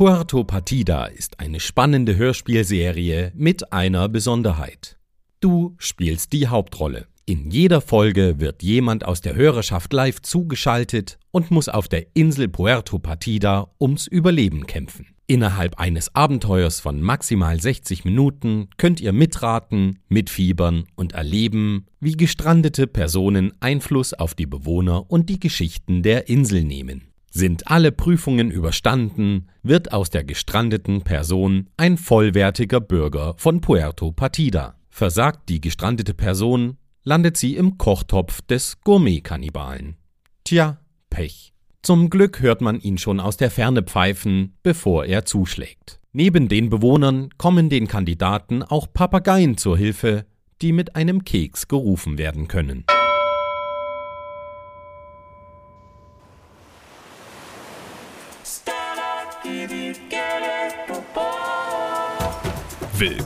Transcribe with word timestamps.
Puerto 0.00 0.44
Partida 0.44 1.04
ist 1.04 1.40
eine 1.40 1.60
spannende 1.60 2.16
Hörspielserie 2.16 3.32
mit 3.34 3.70
einer 3.70 4.08
Besonderheit. 4.08 4.96
Du 5.40 5.74
spielst 5.76 6.32
die 6.32 6.48
Hauptrolle. 6.48 7.06
In 7.26 7.50
jeder 7.50 7.82
Folge 7.82 8.40
wird 8.40 8.62
jemand 8.62 9.04
aus 9.04 9.20
der 9.20 9.34
Hörerschaft 9.34 9.92
live 9.92 10.22
zugeschaltet 10.22 11.18
und 11.32 11.50
muss 11.50 11.68
auf 11.68 11.86
der 11.86 12.06
Insel 12.14 12.48
Puerto 12.48 12.98
Partida 12.98 13.72
ums 13.78 14.06
Überleben 14.06 14.66
kämpfen. 14.66 15.08
Innerhalb 15.26 15.78
eines 15.78 16.14
Abenteuers 16.14 16.80
von 16.80 17.02
maximal 17.02 17.60
60 17.60 18.06
Minuten 18.06 18.70
könnt 18.78 19.02
ihr 19.02 19.12
mitraten, 19.12 19.98
mitfiebern 20.08 20.84
und 20.94 21.12
erleben, 21.12 21.84
wie 22.00 22.12
gestrandete 22.12 22.86
Personen 22.86 23.52
Einfluss 23.60 24.14
auf 24.14 24.34
die 24.34 24.46
Bewohner 24.46 25.10
und 25.10 25.28
die 25.28 25.38
Geschichten 25.38 26.02
der 26.02 26.30
Insel 26.30 26.64
nehmen. 26.64 27.09
Sind 27.32 27.68
alle 27.68 27.92
Prüfungen 27.92 28.50
überstanden, 28.50 29.48
wird 29.62 29.92
aus 29.92 30.10
der 30.10 30.24
gestrandeten 30.24 31.02
Person 31.02 31.68
ein 31.76 31.96
vollwertiger 31.96 32.80
Bürger 32.80 33.34
von 33.38 33.60
Puerto 33.60 34.10
Partida. 34.10 34.74
Versagt 34.88 35.48
die 35.48 35.60
gestrandete 35.60 36.12
Person, 36.12 36.76
landet 37.04 37.36
sie 37.36 37.54
im 37.54 37.78
Kochtopf 37.78 38.42
des 38.42 38.80
Gourmet-Kannibalen. 38.82 39.96
Tja, 40.42 40.78
Pech. 41.08 41.54
Zum 41.82 42.10
Glück 42.10 42.40
hört 42.40 42.60
man 42.60 42.80
ihn 42.80 42.98
schon 42.98 43.20
aus 43.20 43.36
der 43.36 43.50
Ferne 43.50 43.84
pfeifen, 43.84 44.56
bevor 44.64 45.06
er 45.06 45.24
zuschlägt. 45.24 46.00
Neben 46.12 46.48
den 46.48 46.68
Bewohnern 46.68 47.30
kommen 47.38 47.70
den 47.70 47.86
Kandidaten 47.86 48.64
auch 48.64 48.92
Papageien 48.92 49.56
zur 49.56 49.78
Hilfe, 49.78 50.26
die 50.60 50.72
mit 50.72 50.96
einem 50.96 51.24
Keks 51.24 51.68
gerufen 51.68 52.18
werden 52.18 52.48
können. 52.48 52.84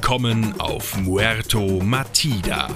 Willkommen 0.07 0.61
auf 0.61 0.99
Muerto 0.99 1.81
Matida. 1.83 2.69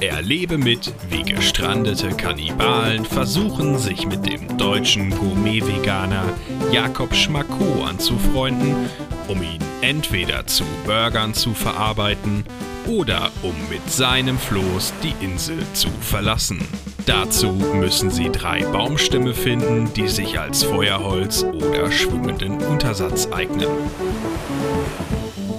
Erlebe 0.00 0.58
mit, 0.58 0.94
wie 1.10 1.24
gestrandete 1.24 2.10
Kannibalen 2.10 3.04
versuchen, 3.04 3.78
sich 3.78 4.06
mit 4.06 4.24
dem 4.24 4.56
deutschen 4.56 5.10
Gourmet-Veganer 5.10 6.22
Jakob 6.70 7.12
Schmacko 7.12 7.82
anzufreunden, 7.84 8.88
um 9.26 9.42
ihn 9.42 9.58
entweder 9.80 10.46
zu 10.46 10.62
Burgern 10.86 11.34
zu 11.34 11.52
verarbeiten 11.52 12.44
oder 12.86 13.30
um 13.42 13.54
mit 13.70 13.90
seinem 13.90 14.38
Floß 14.38 14.92
die 15.02 15.14
Insel 15.24 15.58
zu 15.72 15.88
verlassen. 16.00 16.60
Dazu 17.06 17.52
müssen 17.52 18.10
sie 18.10 18.30
drei 18.30 18.64
Baumstämme 18.64 19.34
finden, 19.34 19.92
die 19.94 20.08
sich 20.08 20.38
als 20.38 20.62
Feuerholz 20.62 21.44
oder 21.44 21.90
schwimmenden 21.90 22.58
Untersatz 22.62 23.28
eignen. 23.32 23.68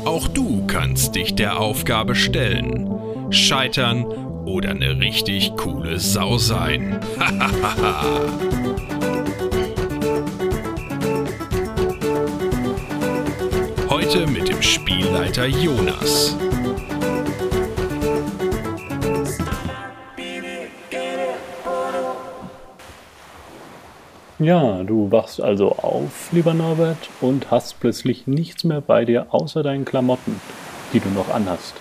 Auch 0.05 0.27
du 0.27 0.65
kannst 0.67 1.15
dich 1.15 1.35
der 1.35 1.59
Aufgabe 1.59 2.15
stellen. 2.15 2.89
Scheitern 3.29 4.05
oder 4.45 4.69
eine 4.71 4.99
richtig 4.99 5.55
coole 5.55 5.99
Sau 5.99 6.37
sein. 6.37 6.99
Heute 13.89 14.27
mit 14.27 14.42
Spielleiter 14.63 15.45
Jonas. 15.45 16.37
Ja, 24.39 24.83
du 24.83 25.11
wachst 25.11 25.41
also 25.41 25.73
auf, 25.73 26.29
lieber 26.31 26.53
Norbert, 26.53 27.09
und 27.19 27.51
hast 27.51 27.81
plötzlich 27.81 28.25
nichts 28.25 28.63
mehr 28.63 28.79
bei 28.79 29.03
dir 29.03 29.27
außer 29.31 29.63
deinen 29.63 29.83
Klamotten, 29.83 30.39
die 30.93 31.01
du 31.01 31.09
noch 31.09 31.29
anhast. 31.29 31.75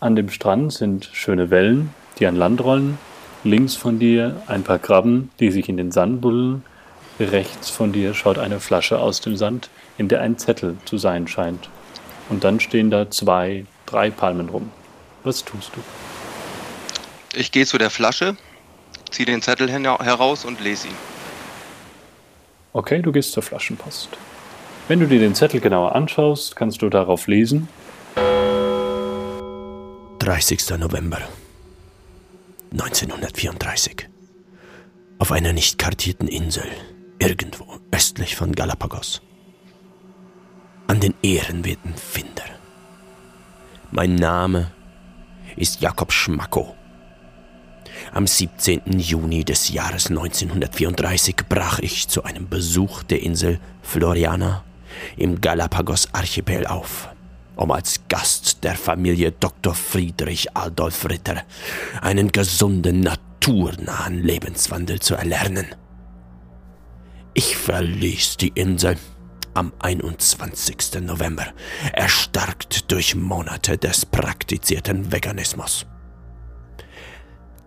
An 0.00 0.16
dem 0.16 0.30
Strand 0.30 0.72
sind 0.72 1.08
schöne 1.12 1.50
Wellen, 1.50 1.94
die 2.18 2.26
an 2.26 2.34
Land 2.34 2.62
rollen. 2.64 2.98
Links 3.44 3.76
von 3.76 4.00
dir 4.00 4.42
ein 4.48 4.64
paar 4.64 4.80
Krabben, 4.80 5.30
die 5.38 5.52
sich 5.52 5.68
in 5.68 5.76
den 5.76 5.92
Sand 5.92 6.22
buddeln. 6.22 6.64
Rechts 7.20 7.70
von 7.70 7.92
dir 7.92 8.14
schaut 8.14 8.38
eine 8.38 8.60
Flasche 8.60 8.98
aus 8.98 9.20
dem 9.20 9.36
Sand, 9.36 9.70
in 9.96 10.06
der 10.06 10.20
ein 10.20 10.38
Zettel 10.38 10.76
zu 10.84 10.98
sein 10.98 11.26
scheint. 11.26 11.68
Und 12.28 12.44
dann 12.44 12.60
stehen 12.60 12.90
da 12.90 13.10
zwei, 13.10 13.64
drei 13.86 14.10
Palmen 14.10 14.48
rum. 14.48 14.70
Was 15.24 15.44
tust 15.44 15.72
du? 15.74 15.80
Ich 17.34 17.52
gehe 17.52 17.66
zu 17.66 17.78
der 17.78 17.90
Flasche, 17.90 18.36
ziehe 19.10 19.26
den 19.26 19.42
Zettel 19.42 19.70
heraus 19.70 20.44
und 20.44 20.60
lese 20.60 20.88
ihn. 20.88 20.96
Okay, 22.72 23.00
du 23.02 23.12
gehst 23.12 23.32
zur 23.32 23.42
Flaschenpost. 23.42 24.10
Wenn 24.88 25.00
du 25.00 25.06
dir 25.06 25.18
den 25.18 25.34
Zettel 25.34 25.60
genauer 25.60 25.94
anschaust, 25.94 26.56
kannst 26.56 26.82
du 26.82 26.88
darauf 26.88 27.26
lesen, 27.26 27.68
30. 30.18 30.78
November 30.78 31.20
1934. 32.72 34.08
Auf 35.18 35.32
einer 35.32 35.52
nicht 35.52 35.78
kartierten 35.78 36.28
Insel, 36.28 36.66
irgendwo 37.18 37.64
östlich 37.90 38.36
von 38.36 38.52
Galapagos. 38.52 39.22
An 40.88 41.00
den 41.00 41.12
ehrenwerten 41.20 41.94
Finder. 41.94 42.44
Mein 43.90 44.14
Name 44.14 44.72
ist 45.54 45.82
Jakob 45.82 46.10
Schmacko. 46.10 46.74
Am 48.14 48.26
17. 48.26 48.98
Juni 48.98 49.44
des 49.44 49.68
Jahres 49.68 50.06
1934 50.06 51.36
brach 51.46 51.78
ich 51.80 52.08
zu 52.08 52.24
einem 52.24 52.48
Besuch 52.48 53.02
der 53.02 53.22
Insel 53.22 53.60
Floriana 53.82 54.64
im 55.18 55.38
Galapagos-Archipel 55.42 56.66
auf 56.66 57.10
um 57.56 57.70
als 57.70 58.00
Gast 58.08 58.64
der 58.64 58.74
Familie 58.74 59.32
Dr. 59.32 59.74
Friedrich 59.74 60.56
Adolf 60.56 61.04
Ritter 61.06 61.42
einen 62.00 62.32
gesunden, 62.32 63.00
naturnahen 63.00 64.22
Lebenswandel 64.22 65.00
zu 65.00 65.16
erlernen. 65.16 65.66
Ich 67.34 67.56
verließ 67.56 68.38
die 68.38 68.52
Insel 68.54 68.96
am 69.58 69.72
21. 69.80 71.00
November, 71.00 71.46
erstarkt 71.92 72.92
durch 72.92 73.16
Monate 73.16 73.76
des 73.76 74.06
praktizierten 74.06 75.10
Veganismus. 75.10 75.84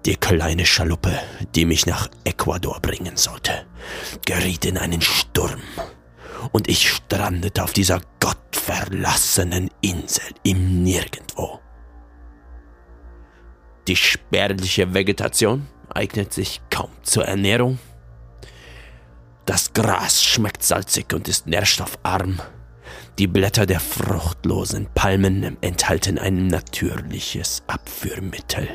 Die 0.06 0.16
kleine 0.16 0.66
Schaluppe, 0.66 1.19
die 1.53 1.66
mich 1.66 1.85
nach 1.85 2.07
Ecuador 2.24 2.79
bringen 2.81 3.18
sollte, 3.18 3.66
geriet 4.25 4.63
in 4.63 4.78
einen 4.78 5.02
Sturm 5.02 5.62
und 6.53 6.69
ich 6.69 6.90
strandete 6.90 7.62
auf 7.62 7.74
dieser 7.74 8.02
gottverlassenen 8.22 9.69
Insel 9.81 10.34
im 10.44 10.84
Nirgendwo. 10.84 11.59
Die 13.90 13.97
spärliche 13.97 14.94
Vegetation 14.94 15.68
eignet 15.90 16.34
sich 16.34 16.62
kaum 16.69 16.90
zur 17.03 17.25
Ernährung. 17.25 17.79
Das 19.51 19.73
Gras 19.73 20.23
schmeckt 20.23 20.63
salzig 20.63 21.13
und 21.13 21.28
ist 21.28 21.45
nährstoffarm. 21.45 22.39
Die 23.19 23.28
Blätter 23.28 23.66
der 23.66 23.81
fruchtlosen 23.81 24.88
Palmen 24.95 25.57
enthalten 25.59 26.17
ein 26.17 26.47
natürliches 26.47 27.61
Abführmittel. 27.67 28.69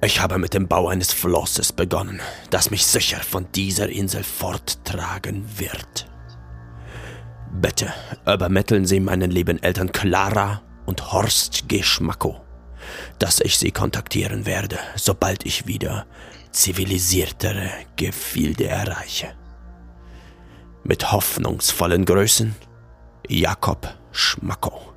Ich 0.00 0.20
habe 0.20 0.38
mit 0.38 0.54
dem 0.54 0.68
Bau 0.68 0.86
eines 0.86 1.12
Flosses 1.12 1.72
begonnen, 1.72 2.20
das 2.50 2.70
mich 2.70 2.86
sicher 2.86 3.18
von 3.18 3.50
dieser 3.50 3.88
Insel 3.88 4.22
forttragen 4.22 5.44
wird. 5.58 6.08
Bitte 7.50 7.92
übermitteln 8.32 8.86
Sie 8.86 9.00
meinen 9.00 9.32
lieben 9.32 9.60
Eltern 9.60 9.90
Clara 9.90 10.62
und 10.86 11.10
Horst 11.12 11.68
Geschmacko, 11.68 12.40
dass 13.18 13.40
ich 13.40 13.58
sie 13.58 13.72
kontaktieren 13.72 14.46
werde, 14.46 14.78
sobald 14.94 15.44
ich 15.44 15.66
wieder 15.66 16.06
zivilisiertere 16.50 17.70
Gefilde 17.96 18.68
erreiche. 18.68 19.34
Mit 20.84 21.12
hoffnungsvollen 21.12 22.04
Größen, 22.04 22.54
Jakob 23.28 23.94
Schmacko. 24.12 24.94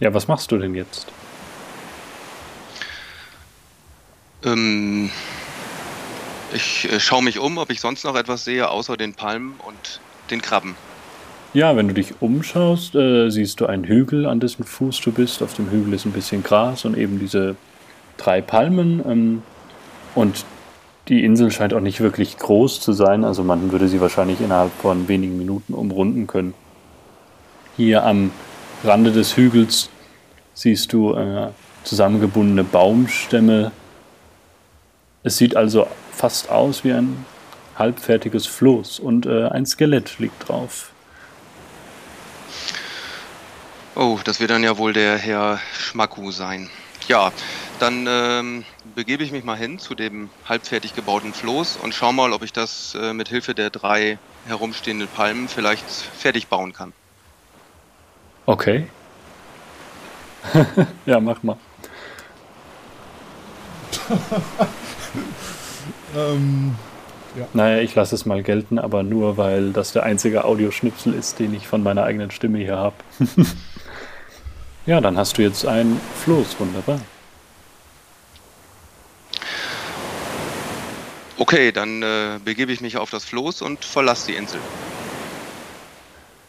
Ja, 0.00 0.12
was 0.12 0.26
machst 0.26 0.50
du 0.50 0.58
denn 0.58 0.74
jetzt? 0.74 1.06
Ähm, 4.44 5.10
ich 6.52 6.90
äh, 6.90 6.98
schaue 6.98 7.22
mich 7.22 7.38
um, 7.38 7.58
ob 7.58 7.70
ich 7.70 7.80
sonst 7.80 8.04
noch 8.04 8.16
etwas 8.16 8.44
sehe, 8.44 8.68
außer 8.68 8.96
den 8.96 9.14
Palmen 9.14 9.54
und 9.64 10.00
den 10.30 10.42
Krabben. 10.42 10.74
Ja, 11.54 11.76
wenn 11.76 11.88
du 11.88 11.94
dich 11.94 12.14
umschaust, 12.20 12.94
äh, 12.94 13.28
siehst 13.28 13.60
du 13.60 13.66
einen 13.66 13.84
Hügel, 13.84 14.24
an 14.24 14.40
dessen 14.40 14.64
Fuß 14.64 15.02
du 15.02 15.12
bist. 15.12 15.42
Auf 15.42 15.52
dem 15.52 15.70
Hügel 15.70 15.92
ist 15.92 16.06
ein 16.06 16.12
bisschen 16.12 16.42
Gras 16.42 16.86
und 16.86 16.96
eben 16.96 17.18
diese 17.18 17.56
drei 18.16 18.40
Palmen. 18.40 19.02
Ähm, 19.06 19.42
und 20.14 20.46
die 21.08 21.24
Insel 21.24 21.50
scheint 21.50 21.74
auch 21.74 21.80
nicht 21.80 22.00
wirklich 22.00 22.38
groß 22.38 22.80
zu 22.80 22.94
sein. 22.94 23.22
Also 23.22 23.44
man 23.44 23.70
würde 23.70 23.88
sie 23.88 24.00
wahrscheinlich 24.00 24.40
innerhalb 24.40 24.72
von 24.80 25.08
wenigen 25.08 25.36
Minuten 25.36 25.74
umrunden 25.74 26.26
können. 26.26 26.54
Hier 27.76 28.04
am 28.04 28.30
Rande 28.82 29.12
des 29.12 29.36
Hügels 29.36 29.90
siehst 30.54 30.92
du 30.94 31.14
äh, 31.14 31.48
zusammengebundene 31.84 32.64
Baumstämme. 32.64 33.72
Es 35.22 35.36
sieht 35.36 35.54
also 35.54 35.86
fast 36.12 36.50
aus 36.50 36.82
wie 36.82 36.92
ein 36.92 37.26
halbfertiges 37.76 38.46
Floß 38.46 39.00
und 39.00 39.26
äh, 39.26 39.48
ein 39.48 39.66
Skelett 39.66 40.18
liegt 40.18 40.48
drauf. 40.48 40.91
Oh, 43.94 44.18
das 44.24 44.40
wird 44.40 44.50
dann 44.50 44.64
ja 44.64 44.78
wohl 44.78 44.94
der 44.94 45.18
Herr 45.18 45.60
Schmacku 45.78 46.30
sein. 46.30 46.70
Ja, 47.08 47.30
dann 47.78 48.06
ähm, 48.08 48.64
begebe 48.94 49.22
ich 49.22 49.32
mich 49.32 49.44
mal 49.44 49.56
hin 49.56 49.78
zu 49.78 49.94
dem 49.94 50.30
halbfertig 50.48 50.94
gebauten 50.94 51.34
Floß 51.34 51.76
und 51.76 51.92
schau 51.92 52.10
mal, 52.10 52.32
ob 52.32 52.42
ich 52.42 52.54
das 52.54 52.94
äh, 52.94 53.12
mit 53.12 53.28
Hilfe 53.28 53.54
der 53.54 53.68
drei 53.68 54.18
herumstehenden 54.46 55.08
Palmen 55.08 55.46
vielleicht 55.46 55.84
fertig 55.90 56.46
bauen 56.46 56.72
kann. 56.72 56.94
Okay. 58.46 58.86
ja, 61.06 61.20
mach 61.20 61.42
mal. 61.42 61.58
ähm, 66.16 66.74
ja. 67.36 67.46
Naja, 67.52 67.82
ich 67.82 67.94
lasse 67.94 68.14
es 68.14 68.24
mal 68.24 68.42
gelten, 68.42 68.78
aber 68.78 69.02
nur, 69.02 69.36
weil 69.36 69.72
das 69.72 69.92
der 69.92 70.04
einzige 70.04 70.44
Audioschnipsel 70.44 71.12
ist, 71.12 71.38
den 71.38 71.52
ich 71.52 71.66
von 71.66 71.82
meiner 71.82 72.04
eigenen 72.04 72.30
Stimme 72.30 72.58
hier 72.58 72.76
habe. 72.76 72.96
ja, 74.86 75.00
dann 75.00 75.16
hast 75.16 75.38
du 75.38 75.42
jetzt 75.42 75.66
ein 75.66 76.00
Floß, 76.22 76.58
wunderbar. 76.58 77.00
Okay, 81.38 81.72
dann 81.72 82.02
äh, 82.02 82.38
begebe 82.44 82.72
ich 82.72 82.80
mich 82.80 82.96
auf 82.96 83.10
das 83.10 83.24
Floß 83.24 83.62
und 83.62 83.84
verlasse 83.84 84.28
die 84.28 84.36
Insel. 84.36 84.60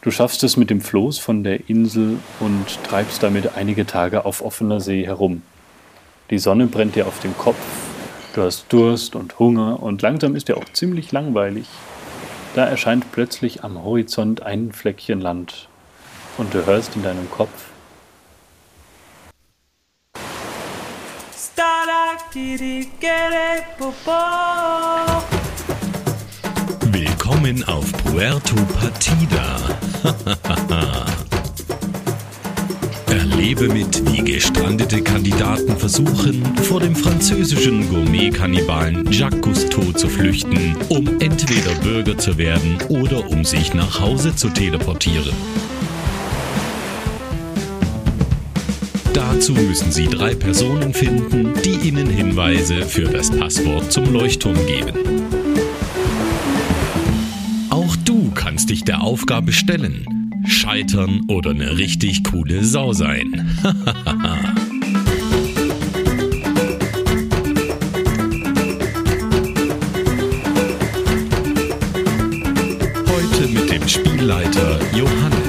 Du 0.01 0.11
schaffst 0.11 0.43
es 0.43 0.57
mit 0.57 0.69
dem 0.69 0.81
Floß 0.81 1.17
von 1.17 1.43
der 1.43 1.69
Insel 1.69 2.19
und 2.39 2.83
treibst 2.83 3.23
damit 3.23 3.55
einige 3.55 3.85
Tage 3.85 4.25
auf 4.25 4.43
offener 4.43 4.81
See 4.81 5.05
herum. 5.05 5.41
Die 6.29 6.37
Sonne 6.39 6.67
brennt 6.67 6.95
dir 6.95 7.07
auf 7.07 7.19
den 7.21 7.35
Kopf, 7.37 7.57
du 8.35 8.43
hast 8.43 8.65
Durst 8.69 9.15
und 9.15 9.39
Hunger 9.39 9.81
und 9.81 10.01
langsam 10.01 10.35
ist 10.35 10.47
dir 10.47 10.57
auch 10.57 10.69
ziemlich 10.73 11.11
langweilig. 11.11 11.67
Da 12.53 12.65
erscheint 12.65 13.11
plötzlich 13.11 13.63
am 13.63 13.83
Horizont 13.83 14.43
ein 14.43 14.73
Fleckchen 14.73 15.21
Land 15.21 15.69
und 16.37 16.53
du 16.53 16.65
hörst 16.65 16.95
in 16.95 17.03
deinem 17.03 17.31
Kopf 17.31 17.72
Willkommen 26.85 27.63
auf 27.65 27.91
Puerto 28.03 28.55
Partida. 28.79 29.57
Erlebe 33.09 33.67
mit, 33.67 34.01
wie 34.11 34.23
gestrandete 34.23 35.01
Kandidaten 35.01 35.75
versuchen, 35.77 36.55
vor 36.63 36.79
dem 36.79 36.95
französischen 36.95 37.89
Gourmet-Kannibalen 37.89 39.11
Jacques 39.11 39.41
Cousteau 39.41 39.91
zu 39.91 40.07
flüchten, 40.07 40.77
um 40.87 41.19
entweder 41.19 41.75
Bürger 41.81 42.17
zu 42.17 42.37
werden 42.37 42.77
oder 42.87 43.29
um 43.29 43.43
sich 43.43 43.73
nach 43.73 43.99
Hause 43.99 44.33
zu 44.33 44.47
teleportieren. 44.49 45.33
Dazu 49.13 49.53
müssen 49.53 49.91
Sie 49.91 50.07
drei 50.07 50.33
Personen 50.33 50.91
finden, 50.93 51.53
die 51.63 51.87
Ihnen 51.87 52.09
Hinweise 52.09 52.83
für 52.83 53.03
das 53.03 53.29
Passwort 53.29 53.91
zum 53.91 54.11
Leuchtturm 54.11 54.55
geben. 54.65 54.93
Auch 57.69 57.95
du 57.97 58.31
kannst 58.33 58.71
dich 58.71 58.83
der 58.83 59.01
Aufgabe 59.01 59.51
stellen, 59.51 60.31
scheitern 60.47 61.21
oder 61.27 61.51
eine 61.51 61.77
richtig 61.77 62.23
coole 62.23 62.63
Sau 62.63 62.93
sein. 62.93 63.55
Heute 73.07 73.47
mit 73.47 73.71
dem 73.71 73.87
Spielleiter 73.87 74.79
Johannes. 74.95 75.42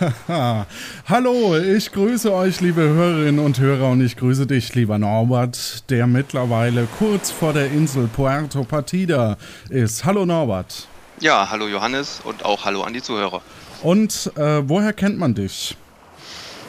Hallo, 1.08 1.58
ich 1.58 1.92
grüße 1.92 2.32
euch, 2.32 2.60
liebe 2.60 2.80
Hörerinnen 2.80 3.44
und 3.44 3.58
Hörer, 3.58 3.90
und 3.90 4.00
ich 4.00 4.16
grüße 4.16 4.46
dich, 4.46 4.74
lieber 4.74 4.98
Norbert, 4.98 5.90
der 5.90 6.06
mittlerweile 6.06 6.88
kurz 6.98 7.30
vor 7.30 7.52
der 7.52 7.66
Insel 7.66 8.08
Puerto 8.08 8.64
Partida 8.64 9.36
ist. 9.68 10.04
Hallo 10.04 10.24
Norbert. 10.24 10.86
Ja, 11.18 11.50
hallo 11.50 11.68
Johannes 11.68 12.20
und 12.24 12.46
auch 12.46 12.64
hallo 12.64 12.82
an 12.82 12.94
die 12.94 13.02
Zuhörer. 13.02 13.42
Und 13.82 14.32
äh, 14.36 14.62
woher 14.66 14.94
kennt 14.94 15.18
man 15.18 15.34
dich? 15.34 15.76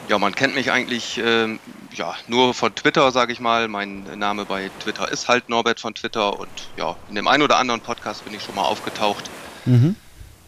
Ja, 0.08 0.18
man 0.18 0.34
kennt 0.34 0.54
mich 0.54 0.70
eigentlich 0.70 1.16
äh, 1.16 1.58
ja, 1.94 2.14
nur 2.28 2.52
von 2.52 2.74
Twitter, 2.74 3.12
sage 3.12 3.32
ich 3.32 3.40
mal. 3.40 3.66
Mein 3.68 4.04
Name 4.18 4.44
bei 4.44 4.70
Twitter 4.80 5.10
ist 5.10 5.28
halt 5.28 5.48
Norbert 5.48 5.80
von 5.80 5.94
Twitter 5.94 6.38
und 6.38 6.50
ja, 6.76 6.96
in 7.08 7.14
dem 7.14 7.28
einen 7.28 7.42
oder 7.42 7.56
anderen 7.56 7.80
Podcast 7.80 8.26
bin 8.26 8.34
ich 8.34 8.42
schon 8.42 8.56
mal 8.56 8.64
aufgetaucht. 8.64 9.30
Mhm. 9.64 9.96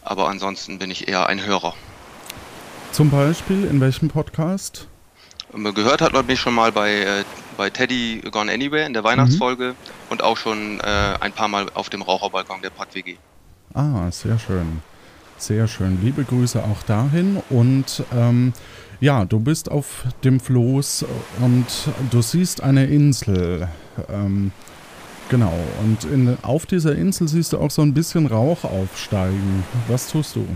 Aber 0.03 0.29
ansonsten 0.29 0.77
bin 0.77 0.91
ich 0.91 1.07
eher 1.07 1.25
ein 1.25 1.43
Hörer. 1.43 1.73
Zum 2.95 3.09
Beispiel 3.09 3.65
in 3.65 3.81
welchem 3.81 4.07
Podcast? 4.07 4.87
Gehört 5.51 5.99
hat 5.99 6.13
man 6.13 6.25
mich 6.27 6.39
schon 6.39 6.55
mal 6.55 6.71
bei, 6.71 6.93
äh, 6.93 7.23
bei 7.57 7.69
Teddy 7.69 8.21
Gone 8.31 8.49
Anywhere 8.49 8.85
in 8.85 8.93
der 8.93 9.03
Weihnachtsfolge 9.03 9.71
mhm. 9.71 10.11
und 10.11 10.23
auch 10.23 10.37
schon 10.37 10.79
äh, 10.79 10.83
ein 11.19 11.33
paar 11.33 11.49
Mal 11.49 11.65
auf 11.73 11.89
dem 11.89 12.01
Raucherbalkon 12.01 12.61
der 12.61 12.69
Pad 12.69 12.95
WG. 12.95 13.17
Ah, 13.73 14.09
sehr 14.11 14.39
schön. 14.39 14.81
Sehr 15.37 15.67
schön. 15.67 15.99
Liebe 16.01 16.23
Grüße 16.23 16.63
auch 16.63 16.83
dahin. 16.83 17.43
Und 17.49 18.01
ähm, 18.15 18.53
ja, 19.01 19.25
du 19.25 19.41
bist 19.41 19.69
auf 19.69 20.05
dem 20.23 20.39
Floß 20.39 21.05
und 21.41 21.65
du 22.11 22.21
siehst 22.21 22.63
eine 22.63 22.85
Insel. 22.85 23.67
Ähm, 24.07 24.53
genau. 25.27 25.59
Und 25.83 26.05
in, 26.05 26.37
auf 26.43 26.65
dieser 26.65 26.95
Insel 26.95 27.27
siehst 27.27 27.51
du 27.51 27.57
auch 27.57 27.71
so 27.71 27.81
ein 27.81 27.93
bisschen 27.93 28.25
Rauch 28.25 28.63
aufsteigen. 28.63 29.65
Was 29.89 30.07
tust 30.07 30.37
du? 30.37 30.47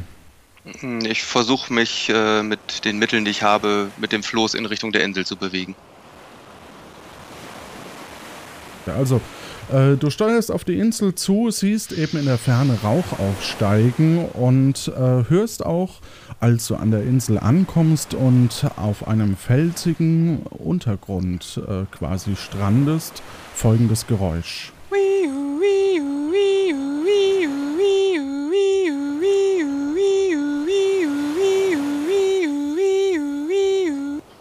Ich 1.04 1.24
versuche 1.24 1.74
mich 1.74 2.10
äh, 2.10 2.44
mit 2.44 2.86
den 2.86 3.00
Mitteln, 3.00 3.26
die 3.26 3.32
ich 3.32 3.44
habe, 3.44 3.90
mit 3.98 4.12
dem 4.12 4.24
Floß 4.24 4.54
in 4.54 4.66
Richtung 4.66 4.92
der 4.92 5.04
Insel 5.04 5.26
zu 5.26 5.36
bewegen. 5.36 5.76
Ja, 8.86 8.96
also, 8.96 9.22
äh, 9.72 9.98
du 9.98 10.10
steuerst 10.10 10.52
auf 10.52 10.64
die 10.64 10.80
Insel 10.80 11.14
zu, 11.16 11.52
siehst 11.52 11.92
eben 11.92 12.18
in 12.18 12.26
der 12.26 12.38
Ferne 12.38 12.78
Rauch 12.84 13.20
aufsteigen 13.20 14.26
und 14.26 14.88
äh, 14.88 15.30
hörst 15.30 15.66
auch, 15.66 16.02
als 16.40 16.68
du 16.68 16.76
an 16.76 16.92
der 16.92 17.04
Insel 17.04 17.38
ankommst 17.38 18.14
und 18.14 18.66
auf 18.78 19.08
einem 19.08 19.38
felsigen 19.38 20.44
Untergrund 20.44 21.62
äh, 21.68 21.86
quasi 21.96 22.36
strandest, 22.36 23.22
folgendes 23.54 24.08
Geräusch. 24.08 24.72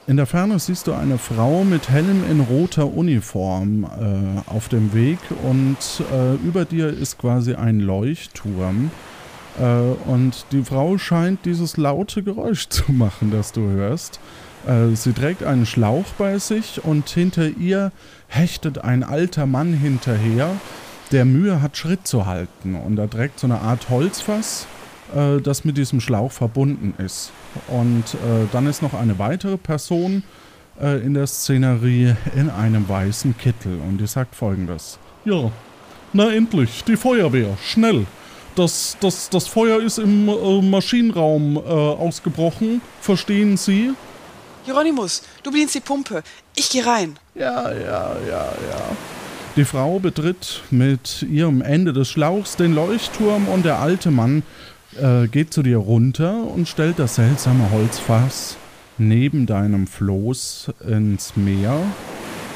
In 0.09 0.17
der 0.17 0.25
Ferne 0.25 0.59
siehst 0.59 0.87
du 0.87 0.95
eine 0.95 1.19
Frau 1.19 1.65
mit 1.65 1.91
Helm 1.91 2.25
in 2.31 2.41
roter 2.41 2.87
Uniform 2.95 3.85
äh, 3.85 4.51
auf 4.51 4.71
dem 4.71 4.95
Weg 4.95 5.19
und 5.43 5.77
äh, 6.11 6.35
über 6.37 6.65
dir 6.65 6.89
ist 6.89 7.19
quasi 7.19 7.53
ein 7.53 7.81
Leuchtturm. 7.81 8.91
Äh, 9.61 9.65
und 10.11 10.47
die 10.51 10.65
Frau 10.65 10.97
scheint 10.97 11.45
dieses 11.45 11.77
laute 11.77 12.23
Geräusch 12.23 12.69
zu 12.71 12.91
machen, 12.91 13.31
das 13.31 13.53
du 13.53 13.69
hörst. 13.69 14.19
Äh, 14.67 14.97
sie 14.97 15.13
trägt 15.13 15.43
einen 15.43 15.67
Schlauch 15.67 16.07
bei 16.17 16.39
sich 16.39 16.83
und 16.83 17.07
hinter 17.11 17.47
ihr 17.47 17.93
hechtet 18.29 18.79
ein 18.79 19.05
alter 19.05 19.45
Mann 19.45 19.75
hinterher, 19.75 20.53
der 21.13 21.27
Mühe 21.27 21.61
hat, 21.61 21.77
Schritt 21.77 22.07
zu 22.07 22.25
halten. 22.25 22.77
Und 22.77 22.99
er 22.99 23.11
trägt 23.11 23.41
so 23.41 23.47
eine 23.47 23.61
Art 23.61 23.91
Holzfass 23.91 24.67
äh, 25.15 25.41
das 25.41 25.65
mit 25.65 25.77
diesem 25.77 26.01
Schlauch 26.01 26.33
verbunden 26.33 26.95
ist. 26.99 27.31
Und 27.69 28.15
äh, 28.15 28.47
dann 28.53 28.67
ist 28.67 28.83
noch 28.83 28.95
eine 28.95 29.19
weitere 29.19 29.57
Person 29.57 30.23
äh, 30.81 30.99
in 31.05 31.15
der 31.15 31.27
Szenerie 31.27 32.15
in 32.35 32.51
einem 32.51 32.89
weißen 32.89 33.37
Kittel 33.37 33.79
und 33.87 33.99
die 33.99 34.07
sagt 34.07 34.35
folgendes. 34.35 34.99
Ja, 35.25 35.51
na 36.13 36.33
endlich, 36.33 36.85
die 36.85 36.97
Feuerwehr, 36.97 37.57
schnell. 37.63 38.07
Das, 38.55 38.97
das, 39.01 39.29
das 39.31 39.47
Feuer 39.47 39.81
ist 39.81 39.99
im 39.99 40.29
äh, 40.29 40.63
Maschinenraum 40.63 41.57
äh, 41.57 41.61
ausgebrochen, 41.61 42.81
verstehen 43.01 43.57
Sie? 43.57 43.93
Hieronymus, 44.65 45.23
du 45.43 45.51
bedienst 45.51 45.75
die 45.75 45.81
Pumpe. 45.81 46.23
Ich 46.57 46.71
gehe 46.71 46.85
rein. 46.85 47.19
Ja, 47.35 47.73
ja, 47.73 48.17
ja, 48.29 48.45
ja. 48.45 48.97
Die 49.57 49.65
Frau 49.65 49.99
betritt 49.99 50.63
mit 50.71 51.23
ihrem 51.23 51.63
Ende 51.63 51.93
des 51.93 52.09
Schlauchs 52.09 52.57
den 52.57 52.75
Leuchtturm 52.75 53.49
und 53.49 53.65
der 53.65 53.81
alte 53.81 54.11
Mann 54.11 54.43
äh, 54.97 55.27
geht 55.29 55.53
zu 55.53 55.63
dir 55.63 55.79
runter 55.79 56.45
und 56.45 56.69
stellt 56.69 56.99
das 56.99 57.17
seltsame 57.17 57.71
Holzfass 57.71 58.57
neben 58.97 59.47
deinem 59.47 59.87
Floß 59.87 60.73
ins 60.87 61.37
Meer 61.37 61.81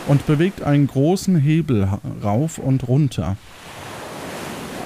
und 0.08 0.26
bewegt 0.26 0.62
einen 0.62 0.86
großen 0.86 1.36
Hebel 1.36 1.88
rauf 2.22 2.58
und 2.58 2.88
runter. 2.88 3.36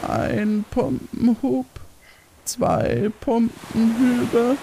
Ein 0.07 0.65
Pumpenhub, 0.71 1.67
zwei 2.45 3.11
Pumpenhübe, 3.21 4.57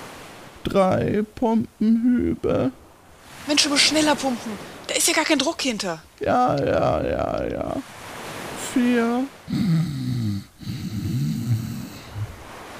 Drei 0.63 1.23
Pumpenhübe. 1.35 2.71
Mensch, 3.47 3.63
du 3.63 3.69
musst 3.69 3.83
schneller 3.83 4.15
pumpen. 4.15 4.53
Da 4.87 4.95
ist 4.95 5.07
ja 5.07 5.13
gar 5.13 5.25
kein 5.25 5.39
Druck 5.39 5.61
hinter. 5.61 6.01
Ja, 6.19 6.57
ja, 6.57 7.03
ja, 7.03 7.43
ja. 7.51 7.75
Vier. 8.73 9.23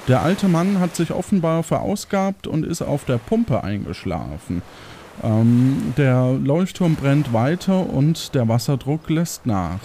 Der 0.08 0.22
alte 0.22 0.48
Mann 0.48 0.80
hat 0.80 0.94
sich 0.96 1.12
offenbar 1.12 1.62
verausgabt 1.62 2.46
und 2.46 2.64
ist 2.66 2.82
auf 2.82 3.04
der 3.04 3.16
Pumpe 3.18 3.64
eingeschlafen. 3.64 4.62
Ähm, 5.22 5.94
der 5.96 6.32
Leuchtturm 6.32 6.94
brennt 6.96 7.32
weiter 7.32 7.88
und 7.88 8.34
der 8.34 8.48
Wasserdruck 8.48 9.08
lässt 9.08 9.46
nach. 9.46 9.80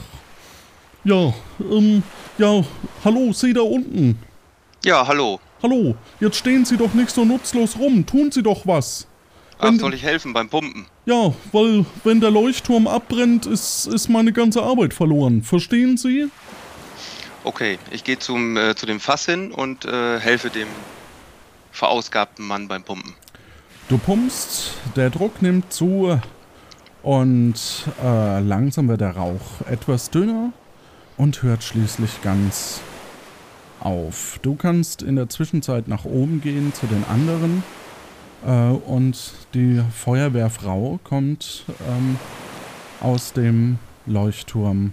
Ja, 1.06 1.34
ähm, 1.72 2.04
ja, 2.38 2.64
hallo, 3.06 3.32
Sie 3.32 3.54
da 3.54 3.62
unten. 3.62 4.20
Ja, 4.84 5.08
hallo. 5.08 5.40
Hallo, 5.64 5.96
jetzt 6.20 6.38
stehen 6.38 6.66
Sie 6.66 6.78
doch 6.78 6.94
nicht 6.94 7.12
so 7.12 7.24
nutzlos 7.26 7.78
rum. 7.78 8.06
Tun 8.06 8.32
Sie 8.32 8.44
doch 8.44 8.66
was. 8.68 9.08
Ach, 9.58 9.68
Wenn- 9.68 9.80
soll 9.80 9.94
ich 9.94 10.04
helfen 10.04 10.34
beim 10.34 10.50
Pumpen? 10.50 10.86
Ja, 11.06 11.34
weil 11.52 11.86
wenn 12.04 12.20
der 12.22 12.32
Leuchtturm 12.32 12.88
abbrennt, 12.88 13.46
ist, 13.46 13.88
ist 13.88 14.10
meine 14.10 14.32
ganze 14.34 14.64
Arbeit 14.64 14.94
verloren. 14.94 15.44
Verstehen 15.44 15.98
Sie? 15.98 16.28
Okay, 17.44 17.80
ich 17.92 18.04
gehe 18.04 18.20
zum 18.20 18.58
äh, 18.58 18.76
zu 18.76 18.86
dem 18.86 19.00
Fass 19.00 19.26
hin 19.26 19.52
und 19.52 19.86
äh, 19.86 20.20
helfe 20.20 20.50
dem 20.50 20.68
verausgabten 21.72 22.46
Mann 22.46 22.68
beim 22.68 22.84
Pumpen. 22.84 23.14
Du 23.88 23.98
pumpst, 23.98 24.74
der 24.96 25.10
Druck 25.10 25.42
nimmt 25.42 25.72
zu 25.72 26.20
und 27.02 27.56
äh, 28.04 28.40
langsam 28.40 28.88
wird 28.90 29.02
der 29.02 29.16
Rauch 29.16 29.62
etwas 29.70 30.10
dünner 30.10 30.52
und 31.18 31.42
hört 31.42 31.64
schließlich 31.64 32.22
ganz 32.22 32.82
auf. 33.80 34.40
Du 34.42 34.56
kannst 34.56 35.02
in 35.02 35.16
der 35.16 35.30
Zwischenzeit 35.30 35.88
nach 35.88 36.06
oben 36.06 36.42
gehen 36.42 36.74
zu 36.74 36.88
den 36.88 37.06
anderen 37.06 37.64
äh, 38.46 38.52
und 38.52 39.34
die 39.54 39.82
Feuerwehrfrau 39.96 41.00
kommt 41.04 41.66
ähm, 41.88 42.18
aus 43.02 43.34
dem 43.34 43.80
Leuchtturm 44.06 44.92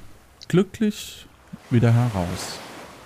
glücklich 0.49 1.26
wieder 1.71 1.93
heraus. 1.93 2.59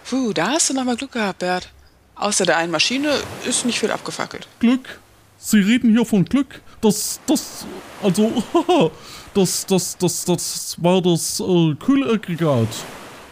Puh, 0.09 0.33
da 0.33 0.49
hast 0.49 0.71
du 0.71 0.75
nochmal 0.75 0.97
Glück 0.97 1.13
gehabt, 1.13 1.39
Bert. 1.41 1.71
Außer 2.17 2.45
der 2.45 2.59
einen 2.59 2.73
Maschine 2.73 3.13
ist 3.47 3.65
nicht 3.65 3.81
viel 3.81 3.91
abgefackelt. 3.91 4.47
Glück. 4.59 5.01
Sie 5.39 5.61
reden 5.61 5.91
hier 5.91 6.05
von 6.05 6.25
Glück. 6.25 6.61
Das, 6.81 7.21
das, 7.27 7.65
also, 8.03 8.43
das, 9.35 9.65
das, 9.67 9.97
das, 9.97 10.25
das 10.25 10.77
war 10.79 11.01
das 11.01 11.41
äh, 11.41 11.75
Kühlaggregat. 11.75 12.69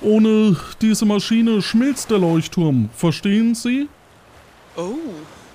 Ohne 0.01 0.57
diese 0.81 1.05
Maschine 1.05 1.61
schmilzt 1.61 2.11
der 2.11 2.19
Leuchtturm. 2.19 2.89
Verstehen 2.97 3.55
Sie? 3.55 3.89
Oh, 4.77 4.95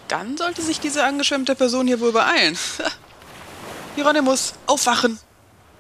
dann 0.10 0.38
sollte 0.38 0.62
sich 0.62 0.80
diese 0.80 1.03
angeschwemmte 1.03 1.56
Person 1.56 1.88
hier 1.88 2.00
wohl 2.00 2.12
beeilen. 2.12 2.58
Hieronymus, 3.96 4.53
aufwachen. 4.68 5.18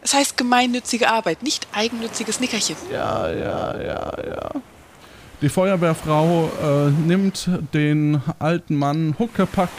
Es 0.03 0.13
heißt 0.13 0.35
gemeinnützige 0.35 1.09
Arbeit, 1.09 1.43
nicht 1.43 1.67
eigennütziges 1.73 2.39
Nickerchen. 2.39 2.75
Ja, 2.91 3.29
ja, 3.31 3.81
ja, 3.81 4.13
ja. 4.27 4.51
Die 5.41 5.49
Feuerwehrfrau 5.49 6.49
äh, 6.61 6.89
nimmt 7.05 7.49
den 7.73 8.21
alten 8.39 8.75
Mann 8.75 9.15
Huckepack 9.17 9.69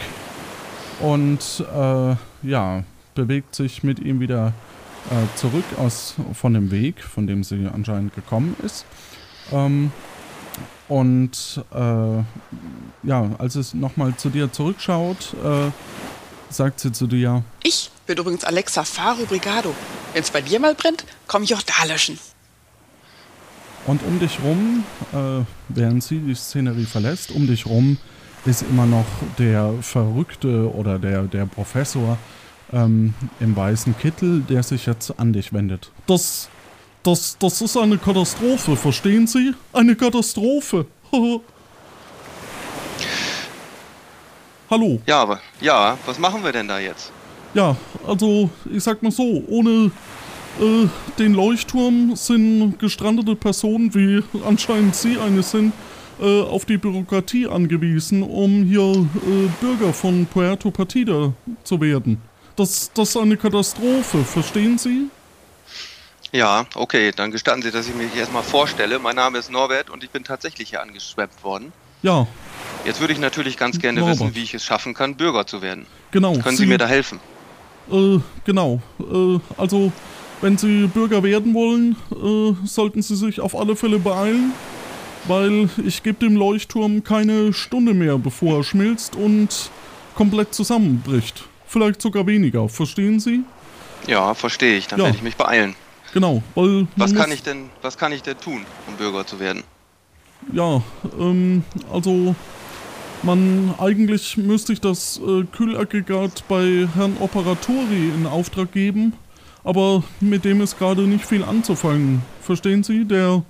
und 1.00 1.64
äh, 1.74 2.16
ja, 2.42 2.84
bewegt 3.14 3.54
sich 3.54 3.82
mit 3.82 3.98
ihm 3.98 4.20
wieder 4.20 4.52
äh, 5.10 5.36
zurück 5.36 5.64
aus, 5.78 6.14
von 6.32 6.54
dem 6.54 6.70
Weg, 6.70 7.02
von 7.02 7.26
dem 7.26 7.44
sie 7.44 7.68
anscheinend 7.72 8.14
gekommen 8.14 8.56
ist. 8.62 8.86
Ähm, 9.52 9.92
und 10.88 11.64
äh, 11.74 13.06
ja, 13.06 13.30
als 13.38 13.56
es 13.56 13.74
nochmal 13.74 14.16
zu 14.16 14.28
dir 14.28 14.52
zurückschaut, 14.52 15.34
äh, 15.44 15.70
sagt 16.54 16.80
sie 16.80 16.92
zu 16.92 17.06
dir, 17.06 17.42
Ich 17.62 17.90
bin 18.06 18.18
übrigens 18.18 18.44
Alexa 18.44 18.84
Faro 18.84 19.24
Brigado. 19.26 19.74
Wenn 20.12 20.22
es 20.22 20.30
bei 20.30 20.40
dir 20.40 20.60
mal 20.60 20.74
brennt, 20.74 21.04
komme 21.26 21.44
ich 21.44 21.54
auch 21.54 21.62
da 21.62 21.84
löschen. 21.86 22.18
Und 23.86 24.02
um 24.02 24.18
dich 24.18 24.38
rum, 24.42 24.84
äh, 25.12 25.44
während 25.68 26.02
sie 26.02 26.18
die 26.18 26.34
Szenerie 26.34 26.86
verlässt, 26.86 27.30
um 27.32 27.46
dich 27.46 27.66
rum 27.66 27.98
ist 28.46 28.62
immer 28.62 28.86
noch 28.86 29.06
der 29.38 29.72
Verrückte 29.80 30.72
oder 30.74 30.98
der, 30.98 31.22
der 31.22 31.46
Professor 31.46 32.18
ähm, 32.72 33.14
im 33.40 33.56
weißen 33.56 33.96
Kittel, 33.98 34.40
der 34.40 34.62
sich 34.62 34.86
jetzt 34.86 35.18
an 35.18 35.32
dich 35.32 35.52
wendet. 35.52 35.90
Das, 36.06 36.48
das, 37.02 37.36
das 37.38 37.60
ist 37.60 37.76
eine 37.76 37.98
Katastrophe, 37.98 38.76
verstehen 38.76 39.26
Sie? 39.26 39.54
Eine 39.72 39.96
Katastrophe. 39.96 40.86
Hallo. 44.70 45.00
Ja, 45.06 45.22
aber 45.22 45.40
ja, 45.60 45.98
was 46.06 46.18
machen 46.18 46.42
wir 46.42 46.52
denn 46.52 46.68
da 46.68 46.78
jetzt? 46.78 47.12
Ja, 47.52 47.76
also 48.06 48.50
ich 48.72 48.82
sag 48.82 49.02
mal 49.02 49.12
so, 49.12 49.44
ohne 49.48 49.90
äh, 50.60 50.88
den 51.18 51.34
Leuchtturm 51.34 52.16
sind 52.16 52.78
gestrandete 52.78 53.36
Personen, 53.36 53.94
wie 53.94 54.22
anscheinend 54.44 54.96
Sie 54.96 55.18
eine 55.18 55.42
sind, 55.42 55.72
äh, 56.20 56.42
auf 56.42 56.64
die 56.64 56.78
Bürokratie 56.78 57.46
angewiesen, 57.46 58.22
um 58.22 58.64
hier 58.64 58.82
äh, 58.82 59.48
Bürger 59.60 59.92
von 59.92 60.26
Puerto 60.26 60.70
Partida 60.70 61.32
zu 61.62 61.80
werden. 61.80 62.20
Das, 62.56 62.90
das 62.94 63.10
ist 63.10 63.16
eine 63.16 63.36
Katastrophe, 63.36 64.24
verstehen 64.24 64.78
Sie? 64.78 65.08
Ja, 66.32 66.66
okay, 66.74 67.12
dann 67.14 67.30
gestatten 67.30 67.62
Sie, 67.62 67.70
dass 67.70 67.88
ich 67.88 67.94
mich 67.94 68.14
erstmal 68.16 68.42
vorstelle. 68.42 68.98
Mein 68.98 69.16
Name 69.16 69.38
ist 69.38 69.50
Norbert 69.50 69.90
und 69.90 70.02
ich 70.02 70.10
bin 70.10 70.24
tatsächlich 70.24 70.70
hier 70.70 70.82
angeschwemmt 70.82 71.44
worden. 71.44 71.72
Ja, 72.04 72.26
Jetzt 72.84 73.00
würde 73.00 73.14
ich 73.14 73.18
natürlich 73.18 73.56
ganz 73.56 73.78
gerne 73.78 74.00
Norbert. 74.00 74.20
wissen, 74.20 74.34
wie 74.34 74.42
ich 74.42 74.52
es 74.52 74.62
schaffen 74.62 74.92
kann, 74.92 75.14
Bürger 75.16 75.46
zu 75.46 75.62
werden. 75.62 75.86
genau. 76.10 76.34
Können 76.38 76.58
Sie 76.58 76.66
mir 76.66 76.76
da 76.76 76.86
helfen? 76.86 77.18
Äh, 77.90 78.18
genau. 78.44 78.82
Äh, 79.00 79.38
also, 79.56 79.90
wenn 80.42 80.58
Sie 80.58 80.86
Bürger 80.88 81.22
werden 81.22 81.54
wollen, 81.54 81.96
äh, 82.12 82.66
sollten 82.66 83.00
Sie 83.00 83.16
sich 83.16 83.40
auf 83.40 83.56
alle 83.56 83.74
Fälle 83.74 83.98
beeilen, 83.98 84.52
weil 85.26 85.70
ich 85.82 86.02
gebe 86.02 86.18
dem 86.18 86.36
Leuchtturm 86.36 87.02
keine 87.02 87.54
Stunde 87.54 87.94
mehr, 87.94 88.18
bevor 88.18 88.58
er 88.58 88.64
schmilzt 88.64 89.16
und 89.16 89.70
komplett 90.14 90.54
zusammenbricht. 90.54 91.44
Vielleicht 91.66 92.02
sogar 92.02 92.26
weniger, 92.26 92.68
verstehen 92.68 93.18
Sie? 93.18 93.40
Ja, 94.06 94.34
verstehe 94.34 94.76
ich. 94.76 94.88
Dann 94.88 94.98
Ja. 94.98 95.06
werde 95.06 95.16
ich 95.16 95.22
mich 95.24 95.36
beeilen. 95.36 95.74
Genau, 96.12 96.42
weil... 96.54 96.86
Was 96.96 97.14
kann 97.14 97.32
ich 97.32 97.42
denn, 97.42 97.70
was 97.80 97.96
kann 97.96 98.12
ich 98.12 98.22
denn 98.22 98.38
tun, 98.38 98.66
um 98.86 98.94
Bürger 98.96 99.26
zu 99.26 99.40
werden? 99.40 99.64
Ja, 100.52 100.82
ähm, 101.18 101.64
also... 101.92 102.34
Man, 103.22 103.74
eigentlich 103.78 104.36
müsste 104.36 104.74
ich 104.74 104.82
das 104.82 105.18
äh, 105.18 105.44
Kühlaggregat 105.44 106.44
bei 106.46 106.86
Herrn 106.94 107.16
Operatori 107.20 108.10
in 108.14 108.26
Auftrag 108.26 108.70
geben, 108.72 109.14
aber 109.64 110.04
mit 110.20 110.44
dem 110.44 110.60
ist 110.60 110.78
gerade 110.78 111.06
nicht 111.06 111.24
viel 111.24 111.42
anzufangen. 111.42 112.20
Verstehen 112.42 112.82
Sie? 112.82 113.06
Der, 113.06 113.42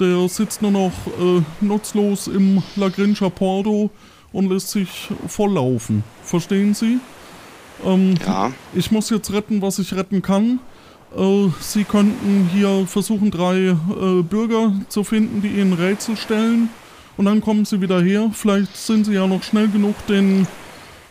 der 0.00 0.28
sitzt 0.28 0.60
nur 0.60 0.72
noch 0.72 0.92
äh, 1.06 1.40
nutzlos 1.60 2.26
im 2.26 2.64
Lagrincia 2.74 3.28
Porto 3.28 3.90
und 4.32 4.50
lässt 4.50 4.70
sich 4.70 4.88
volllaufen. 5.28 6.02
Verstehen 6.24 6.74
Sie? 6.74 6.98
Ähm, 7.84 8.16
Ja, 8.26 8.50
ich 8.74 8.90
muss 8.90 9.08
jetzt 9.10 9.32
retten, 9.32 9.62
was 9.62 9.78
ich 9.78 9.94
retten 9.94 10.20
kann. 10.20 10.58
Äh, 11.16 11.48
Sie 11.60 11.84
könnten 11.84 12.48
hier 12.52 12.86
versuchen, 12.86 13.30
drei 13.30 13.58
äh, 13.58 14.22
Bürger 14.22 14.72
zu 14.88 15.04
finden, 15.04 15.42
die 15.42 15.48
Ihnen 15.48 15.72
Rätsel 15.72 16.16
stellen. 16.16 16.68
Und 17.16 17.26
dann 17.26 17.40
kommen 17.40 17.64
Sie 17.64 17.80
wieder 17.80 18.00
her. 18.02 18.30
Vielleicht 18.32 18.76
sind 18.76 19.04
Sie 19.04 19.12
ja 19.14 19.26
noch 19.26 19.42
schnell 19.42 19.68
genug, 19.68 19.94
den. 20.06 20.46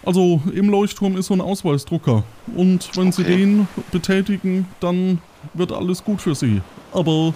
Also 0.04 0.42
im 0.52 0.70
Leuchtturm 0.70 1.16
ist 1.16 1.28
so 1.28 1.36
ein 1.36 1.42
Ausweisdrucker. 1.42 2.24
Und 2.56 2.90
wenn 2.98 3.12
Sie 3.12 3.22
Okay. 3.22 3.38
den 3.38 3.68
betätigen, 3.92 4.66
dann 4.80 5.20
wird 5.54 5.72
alles 5.72 6.04
gut 6.04 6.22
für 6.22 6.34
Sie. 6.34 6.60
Aber 6.92 7.36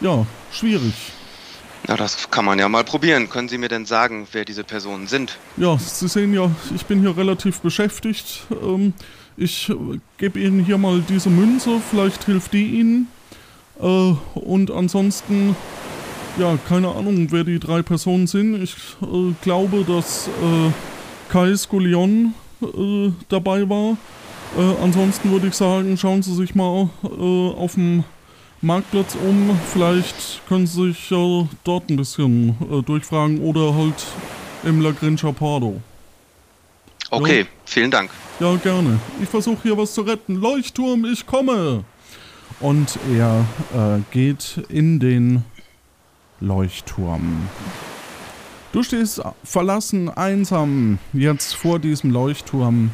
ja, 0.00 0.26
schwierig. 0.50 0.92
na, 1.86 1.96
das 1.96 2.28
kann 2.28 2.44
man 2.44 2.58
ja 2.58 2.68
mal 2.68 2.82
probieren. 2.82 3.28
Können 3.30 3.48
Sie 3.48 3.56
mir 3.56 3.68
denn 3.68 3.86
sagen, 3.86 4.26
wer 4.32 4.44
diese 4.44 4.64
Personen 4.64 5.06
sind? 5.06 5.38
Ja, 5.56 5.78
Sie 5.78 6.08
sehen 6.08 6.34
ja, 6.34 6.50
ich 6.74 6.84
bin 6.86 7.00
hier 7.02 7.16
relativ 7.16 7.60
beschäftigt. 7.60 8.42
Ähm, 8.50 8.94
ich 9.42 9.72
gebe 10.18 10.38
Ihnen 10.38 10.64
hier 10.64 10.78
mal 10.78 11.02
diese 11.08 11.30
Münze, 11.30 11.80
vielleicht 11.90 12.24
hilft 12.24 12.52
die 12.52 12.66
Ihnen. 12.66 13.08
Äh, 13.80 14.14
und 14.38 14.70
ansonsten, 14.70 15.56
ja, 16.38 16.56
keine 16.68 16.88
Ahnung, 16.88 17.26
wer 17.30 17.44
die 17.44 17.58
drei 17.58 17.82
Personen 17.82 18.26
sind. 18.26 18.62
Ich 18.62 18.74
äh, 19.02 19.34
glaube, 19.42 19.84
dass 19.84 20.28
äh, 20.28 20.70
Kai 21.28 21.56
Skullion 21.56 22.34
äh, 22.62 23.10
dabei 23.28 23.68
war. 23.68 23.96
Äh, 24.56 24.82
ansonsten 24.82 25.30
würde 25.30 25.48
ich 25.48 25.54
sagen, 25.54 25.96
schauen 25.96 26.22
Sie 26.22 26.34
sich 26.34 26.54
mal 26.54 26.90
äh, 27.02 27.08
auf 27.08 27.74
dem 27.74 28.04
Marktplatz 28.60 29.16
um. 29.16 29.58
Vielleicht 29.72 30.42
können 30.48 30.66
Sie 30.66 30.92
sich 30.92 31.08
dort 31.64 31.90
ein 31.90 31.96
bisschen 31.96 32.54
durchfragen 32.86 33.40
oder 33.40 33.74
halt 33.74 34.06
im 34.62 34.80
La 34.80 34.92
Grincha 34.92 35.32
Pardo. 35.32 35.80
Okay, 37.12 37.46
vielen 37.66 37.90
Dank. 37.90 38.10
Ja, 38.40 38.56
gerne. 38.56 38.98
Ich 39.22 39.28
versuche 39.28 39.64
hier 39.64 39.76
was 39.76 39.92
zu 39.92 40.00
retten. 40.00 40.36
Leuchtturm, 40.36 41.04
ich 41.04 41.26
komme! 41.26 41.84
Und 42.58 42.98
er 43.14 43.44
äh, 43.74 44.00
geht 44.12 44.64
in 44.70 44.98
den 44.98 45.44
Leuchtturm. 46.40 47.50
Du 48.72 48.82
stehst 48.82 49.20
verlassen, 49.44 50.08
einsam, 50.08 50.98
jetzt 51.12 51.54
vor 51.54 51.78
diesem 51.78 52.10
Leuchtturm. 52.10 52.90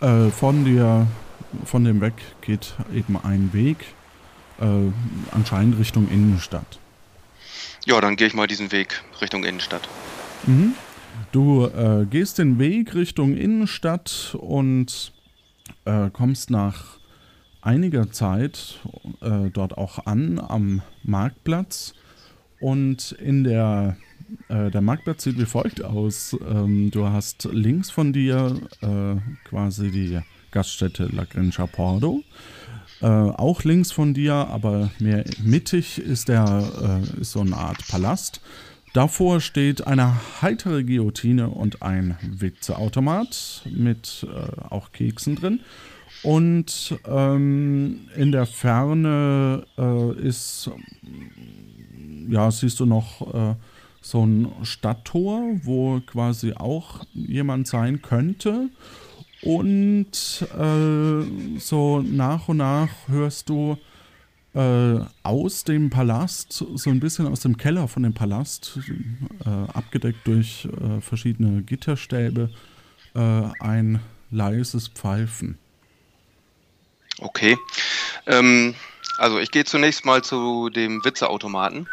Äh, 0.00 0.30
von 0.30 0.64
dir, 0.64 1.08
von 1.64 1.82
dem 1.82 2.00
weg 2.00 2.14
geht 2.42 2.74
eben 2.94 3.18
ein 3.20 3.50
Weg, 3.52 3.78
äh, 4.60 4.66
anscheinend 5.32 5.80
Richtung 5.80 6.08
Innenstadt. 6.08 6.78
Ja, 7.86 8.00
dann 8.00 8.14
gehe 8.14 8.28
ich 8.28 8.34
mal 8.34 8.46
diesen 8.46 8.70
Weg 8.70 9.02
Richtung 9.20 9.42
Innenstadt. 9.42 9.88
Mhm. 10.46 10.74
Du 11.32 11.66
äh, 11.66 12.06
gehst 12.08 12.38
den 12.38 12.58
Weg 12.58 12.94
Richtung 12.94 13.36
Innenstadt 13.36 14.36
und 14.40 15.12
äh, 15.84 16.10
kommst 16.10 16.50
nach 16.50 16.98
einiger 17.60 18.10
Zeit 18.12 18.80
äh, 19.20 19.50
dort 19.50 19.76
auch 19.76 20.06
an 20.06 20.38
am 20.38 20.82
Marktplatz. 21.02 21.94
Und 22.60 23.12
in 23.12 23.44
der, 23.44 23.96
äh, 24.48 24.70
der 24.70 24.80
Marktplatz 24.80 25.24
sieht 25.24 25.38
wie 25.38 25.46
folgt 25.46 25.82
aus. 25.82 26.36
Ähm, 26.48 26.90
du 26.90 27.08
hast 27.08 27.48
links 27.52 27.90
von 27.90 28.12
dir 28.12 28.60
äh, 28.80 29.16
quasi 29.48 29.90
die 29.90 30.20
Gaststätte 30.50 31.06
La 31.06 31.24
Grincha 31.24 31.66
Pordo. 31.66 32.22
Äh, 33.00 33.06
auch 33.06 33.64
links 33.64 33.92
von 33.92 34.14
dir, 34.14 34.34
aber 34.34 34.90
mehr 34.98 35.24
mittig 35.42 35.98
ist, 35.98 36.28
der, 36.28 37.02
äh, 37.16 37.20
ist 37.20 37.32
so 37.32 37.40
eine 37.40 37.56
Art 37.56 37.86
Palast. 37.88 38.40
Davor 38.94 39.40
steht 39.40 39.88
eine 39.88 40.14
heitere 40.40 40.84
Guillotine 40.84 41.48
und 41.48 41.82
ein 41.82 42.16
Witzeautomat 42.22 43.62
mit 43.68 44.24
äh, 44.32 44.70
auch 44.70 44.92
Keksen 44.92 45.34
drin. 45.34 45.60
Und 46.22 46.96
ähm, 47.04 48.08
in 48.14 48.30
der 48.30 48.46
Ferne 48.46 49.66
äh, 49.76 50.12
ist, 50.20 50.70
ja, 52.28 52.48
siehst 52.52 52.78
du 52.78 52.86
noch 52.86 53.34
äh, 53.34 53.56
so 54.00 54.24
ein 54.24 54.52
Stadttor, 54.62 55.42
wo 55.64 56.00
quasi 56.06 56.52
auch 56.52 57.04
jemand 57.14 57.66
sein 57.66 58.00
könnte. 58.00 58.70
Und 59.42 60.46
äh, 60.56 61.58
so 61.58 62.00
nach 62.00 62.46
und 62.46 62.58
nach 62.58 62.90
hörst 63.08 63.48
du 63.48 63.76
äh, 64.54 65.00
aus 65.24 65.64
dem 65.64 65.90
Palast, 65.90 66.52
so 66.52 66.90
ein 66.90 67.00
bisschen 67.00 67.26
aus 67.26 67.40
dem 67.40 67.56
Keller 67.56 67.88
von 67.88 68.04
dem 68.04 68.14
Palast, 68.14 68.78
äh, 69.44 69.48
abgedeckt 69.48 70.26
durch 70.26 70.66
äh, 70.66 71.00
verschiedene 71.00 71.62
Gitterstäbe, 71.62 72.50
äh, 73.14 73.18
ein 73.18 74.00
leises 74.30 74.88
Pfeifen. 74.88 75.58
Okay. 77.18 77.56
Ähm, 78.26 78.74
also 79.18 79.38
ich 79.38 79.50
gehe 79.50 79.64
zunächst 79.64 80.04
mal 80.04 80.22
zu 80.22 80.70
dem 80.70 81.04
Witzeautomaten. 81.04 81.88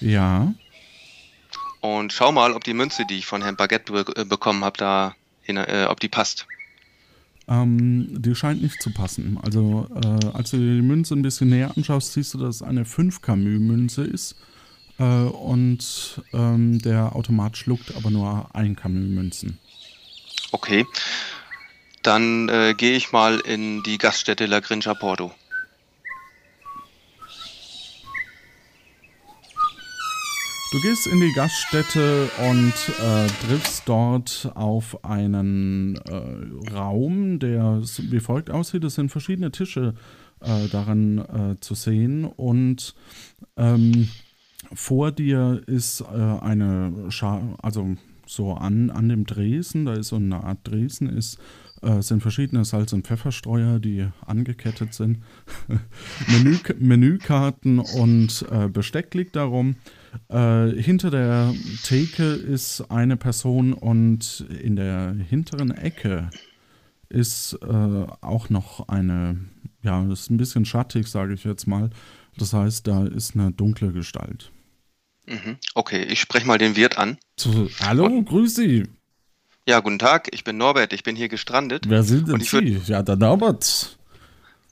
Ja. 0.00 0.52
Und 1.80 2.12
schau 2.12 2.32
mal, 2.32 2.52
ob 2.52 2.64
die 2.64 2.74
Münze, 2.74 3.04
die 3.04 3.18
ich 3.18 3.26
von 3.26 3.42
Herrn 3.42 3.56
Baguette 3.56 3.92
be 3.92 4.04
äh, 4.16 4.24
bekommen 4.24 4.64
habe, 4.64 4.78
da 4.78 5.14
hin, 5.42 5.58
ob 5.58 6.00
die 6.00 6.08
passt. 6.08 6.46
Ähm, 7.48 8.22
die 8.22 8.34
scheint 8.34 8.62
nicht 8.62 8.80
zu 8.80 8.90
passen. 8.90 9.38
Also, 9.42 9.88
äh, 9.94 10.26
als 10.32 10.50
du 10.50 10.58
dir 10.58 10.74
die 10.76 10.82
Münze 10.82 11.14
ein 11.14 11.22
bisschen 11.22 11.48
näher 11.48 11.72
anschaust, 11.76 12.12
siehst 12.12 12.34
du, 12.34 12.38
dass 12.38 12.56
es 12.56 12.62
eine 12.62 12.84
5 12.84 13.20
Camus-Münze 13.20 14.04
ist. 14.04 14.36
Äh, 14.98 15.04
und 15.04 16.22
ähm, 16.32 16.80
der 16.80 17.16
Automat 17.16 17.56
schluckt 17.56 17.94
aber 17.96 18.10
nur 18.10 18.54
1 18.54 18.78
Camus-Münzen. 18.78 19.58
Okay. 20.52 20.86
Dann 22.02 22.48
äh, 22.48 22.74
gehe 22.76 22.96
ich 22.96 23.12
mal 23.12 23.38
in 23.40 23.82
die 23.82 23.98
Gaststätte 23.98 24.46
La 24.46 24.60
Grincha 24.60 24.94
Porto. 24.94 25.32
Du 30.72 30.80
gehst 30.80 31.06
in 31.06 31.20
die 31.20 31.32
Gaststätte 31.34 32.30
und 32.48 32.72
äh, 32.72 33.26
triffst 33.46 33.86
dort 33.86 34.50
auf 34.54 35.04
einen 35.04 35.96
äh, 35.96 36.72
Raum, 36.72 37.38
der 37.38 37.82
wie 37.82 38.20
folgt 38.20 38.48
aussieht. 38.48 38.82
Es 38.82 38.94
sind 38.94 39.10
verschiedene 39.10 39.52
Tische 39.52 39.92
äh, 40.40 40.68
darin 40.68 41.18
äh, 41.18 41.60
zu 41.60 41.74
sehen 41.74 42.24
und 42.24 42.94
ähm, 43.58 44.08
vor 44.72 45.12
dir 45.12 45.60
ist 45.66 46.00
äh, 46.00 46.04
eine, 46.40 47.10
Scha 47.10 47.42
also 47.60 47.94
so 48.26 48.54
an, 48.54 48.88
an 48.88 49.10
dem 49.10 49.26
Dresen, 49.26 49.84
da 49.84 49.92
ist 49.92 50.08
so 50.08 50.16
eine 50.16 50.42
Art 50.42 50.60
Dresen, 50.64 51.06
ist 51.06 51.38
äh, 51.82 52.00
sind 52.00 52.22
verschiedene 52.22 52.64
Salz- 52.64 52.94
und 52.94 53.06
Pfefferstreuer, 53.06 53.78
die 53.78 54.06
angekettet 54.24 54.94
sind. 54.94 55.18
Menü, 56.28 56.56
Menükarten 56.78 57.78
und 57.78 58.46
Besteck 58.72 59.12
liegt 59.12 59.36
darum. 59.36 59.76
Äh, 60.28 60.70
hinter 60.80 61.10
der 61.10 61.54
Theke 61.84 62.24
ist 62.24 62.90
eine 62.90 63.16
Person 63.16 63.72
und 63.72 64.44
in 64.62 64.76
der 64.76 65.14
hinteren 65.28 65.70
Ecke 65.70 66.30
ist 67.08 67.58
äh, 67.62 68.06
auch 68.20 68.48
noch 68.48 68.88
eine, 68.88 69.38
ja, 69.82 70.02
das 70.04 70.22
ist 70.22 70.30
ein 70.30 70.38
bisschen 70.38 70.64
schattig, 70.64 71.08
sage 71.08 71.34
ich 71.34 71.44
jetzt 71.44 71.66
mal. 71.66 71.90
Das 72.36 72.52
heißt, 72.52 72.86
da 72.86 73.04
ist 73.04 73.34
eine 73.34 73.52
dunkle 73.52 73.92
Gestalt. 73.92 74.50
Mhm. 75.26 75.56
Okay, 75.74 76.02
ich 76.04 76.20
spreche 76.20 76.46
mal 76.46 76.58
den 76.58 76.76
Wirt 76.76 76.98
an. 76.98 77.18
Zu, 77.36 77.68
hallo, 77.80 78.06
und, 78.06 78.24
grüß 78.24 78.54
Sie. 78.54 78.84
Ja, 79.68 79.80
guten 79.80 79.98
Tag, 79.98 80.28
ich 80.32 80.42
bin 80.42 80.56
Norbert, 80.56 80.92
ich 80.92 81.04
bin 81.04 81.14
hier 81.14 81.28
gestrandet. 81.28 81.88
Wer 81.88 82.02
sind 82.02 82.28
denn 82.28 82.40
Sie? 82.40 82.80
Ja, 82.86 83.02
der 83.02 83.16
Norbert. 83.16 83.98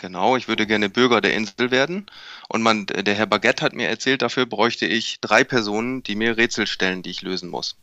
Genau, 0.00 0.34
ich 0.36 0.48
würde 0.48 0.66
gerne 0.66 0.88
Bürger 0.88 1.20
der 1.20 1.34
Insel 1.34 1.70
werden. 1.70 2.06
Und 2.48 2.62
man, 2.62 2.86
der 2.86 3.14
Herr 3.14 3.26
Baguette 3.26 3.62
hat 3.62 3.74
mir 3.74 3.86
erzählt, 3.86 4.22
dafür 4.22 4.46
bräuchte 4.46 4.86
ich 4.86 5.20
drei 5.20 5.44
Personen, 5.44 6.02
die 6.02 6.16
mir 6.16 6.38
Rätsel 6.38 6.66
stellen, 6.66 7.02
die 7.02 7.10
ich 7.10 7.20
lösen 7.20 7.50
muss. 7.50 7.76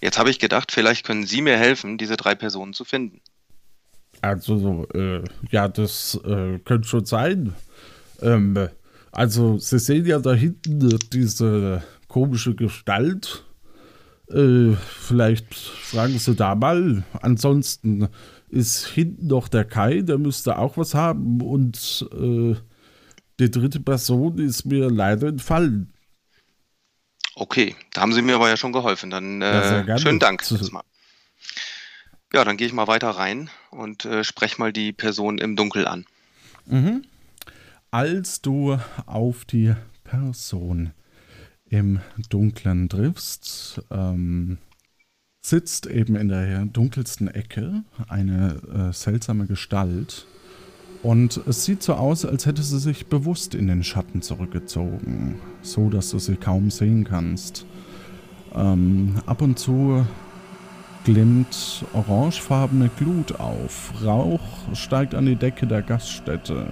Jetzt 0.00 0.16
habe 0.16 0.30
ich 0.30 0.38
gedacht, 0.38 0.70
vielleicht 0.70 1.04
können 1.04 1.26
Sie 1.26 1.42
mir 1.42 1.58
helfen, 1.58 1.98
diese 1.98 2.16
drei 2.16 2.36
Personen 2.36 2.72
zu 2.72 2.84
finden. 2.84 3.20
Also, 4.22 4.86
äh, 4.94 5.24
ja, 5.50 5.66
das 5.66 6.20
äh, 6.24 6.60
könnte 6.60 6.86
schon 6.86 7.04
sein. 7.04 7.54
Ähm, 8.22 8.68
also, 9.10 9.58
Sie 9.58 9.80
sehen 9.80 10.06
ja 10.06 10.20
da 10.20 10.32
hinten 10.32 10.98
diese 11.12 11.82
komische 12.06 12.54
Gestalt. 12.54 13.44
Äh, 14.28 14.76
vielleicht 14.76 15.52
fragen 15.52 16.18
Sie 16.20 16.36
da 16.36 16.54
mal. 16.54 17.02
Ansonsten 17.20 18.08
ist 18.50 18.86
hinten 18.86 19.28
noch 19.28 19.48
der 19.48 19.64
Kai, 19.64 20.02
der 20.02 20.18
müsste 20.18 20.58
auch 20.58 20.76
was 20.76 20.94
haben. 20.94 21.40
Und 21.40 22.08
äh, 22.12 22.56
die 23.38 23.50
dritte 23.50 23.80
Person 23.80 24.38
ist 24.38 24.64
mir 24.64 24.90
leider 24.90 25.28
entfallen. 25.28 25.92
Okay, 27.34 27.74
da 27.92 28.02
haben 28.02 28.12
Sie 28.12 28.22
mir 28.22 28.34
aber 28.34 28.48
ja 28.48 28.56
schon 28.56 28.72
geholfen. 28.72 29.10
Dann 29.10 29.40
äh, 29.40 29.84
ja, 29.86 29.98
schönen 29.98 30.18
Dank. 30.18 30.44
Ja, 32.32 32.44
dann 32.44 32.56
gehe 32.56 32.66
ich 32.66 32.72
mal 32.72 32.86
weiter 32.86 33.10
rein 33.10 33.50
und 33.70 34.04
äh, 34.04 34.24
spreche 34.24 34.58
mal 34.58 34.72
die 34.72 34.92
Person 34.92 35.38
im 35.38 35.56
Dunkel 35.56 35.86
an. 35.86 36.04
Mhm. 36.66 37.04
Als 37.90 38.40
du 38.40 38.78
auf 39.06 39.44
die 39.44 39.74
Person 40.04 40.92
im 41.64 42.00
Dunklen 42.28 42.88
triffst, 42.88 43.82
ähm, 43.90 44.58
sitzt 45.40 45.86
eben 45.86 46.16
in 46.16 46.28
der 46.28 46.66
dunkelsten 46.66 47.28
Ecke 47.28 47.82
eine 48.08 48.60
äh, 48.72 48.92
seltsame 48.92 49.46
Gestalt. 49.46 50.26
Und 51.02 51.40
es 51.46 51.64
sieht 51.64 51.82
so 51.82 51.94
aus, 51.94 52.26
als 52.26 52.44
hätte 52.44 52.62
sie 52.62 52.78
sich 52.78 53.06
bewusst 53.06 53.54
in 53.54 53.66
den 53.66 53.82
Schatten 53.82 54.20
zurückgezogen, 54.20 55.40
so 55.62 55.88
dass 55.88 56.10
du 56.10 56.18
sie 56.18 56.36
kaum 56.36 56.70
sehen 56.70 57.04
kannst. 57.04 57.64
Ähm, 58.54 59.14
ab 59.24 59.40
und 59.40 59.58
zu 59.58 60.04
glimmt 61.04 61.86
orangefarbene 61.94 62.90
Glut 62.98 63.40
auf. 63.40 63.92
Rauch 64.04 64.40
steigt 64.74 65.14
an 65.14 65.24
die 65.24 65.36
Decke 65.36 65.66
der 65.66 65.80
Gaststätte. 65.80 66.66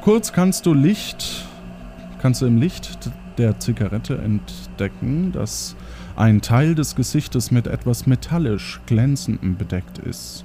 Kurz 0.00 0.32
kannst 0.32 0.64
du 0.64 0.72
Licht, 0.72 1.46
kannst 2.20 2.40
du 2.40 2.46
im 2.46 2.58
Licht 2.58 3.10
der 3.36 3.58
Zigarette 3.58 4.16
entdecken, 4.16 5.32
dass 5.32 5.76
ein 6.16 6.40
Teil 6.40 6.74
des 6.74 6.94
Gesichtes 6.94 7.50
mit 7.50 7.66
etwas 7.66 8.06
metallisch 8.06 8.80
glänzendem 8.86 9.56
bedeckt 9.56 9.98
ist. 9.98 10.44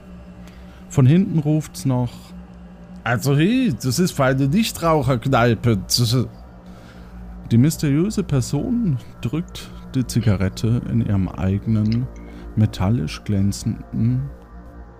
Von 0.90 1.06
hinten 1.06 1.40
ruft's 1.40 1.86
noch: 1.86 2.12
Also, 3.04 3.36
hey, 3.36 3.74
das 3.82 4.00
ist 4.00 4.12
für 4.12 4.26
eine 4.26 4.48
Nichtraucherkneipe. 4.48 5.80
Die 7.52 7.58
mysteriöse 7.58 8.24
Person 8.24 8.98
drückt 9.22 9.70
die 9.96 10.06
Zigarette 10.06 10.82
in 10.90 11.02
ihrem 11.02 11.28
eigenen, 11.28 12.08
metallisch 12.56 13.24
glänzenden 13.24 14.30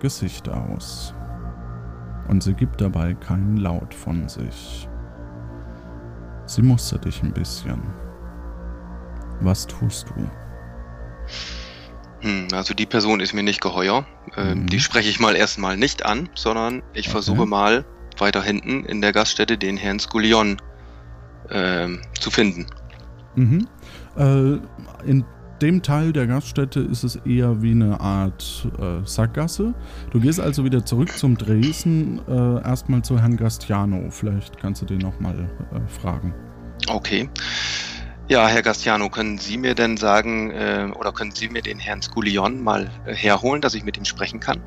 Gesicht 0.00 0.48
aus. 0.48 1.14
Und 2.28 2.42
sie 2.42 2.54
gibt 2.54 2.80
dabei 2.80 3.14
keinen 3.14 3.56
Laut 3.56 3.92
von 3.92 4.28
sich. 4.28 4.88
Sie 6.46 6.62
mustert 6.62 7.04
dich 7.04 7.22
ein 7.22 7.32
bisschen. 7.32 7.80
Was 9.40 9.66
tust 9.66 10.08
du? 10.10 10.28
Hm, 12.20 12.48
also 12.52 12.74
die 12.74 12.86
Person 12.86 13.20
ist 13.20 13.32
mir 13.32 13.42
nicht 13.42 13.60
geheuer. 13.60 14.06
Ähm, 14.36 14.62
mhm. 14.62 14.66
Die 14.66 14.80
spreche 14.80 15.08
ich 15.08 15.20
mal 15.20 15.36
erstmal 15.36 15.76
nicht 15.76 16.04
an, 16.04 16.28
sondern 16.34 16.82
ich 16.92 17.06
okay. 17.06 17.12
versuche 17.12 17.46
mal 17.46 17.84
weiter 18.18 18.42
hinten 18.42 18.84
in 18.84 19.00
der 19.00 19.12
Gaststätte 19.12 19.56
den 19.56 19.76
Herrn 19.76 19.98
Skullion 19.98 20.58
ähm, 21.50 22.02
zu 22.20 22.30
finden. 22.30 22.66
Mhm. 23.34 23.66
Äh, 24.16 24.58
in 25.08 25.24
dem 25.62 25.82
Teil 25.82 26.12
der 26.12 26.26
Gaststätte 26.26 26.80
ist 26.80 27.04
es 27.04 27.16
eher 27.16 27.62
wie 27.62 27.72
eine 27.72 28.00
Art 28.00 28.68
äh, 28.78 29.06
Sackgasse. 29.06 29.74
Du 30.10 30.20
gehst 30.20 30.40
also 30.40 30.64
wieder 30.64 30.84
zurück 30.84 31.16
zum 31.16 31.36
Dresden, 31.36 32.20
äh, 32.28 32.62
erstmal 32.62 33.02
zu 33.02 33.18
Herrn 33.18 33.36
Gastiano. 33.36 34.10
Vielleicht 34.10 34.58
kannst 34.58 34.82
du 34.82 34.86
den 34.86 34.98
nochmal 34.98 35.50
äh, 35.72 36.00
fragen. 36.00 36.34
Okay. 36.88 37.28
Ja, 38.30 38.46
Herr 38.46 38.62
Gastiano, 38.62 39.08
können 39.10 39.38
Sie 39.38 39.58
mir 39.58 39.74
denn 39.74 39.96
sagen, 39.96 40.52
äh, 40.52 40.88
oder 40.94 41.10
können 41.10 41.32
Sie 41.32 41.48
mir 41.48 41.62
den 41.62 41.80
Herrn 41.80 42.00
Sculion 42.00 42.62
mal 42.62 42.88
äh, 43.04 43.12
herholen, 43.12 43.60
dass 43.60 43.74
ich 43.74 43.82
mit 43.82 43.96
ihm 43.96 44.04
sprechen 44.04 44.38
kann? 44.38 44.62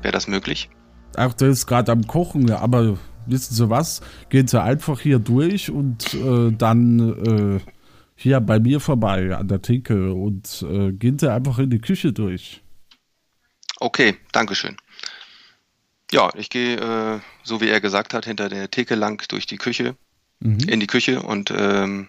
Wäre 0.00 0.12
das 0.12 0.28
möglich? 0.28 0.70
Ach, 1.16 1.34
der 1.34 1.50
ist 1.50 1.66
gerade 1.66 1.92
am 1.92 2.06
Kochen, 2.06 2.50
aber 2.50 2.96
wissen 3.26 3.54
Sie 3.54 3.68
was? 3.68 4.00
Gehen 4.30 4.48
Sie 4.48 4.58
einfach 4.58 4.98
hier 4.98 5.18
durch 5.18 5.70
und 5.70 6.14
äh, 6.14 6.52
dann 6.52 7.60
äh, 7.60 7.70
hier 8.16 8.40
bei 8.40 8.58
mir 8.58 8.80
vorbei 8.80 9.36
an 9.36 9.46
der 9.46 9.60
Theke 9.60 10.14
und 10.14 10.64
äh, 10.66 10.92
gehen 10.92 11.18
Sie 11.18 11.30
einfach 11.30 11.58
in 11.58 11.68
die 11.68 11.80
Küche 11.80 12.14
durch. 12.14 12.62
Okay, 13.78 14.16
Dankeschön. 14.32 14.78
Ja, 16.10 16.30
ich 16.34 16.48
gehe, 16.48 16.78
äh, 16.78 17.20
so 17.42 17.60
wie 17.60 17.68
er 17.68 17.82
gesagt 17.82 18.14
hat, 18.14 18.24
hinter 18.24 18.48
der 18.48 18.70
Theke 18.70 18.94
lang 18.94 19.22
durch 19.28 19.44
die 19.44 19.58
Küche, 19.58 19.96
mhm. 20.40 20.60
in 20.60 20.80
die 20.80 20.86
Küche 20.86 21.20
und 21.20 21.52
ähm, 21.54 22.08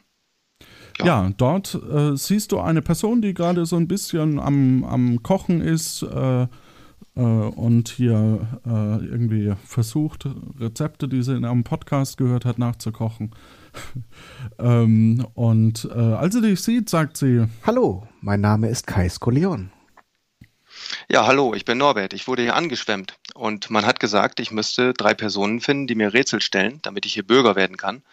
ja. 1.00 1.06
ja. 1.06 1.32
dort 1.38 1.76
äh, 1.76 2.16
siehst 2.16 2.52
du 2.52 2.60
eine 2.60 2.82
Person, 2.82 3.22
die 3.22 3.34
gerade 3.34 3.66
so 3.66 3.76
ein 3.76 3.88
bisschen 3.88 4.40
am, 4.40 4.84
am 4.84 5.24
Kochen 5.24 5.62
ist 5.62 6.04
äh, 6.04 6.48
äh, 7.16 7.22
und 7.22 7.90
hier 7.90 8.48
äh, 8.66 9.06
irgendwie 9.06 9.54
versucht, 9.66 10.28
Rezepte, 10.60 11.08
die 11.08 11.24
sie 11.24 11.36
in 11.36 11.46
einem 11.46 11.64
Podcast 11.64 12.18
gehört 12.18 12.46
hat, 12.46 12.58
nachzukochen. 12.58 13.32
ähm, 14.60 15.26
und 15.34 15.90
äh, 15.94 15.98
als 15.98 16.36
sie 16.36 16.42
dich 16.42 16.62
sieht, 16.62 16.90
sagt 16.90 17.18
sie: 17.18 17.46
Hallo, 17.66 18.08
mein 18.22 18.42
Name 18.42 18.70
ist 18.70 18.88
Kai 18.88 19.10
Skolion. 19.10 19.72
Ja, 21.10 21.26
hallo, 21.28 21.54
ich 21.54 21.66
bin 21.66 21.78
Norbert. 21.78 22.14
Ich 22.14 22.28
wurde 22.28 22.42
hier 22.42 22.56
angeschwemmt 22.56 23.18
und 23.36 23.70
man 23.70 23.86
hat 23.86 24.00
gesagt, 24.00 24.40
ich 24.40 24.52
müsste 24.52 24.94
drei 24.94 25.14
Personen 25.14 25.60
finden, 25.60 25.88
die 25.88 25.96
mir 25.96 26.14
Rätsel 26.14 26.42
stellen, 26.42 26.80
damit 26.82 27.06
ich 27.06 27.14
hier 27.14 27.26
Bürger 27.26 27.56
werden 27.56 27.78
kann. 27.78 28.04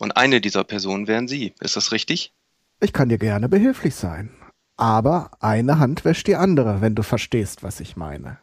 Und 0.00 0.16
eine 0.16 0.40
dieser 0.40 0.64
Personen 0.64 1.06
wären 1.06 1.28
Sie. 1.28 1.52
Ist 1.60 1.76
das 1.76 1.92
richtig? 1.92 2.32
Ich 2.80 2.94
kann 2.94 3.10
dir 3.10 3.18
gerne 3.18 3.50
behilflich 3.50 3.94
sein. 3.94 4.30
Aber 4.78 5.32
eine 5.40 5.78
Hand 5.78 6.06
wäscht 6.06 6.26
die 6.26 6.36
andere, 6.36 6.80
wenn 6.80 6.94
du 6.94 7.02
verstehst, 7.02 7.62
was 7.62 7.80
ich 7.80 7.96
meine. 7.96 8.38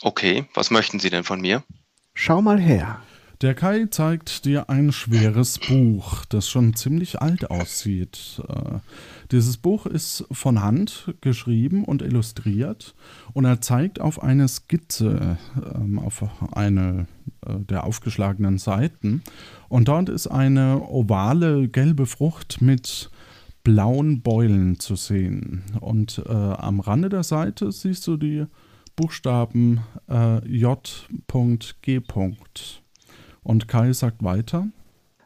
Okay, 0.00 0.46
was 0.54 0.72
möchten 0.72 0.98
Sie 0.98 1.10
denn 1.10 1.22
von 1.22 1.40
mir? 1.40 1.62
Schau 2.12 2.42
mal 2.42 2.58
her. 2.58 3.00
Der 3.40 3.54
Kai 3.54 3.86
zeigt 3.88 4.46
dir 4.46 4.68
ein 4.68 4.90
schweres 4.90 5.60
Buch, 5.60 6.24
das 6.24 6.48
schon 6.48 6.74
ziemlich 6.74 7.22
alt 7.22 7.52
aussieht. 7.52 8.42
Äh, 8.48 8.80
dieses 9.30 9.58
Buch 9.58 9.86
ist 9.86 10.24
von 10.32 10.60
Hand 10.60 11.14
geschrieben 11.20 11.84
und 11.84 12.02
illustriert 12.02 12.96
und 13.34 13.44
er 13.44 13.60
zeigt 13.60 14.00
auf 14.00 14.20
eine 14.20 14.48
Skizze, 14.48 15.38
ähm, 15.72 16.00
auf 16.00 16.24
eine 16.52 17.06
äh, 17.46 17.60
der 17.60 17.84
aufgeschlagenen 17.84 18.58
Seiten. 18.58 19.22
Und 19.68 19.86
dort 19.86 20.08
ist 20.08 20.26
eine 20.26 20.82
ovale 20.88 21.68
gelbe 21.68 22.06
Frucht 22.06 22.60
mit 22.60 23.08
blauen 23.62 24.20
Beulen 24.20 24.80
zu 24.80 24.96
sehen. 24.96 25.62
Und 25.78 26.24
äh, 26.26 26.32
am 26.32 26.80
Rande 26.80 27.08
der 27.08 27.22
Seite 27.22 27.70
siehst 27.70 28.04
du 28.08 28.16
die 28.16 28.46
Buchstaben 28.96 29.78
äh, 30.10 30.44
J.G. 30.44 32.00
Und 33.48 33.66
Kai 33.66 33.94
sagt 33.94 34.22
weiter. 34.22 34.68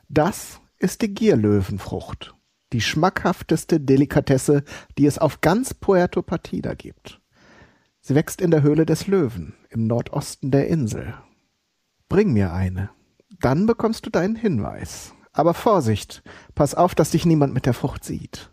Das 0.09 0.61
ist 0.79 1.03
die 1.03 1.13
Gierlöwenfrucht, 1.13 2.37
die 2.73 2.81
schmackhafteste 2.81 3.81
Delikatesse, 3.81 4.63
die 4.97 5.07
es 5.07 5.19
auf 5.19 5.41
ganz 5.41 5.75
Puerto 5.75 6.23
Partida 6.23 6.75
gibt. 6.75 7.21
Sie 8.01 8.15
wächst 8.15 8.41
in 8.41 8.53
der 8.53 8.63
Höhle 8.63 8.87
des 8.87 9.09
Löwen 9.09 9.55
im 9.71 9.89
Nordosten 9.89 10.53
der 10.53 10.69
Insel. 10.69 11.15
Bring 12.09 12.33
mir 12.33 12.53
eine, 12.53 12.91
dann 13.41 13.67
bekommst 13.67 14.07
du 14.07 14.11
deinen 14.11 14.37
Hinweis. 14.37 15.15
Aber 15.33 15.53
Vorsicht, 15.53 16.23
pass 16.55 16.77
auf, 16.77 16.95
dass 16.95 17.11
dich 17.11 17.27
niemand 17.27 17.53
mit 17.53 17.67
der 17.67 17.75
Frucht 17.75 18.05
sieht. 18.05 18.53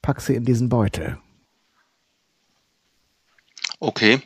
Pack 0.00 0.22
sie 0.22 0.34
in 0.34 0.46
diesen 0.46 0.70
Beutel. 0.70 1.18
Okay, 3.80 4.22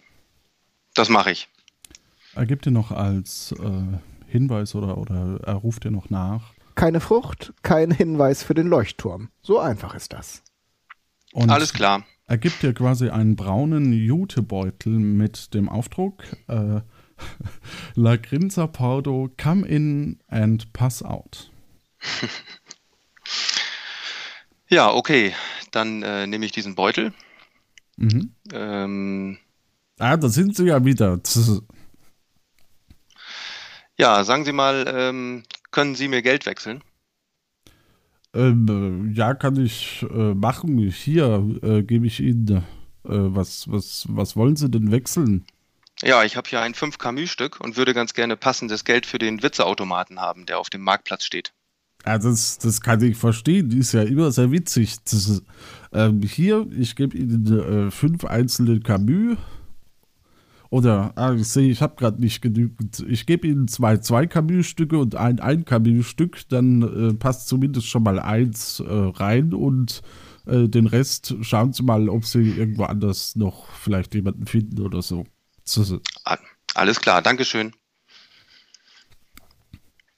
das 0.94 1.08
mache 1.08 1.32
ich. 1.32 1.48
Er 2.36 2.46
gibt 2.46 2.64
dir 2.64 2.70
noch 2.70 2.92
als 2.92 3.52
äh, 3.58 3.98
Hinweis 4.34 4.74
oder, 4.74 4.98
oder 4.98 5.38
er 5.44 5.54
ruft 5.54 5.84
dir 5.84 5.92
noch 5.92 6.10
nach. 6.10 6.52
Keine 6.74 6.98
Frucht, 6.98 7.54
kein 7.62 7.92
Hinweis 7.92 8.42
für 8.42 8.54
den 8.54 8.66
Leuchtturm. 8.66 9.28
So 9.42 9.60
einfach 9.60 9.94
ist 9.94 10.12
das. 10.12 10.42
Und 11.32 11.50
Alles 11.50 11.72
klar. 11.72 12.04
Er 12.26 12.38
gibt 12.38 12.62
dir 12.62 12.74
quasi 12.74 13.10
einen 13.10 13.36
braunen 13.36 13.92
Jutebeutel 13.92 14.92
mit 14.92 15.54
dem 15.54 15.68
Aufdruck 15.68 16.24
äh, 16.48 16.80
La 17.94 18.16
Grinza 18.16 18.66
Pardo, 18.66 19.30
come 19.40 19.64
in 19.66 20.18
and 20.26 20.72
pass 20.72 21.00
out. 21.02 21.52
ja, 24.68 24.92
okay. 24.92 25.32
Dann 25.70 26.02
äh, 26.02 26.26
nehme 26.26 26.44
ich 26.44 26.52
diesen 26.52 26.74
Beutel. 26.74 27.12
Mhm. 27.96 28.34
Ähm, 28.52 29.38
ah, 29.98 30.16
da 30.16 30.28
sind 30.28 30.56
sie 30.56 30.66
ja 30.66 30.84
wieder. 30.84 31.20
Ja, 33.98 34.24
sagen 34.24 34.44
Sie 34.44 34.52
mal, 34.52 34.84
ähm, 34.88 35.44
können 35.70 35.94
Sie 35.94 36.08
mir 36.08 36.22
Geld 36.22 36.46
wechseln? 36.46 36.82
Ähm, 38.34 39.12
äh, 39.12 39.16
ja, 39.16 39.34
kann 39.34 39.56
ich 39.56 40.04
äh, 40.10 40.34
machen. 40.34 40.78
Hier 40.90 41.58
äh, 41.62 41.82
gebe 41.82 42.06
ich 42.06 42.20
Ihnen. 42.20 42.48
Äh, 42.48 42.62
was, 43.04 43.70
was, 43.70 44.06
was 44.08 44.34
wollen 44.34 44.56
Sie 44.56 44.68
denn 44.68 44.90
wechseln? 44.90 45.44
Ja, 46.02 46.24
ich 46.24 46.36
habe 46.36 46.48
hier 46.48 46.60
ein 46.60 46.74
5 46.74 46.98
Camus-Stück 46.98 47.60
und 47.60 47.76
würde 47.76 47.94
ganz 47.94 48.14
gerne 48.14 48.36
passendes 48.36 48.84
Geld 48.84 49.06
für 49.06 49.18
den 49.18 49.42
Witzeautomaten 49.42 50.20
haben, 50.20 50.46
der 50.46 50.58
auf 50.58 50.70
dem 50.70 50.82
Marktplatz 50.82 51.24
steht. 51.24 51.52
Ja, 52.04 52.18
das, 52.18 52.58
das 52.58 52.80
kann 52.80 53.00
ich 53.02 53.16
verstehen. 53.16 53.70
Die 53.70 53.78
ist 53.78 53.92
ja 53.92 54.02
immer 54.02 54.32
sehr 54.32 54.50
witzig. 54.50 54.96
Das, 55.04 55.42
ähm, 55.92 56.20
hier, 56.22 56.66
ich 56.76 56.96
gebe 56.96 57.16
Ihnen 57.16 57.86
äh, 57.86 57.90
fünf 57.90 58.24
einzelne 58.24 58.80
Camus 58.80 59.38
oder, 60.70 61.12
ah, 61.16 61.32
ich 61.34 61.48
sehe, 61.48 61.70
ich 61.70 61.82
habe 61.82 61.96
gerade 61.96 62.20
nicht 62.20 62.40
genügend. 62.40 63.04
Ich 63.08 63.26
gebe 63.26 63.46
Ihnen 63.46 63.68
zwei 63.68 63.98
zwei 63.98 64.26
Camus-Stücke 64.26 64.98
und 64.98 65.14
ein 65.14 65.40
ein 65.40 65.64
Camus-Stück, 65.64 66.48
dann 66.48 66.82
äh, 66.82 67.14
passt 67.14 67.48
zumindest 67.48 67.86
schon 67.86 68.02
mal 68.02 68.18
eins 68.18 68.80
äh, 68.80 68.84
rein 68.88 69.54
und 69.54 70.02
äh, 70.46 70.68
den 70.68 70.86
Rest 70.86 71.36
schauen 71.42 71.72
Sie 71.72 71.82
mal, 71.82 72.08
ob 72.08 72.24
Sie 72.24 72.50
irgendwo 72.50 72.84
anders 72.84 73.36
noch 73.36 73.70
vielleicht 73.72 74.14
jemanden 74.14 74.46
finden 74.46 74.80
oder 74.80 75.02
so. 75.02 75.26
Alles 76.74 77.00
klar, 77.00 77.22
Dankeschön. 77.22 77.72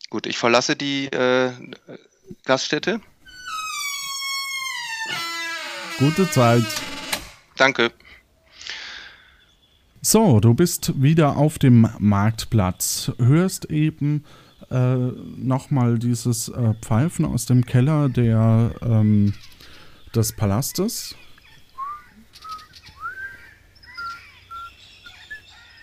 Gut, 0.08 0.26
ich 0.26 0.38
verlasse 0.38 0.76
die 0.76 1.06
äh, 1.06 1.52
Gaststätte. 2.44 3.00
Gute 5.98 6.30
Zeit. 6.30 6.64
Danke. 7.56 7.90
So, 10.08 10.38
du 10.38 10.54
bist 10.54 11.02
wieder 11.02 11.36
auf 11.36 11.58
dem 11.58 11.88
Marktplatz, 11.98 13.10
hörst 13.18 13.64
eben 13.72 14.22
äh, 14.70 14.94
nochmal 14.94 15.98
dieses 15.98 16.48
äh, 16.48 16.74
Pfeifen 16.80 17.24
aus 17.24 17.46
dem 17.46 17.66
Keller 17.66 18.08
der, 18.08 18.70
ähm, 18.82 19.34
des 20.14 20.32
Palastes. 20.32 21.16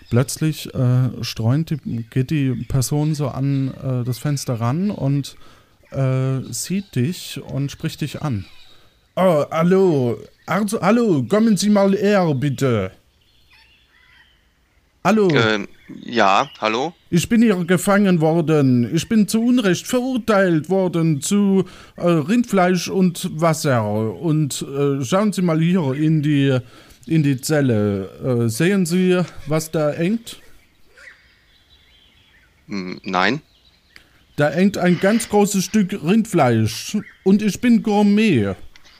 Plötzlich 0.09 0.73
äh, 0.73 1.21
streunt 1.21 1.71
die, 1.71 2.05
geht 2.09 2.31
die 2.31 2.53
Person 2.69 3.15
so 3.15 3.27
an 3.27 3.73
äh, 3.73 4.05
das 4.05 4.19
Fenster 4.19 4.61
ran 4.61 4.89
und 4.89 5.35
äh, 5.91 6.39
sieht 6.49 6.95
dich 6.95 7.41
und 7.43 7.73
spricht 7.73 7.99
dich 7.99 8.21
an. 8.21 8.45
Oh, 9.17 9.43
hallo, 9.51 10.17
also, 10.45 10.79
hallo, 10.81 11.25
kommen 11.27 11.57
Sie 11.57 11.69
mal 11.69 11.91
her, 11.91 12.33
bitte. 12.33 12.93
Hallo. 15.05 15.27
Ähm, 15.33 15.67
ja, 16.05 16.49
hallo. 16.61 16.93
Ich 17.09 17.27
bin 17.27 17.41
hier 17.41 17.61
gefangen 17.65 18.21
worden. 18.21 18.89
Ich 18.95 19.09
bin 19.09 19.27
zu 19.27 19.43
Unrecht 19.43 19.85
verurteilt 19.85 20.69
worden 20.69 21.19
zu 21.19 21.65
äh, 21.97 22.07
Rindfleisch 22.07 22.87
und 22.87 23.29
Wasser. 23.33 23.83
Und 24.15 24.61
äh, 24.61 25.03
schauen 25.03 25.33
Sie 25.33 25.41
mal 25.41 25.59
hier 25.59 25.93
in 25.93 26.21
die, 26.21 26.57
in 27.05 27.21
die 27.21 27.41
Zelle. 27.41 28.45
Äh, 28.45 28.47
sehen 28.47 28.85
Sie, 28.85 29.21
was 29.45 29.71
da 29.71 29.91
hängt? 29.91 30.39
Hm, 32.69 33.01
nein. 33.03 33.41
Da 34.37 34.51
hängt 34.51 34.77
ein 34.77 35.01
ganz 35.01 35.27
großes 35.27 35.65
Stück 35.65 35.91
Rindfleisch. 36.01 36.97
Und 37.23 37.41
ich 37.41 37.59
bin 37.59 37.83
Gourmet. 37.83 38.55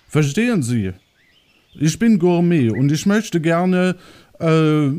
Verstehen 0.10 0.64
Sie? 0.64 0.92
Ich 1.76 1.98
bin 1.98 2.20
Gourmet 2.20 2.72
und 2.72 2.92
ich 2.92 3.06
möchte 3.06 3.40
gerne 3.40 3.96
äh, 4.42 4.90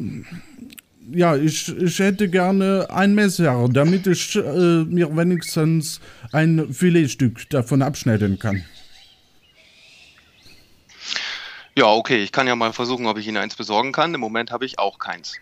ja, 1.11 1.37
ich, 1.37 1.69
ich 1.77 1.99
hätte 1.99 2.29
gerne 2.29 2.87
ein 2.91 3.15
Messer, 3.15 3.69
damit 3.71 4.07
ich 4.07 4.37
äh, 4.37 4.85
mir 4.85 5.17
wenigstens 5.17 6.01
ein 6.33 6.73
Filetstück 6.73 7.49
davon 7.51 7.83
abschneiden 7.83 8.39
kann. 8.39 8.65
Ja, 11.77 11.87
okay, 11.87 12.23
ich 12.23 12.31
kann 12.31 12.47
ja 12.47 12.55
mal 12.55 12.73
versuchen, 12.73 13.07
ob 13.07 13.19
ich 13.19 13.27
Ihnen 13.27 13.37
eins 13.37 13.57
besorgen 13.57 13.93
kann. 13.93 14.15
Im 14.15 14.21
Moment 14.21 14.53
habe 14.53 14.65
ich 14.65 14.79
auch 14.79 14.99
keins. 14.99 15.35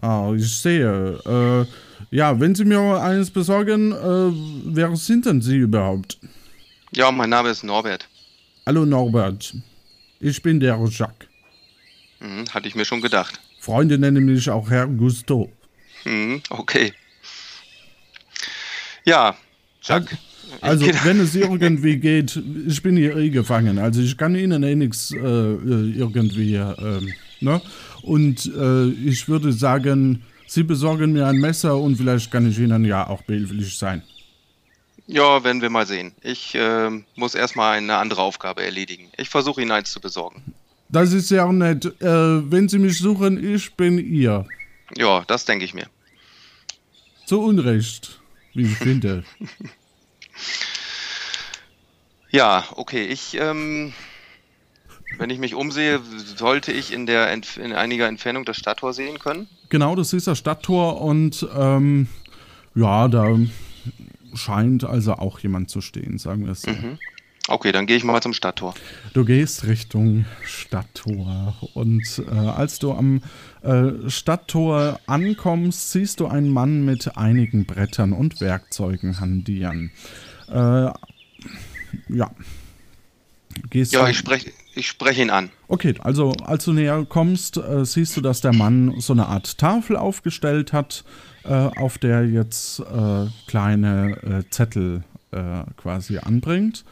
Ah, 0.00 0.32
ich 0.36 0.56
sehe. 0.56 1.18
Äh, 1.26 2.14
ja, 2.14 2.38
wenn 2.38 2.54
Sie 2.54 2.64
mir 2.64 2.80
eines 3.02 3.30
besorgen, 3.30 3.92
äh, 3.92 4.74
wer 4.74 4.94
sind 4.94 5.26
denn 5.26 5.42
Sie 5.42 5.56
überhaupt? 5.56 6.18
Ja, 6.92 7.10
mein 7.10 7.30
Name 7.30 7.50
ist 7.50 7.64
Norbert. 7.64 8.08
Hallo 8.66 8.84
Norbert. 8.84 9.54
Ich 10.20 10.40
bin 10.40 10.60
der 10.60 10.78
Jacques. 10.88 11.28
Mhm, 12.20 12.44
hatte 12.54 12.68
ich 12.68 12.76
mir 12.76 12.84
schon 12.84 13.00
gedacht. 13.00 13.40
Freunde 13.68 13.98
nennen 13.98 14.24
mich 14.24 14.48
auch 14.48 14.70
Herr 14.70 14.86
Gusto. 14.86 15.52
Mhm, 16.06 16.40
okay. 16.48 16.94
Ja, 19.04 19.36
Jacques. 19.82 20.16
Also, 20.62 20.86
wenn 21.04 21.20
es 21.20 21.34
irgendwie 21.34 21.98
geht, 21.98 22.42
ich 22.66 22.82
bin 22.82 22.96
hier 22.96 23.14
eh 23.14 23.28
gefangen. 23.28 23.78
Also, 23.78 24.00
ich 24.00 24.16
kann 24.16 24.34
Ihnen 24.34 24.62
eh 24.62 24.74
nichts 24.74 25.12
äh, 25.12 25.18
irgendwie, 25.18 26.54
äh, 26.54 27.00
ne? 27.40 27.60
Und 28.00 28.50
äh, 28.56 28.86
ich 28.86 29.28
würde 29.28 29.52
sagen, 29.52 30.22
Sie 30.46 30.62
besorgen 30.62 31.12
mir 31.12 31.26
ein 31.26 31.36
Messer 31.36 31.76
und 31.76 31.96
vielleicht 31.96 32.30
kann 32.30 32.48
ich 32.48 32.58
Ihnen 32.58 32.86
ja 32.86 33.06
auch 33.06 33.20
behilflich 33.20 33.76
sein. 33.76 34.02
Ja, 35.06 35.44
werden 35.44 35.60
wir 35.60 35.68
mal 35.68 35.86
sehen. 35.86 36.12
Ich 36.22 36.54
äh, 36.54 36.88
muss 37.16 37.34
erstmal 37.34 37.76
eine 37.76 37.98
andere 37.98 38.22
Aufgabe 38.22 38.62
erledigen. 38.62 39.08
Ich 39.18 39.28
versuche 39.28 39.60
Ihnen 39.60 39.72
eins 39.72 39.92
zu 39.92 40.00
besorgen. 40.00 40.42
Das 40.90 41.12
ist 41.12 41.30
ja 41.30 41.50
nett. 41.52 41.84
Äh, 42.00 42.50
wenn 42.50 42.68
Sie 42.68 42.78
mich 42.78 42.98
suchen, 42.98 43.42
ich 43.54 43.74
bin 43.74 43.98
ihr. 43.98 44.46
Ja, 44.96 45.22
das 45.26 45.44
denke 45.44 45.64
ich 45.64 45.74
mir. 45.74 45.86
Zu 47.26 47.42
Unrecht, 47.42 48.20
wie 48.54 48.62
ich 48.62 48.76
finde. 48.76 49.24
Ja, 52.30 52.64
okay. 52.76 53.06
Ich, 53.06 53.38
ähm, 53.40 53.92
wenn 55.16 55.30
ich 55.30 55.38
mich 55.38 55.54
umsehe, 55.54 56.00
sollte 56.36 56.72
ich 56.72 56.92
in 56.92 57.06
der 57.06 57.30
Entf 57.30 57.56
in 57.56 57.72
einiger 57.72 58.06
Entfernung 58.06 58.44
das 58.44 58.58
Stadttor 58.58 58.92
sehen 58.92 59.18
können? 59.18 59.48
Genau, 59.70 59.96
das 59.96 60.12
ist 60.12 60.26
das 60.26 60.38
Stadttor 60.38 61.00
und 61.00 61.46
ähm, 61.56 62.08
ja, 62.74 63.08
da 63.08 63.34
scheint 64.34 64.84
also 64.84 65.14
auch 65.14 65.38
jemand 65.40 65.70
zu 65.70 65.80
stehen, 65.80 66.18
sagen 66.18 66.44
wir 66.44 66.52
es 66.52 66.62
so. 66.62 66.70
Mhm. 66.70 66.98
Okay, 67.48 67.72
dann 67.72 67.86
gehe 67.86 67.96
ich 67.96 68.04
mal 68.04 68.20
zum 68.20 68.34
Stadttor. 68.34 68.74
Du 69.14 69.24
gehst 69.24 69.66
Richtung 69.66 70.26
Stadttor 70.44 71.56
und 71.72 72.22
äh, 72.30 72.30
als 72.30 72.78
du 72.78 72.92
am 72.92 73.22
äh, 73.62 74.10
Stadttor 74.10 75.00
ankommst, 75.06 75.92
siehst 75.92 76.20
du 76.20 76.26
einen 76.26 76.50
Mann 76.50 76.84
mit 76.84 77.16
einigen 77.16 77.64
Brettern 77.64 78.12
und 78.12 78.42
Werkzeugen 78.42 79.18
handieren. 79.18 79.90
Äh, 80.48 80.90
ja. 82.10 82.30
Gehst 83.70 83.94
ja, 83.94 84.06
ich 84.08 84.18
spreche 84.18 84.52
ich 84.74 84.86
sprech 84.86 85.18
ihn 85.18 85.30
an. 85.30 85.48
Okay, 85.68 85.94
also 86.00 86.32
als 86.44 86.66
du 86.66 86.74
näher 86.74 87.06
kommst, 87.08 87.56
äh, 87.56 87.84
siehst 87.84 88.16
du, 88.16 88.20
dass 88.20 88.42
der 88.42 88.52
Mann 88.52 89.00
so 89.00 89.14
eine 89.14 89.26
Art 89.26 89.56
Tafel 89.56 89.96
aufgestellt 89.96 90.74
hat, 90.74 91.02
äh, 91.44 91.48
auf 91.52 91.96
der 91.96 92.26
jetzt 92.26 92.80
äh, 92.80 93.26
kleine 93.46 94.44
Zettel 94.50 95.02
quasi 95.76 96.16
anbringt. 96.16 96.86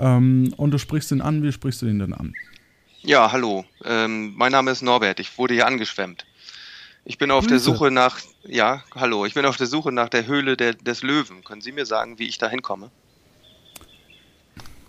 Ähm, 0.00 0.54
und 0.56 0.72
du 0.72 0.78
sprichst 0.78 1.12
ihn 1.12 1.20
an. 1.20 1.42
Wie 1.42 1.52
sprichst 1.52 1.82
du 1.82 1.86
ihn 1.86 1.98
denn 1.98 2.14
an? 2.14 2.34
Ja, 3.02 3.30
hallo. 3.32 3.64
Ähm, 3.84 4.34
mein 4.36 4.52
Name 4.52 4.70
ist 4.70 4.82
Norbert. 4.82 5.20
Ich 5.20 5.38
wurde 5.38 5.54
hier 5.54 5.66
angeschwemmt. 5.66 6.26
Ich 7.04 7.18
bin 7.18 7.30
auf 7.30 7.46
Grüße. 7.46 7.50
der 7.50 7.58
Suche 7.60 7.90
nach. 7.90 8.18
Ja, 8.44 8.82
hallo. 8.94 9.26
Ich 9.26 9.34
bin 9.34 9.44
auf 9.46 9.56
der 9.56 9.66
Suche 9.66 9.92
nach 9.92 10.08
der 10.08 10.26
Höhle 10.26 10.56
der, 10.56 10.74
des 10.74 11.02
Löwen. 11.02 11.44
Können 11.44 11.60
Sie 11.60 11.72
mir 11.72 11.86
sagen, 11.86 12.18
wie 12.18 12.26
ich 12.26 12.38
da 12.38 12.48
hinkomme? 12.48 12.90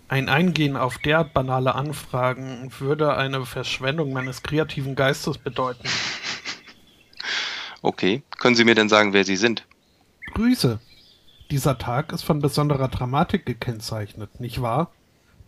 Ein 0.08 0.28
Eingehen 0.28 0.76
auf 0.76 0.98
derart 0.98 1.32
banale 1.32 1.74
Anfragen 1.74 2.70
würde 2.80 3.16
eine 3.16 3.46
Verschwendung 3.46 4.12
meines 4.12 4.42
kreativen 4.42 4.94
Geistes 4.94 5.38
bedeuten. 5.38 5.88
Okay. 7.84 8.22
Können 8.38 8.54
Sie 8.54 8.64
mir 8.64 8.76
denn 8.76 8.88
sagen, 8.88 9.12
wer 9.12 9.24
Sie 9.24 9.34
sind? 9.34 9.66
Grüße. 10.34 10.78
Dieser 11.50 11.78
Tag 11.78 12.12
ist 12.12 12.22
von 12.22 12.40
besonderer 12.40 12.86
Dramatik 12.86 13.44
gekennzeichnet, 13.44 14.38
nicht 14.38 14.62
wahr? 14.62 14.92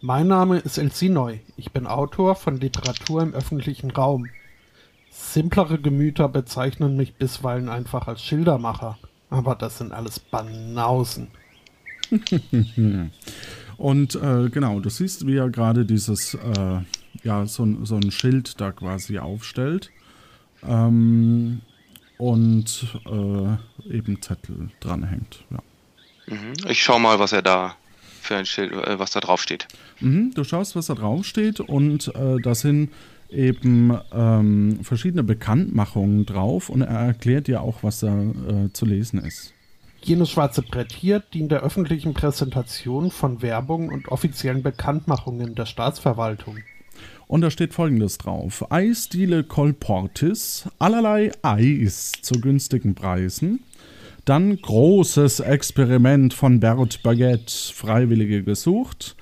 Mein 0.06 0.26
Name 0.26 0.58
ist 0.58 0.76
Elsinoi. 0.76 1.40
Ich 1.56 1.72
bin 1.72 1.86
Autor 1.86 2.34
von 2.36 2.60
Literatur 2.60 3.22
im 3.22 3.32
öffentlichen 3.32 3.90
Raum. 3.90 4.28
Simplere 5.10 5.78
Gemüter 5.78 6.28
bezeichnen 6.28 6.94
mich 6.94 7.14
bisweilen 7.14 7.70
einfach 7.70 8.06
als 8.06 8.22
Schildermacher. 8.22 8.98
Aber 9.30 9.54
das 9.54 9.78
sind 9.78 9.92
alles 9.92 10.20
Banausen. 10.20 11.28
Und 13.78 14.14
äh, 14.16 14.50
genau, 14.50 14.78
du 14.80 14.90
siehst, 14.90 15.26
wie 15.26 15.38
er 15.38 15.48
gerade 15.48 15.86
dieses, 15.86 16.34
äh, 16.34 16.80
ja, 17.22 17.46
so, 17.46 17.66
so 17.84 17.96
ein 17.96 18.10
Schild 18.10 18.60
da 18.60 18.72
quasi 18.72 19.18
aufstellt. 19.18 19.90
Ähm, 20.62 21.62
und 22.18 22.86
äh, 23.06 23.90
eben 23.90 24.20
Zettel 24.20 24.68
dranhängt. 24.80 25.44
Ja. 25.48 25.60
Mhm. 26.26 26.52
Ich 26.68 26.82
schau 26.82 26.98
mal, 26.98 27.18
was 27.18 27.32
er 27.32 27.40
da 27.40 27.74
für 28.24 28.36
ein 28.36 28.46
Schild, 28.46 28.72
äh, 28.72 28.98
was 28.98 29.12
da 29.12 29.20
drauf 29.20 29.40
steht. 29.40 29.68
Mhm, 30.00 30.32
du 30.34 30.44
schaust, 30.44 30.74
was 30.76 30.86
da 30.86 30.94
drauf 30.94 31.24
steht 31.24 31.60
und 31.60 32.14
äh, 32.14 32.36
da 32.42 32.54
sind 32.54 32.90
eben 33.30 33.98
ähm, 34.12 34.78
verschiedene 34.82 35.22
Bekanntmachungen 35.22 36.26
drauf 36.26 36.68
und 36.68 36.82
er 36.82 37.06
erklärt 37.06 37.46
dir 37.46 37.62
auch, 37.62 37.82
was 37.82 38.00
da 38.00 38.22
äh, 38.22 38.72
zu 38.72 38.86
lesen 38.86 39.18
ist. 39.20 39.52
Jenes 40.02 40.30
schwarze 40.30 40.62
Brett 40.62 40.92
hier 40.92 41.20
dient 41.20 41.50
der 41.50 41.62
öffentlichen 41.62 42.12
Präsentation 42.12 43.10
von 43.10 43.40
Werbung 43.40 43.88
und 43.88 44.08
offiziellen 44.08 44.62
Bekanntmachungen 44.62 45.54
der 45.54 45.64
Staatsverwaltung. 45.64 46.58
Und 47.26 47.40
da 47.40 47.50
steht 47.50 47.72
folgendes 47.72 48.18
drauf: 48.18 48.70
Eisdiele 48.70 49.44
Colportis, 49.44 50.68
allerlei 50.78 51.32
Eis 51.42 52.12
zu 52.20 52.40
günstigen 52.40 52.94
Preisen. 52.94 53.64
Dann 54.24 54.56
großes 54.56 55.40
Experiment 55.40 56.32
von 56.32 56.58
Bert 56.58 57.02
Baguette, 57.02 57.52
Freiwillige 57.74 58.42
gesucht. 58.42 59.16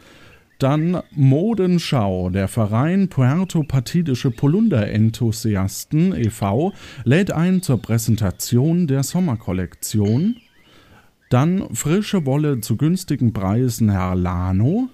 Dann 0.58 1.02
Modenschau. 1.10 2.30
Der 2.30 2.46
Verein 2.46 3.08
Puerto-Patidische 3.08 4.30
Polunder-Enthusiasten 4.30 6.14
e.V. 6.14 6.72
lädt 7.02 7.32
ein 7.32 7.62
zur 7.62 7.82
Präsentation 7.82 8.86
der 8.86 9.02
Sommerkollektion. 9.02 10.36
Dann 11.30 11.74
frische 11.74 12.24
Wolle 12.24 12.60
zu 12.60 12.76
günstigen 12.76 13.32
Preisen 13.32 13.90
Herr 13.90 14.14
Lano. 14.14 14.88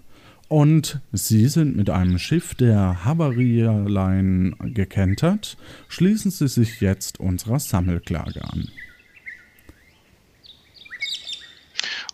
Und 0.48 1.02
Sie 1.12 1.48
sind 1.48 1.76
mit 1.76 1.90
einem 1.90 2.18
Schiff 2.18 2.54
der 2.54 3.04
Havaria 3.04 3.84
Line 3.86 4.56
gekentert. 4.72 5.58
Schließen 5.88 6.30
Sie 6.30 6.48
sich 6.48 6.80
jetzt 6.80 7.20
unserer 7.20 7.58
Sammelklage 7.58 8.42
an. 8.42 8.68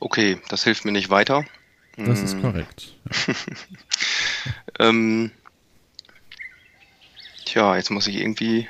Okay, 0.05 0.39
das 0.51 0.65
hilft 0.65 0.85
mir 0.85 0.93
nicht 0.93 1.09
weiter. 1.09 1.47
Das 1.97 2.21
ist 2.21 2.35
hm. 2.35 2.43
korrekt. 2.43 2.93
Ja. 3.27 3.35
ähm, 4.89 5.31
tja, 7.47 7.75
jetzt 7.77 7.91
muss 7.91 8.07
ich 8.07 8.17
irgendwie 8.17 8.69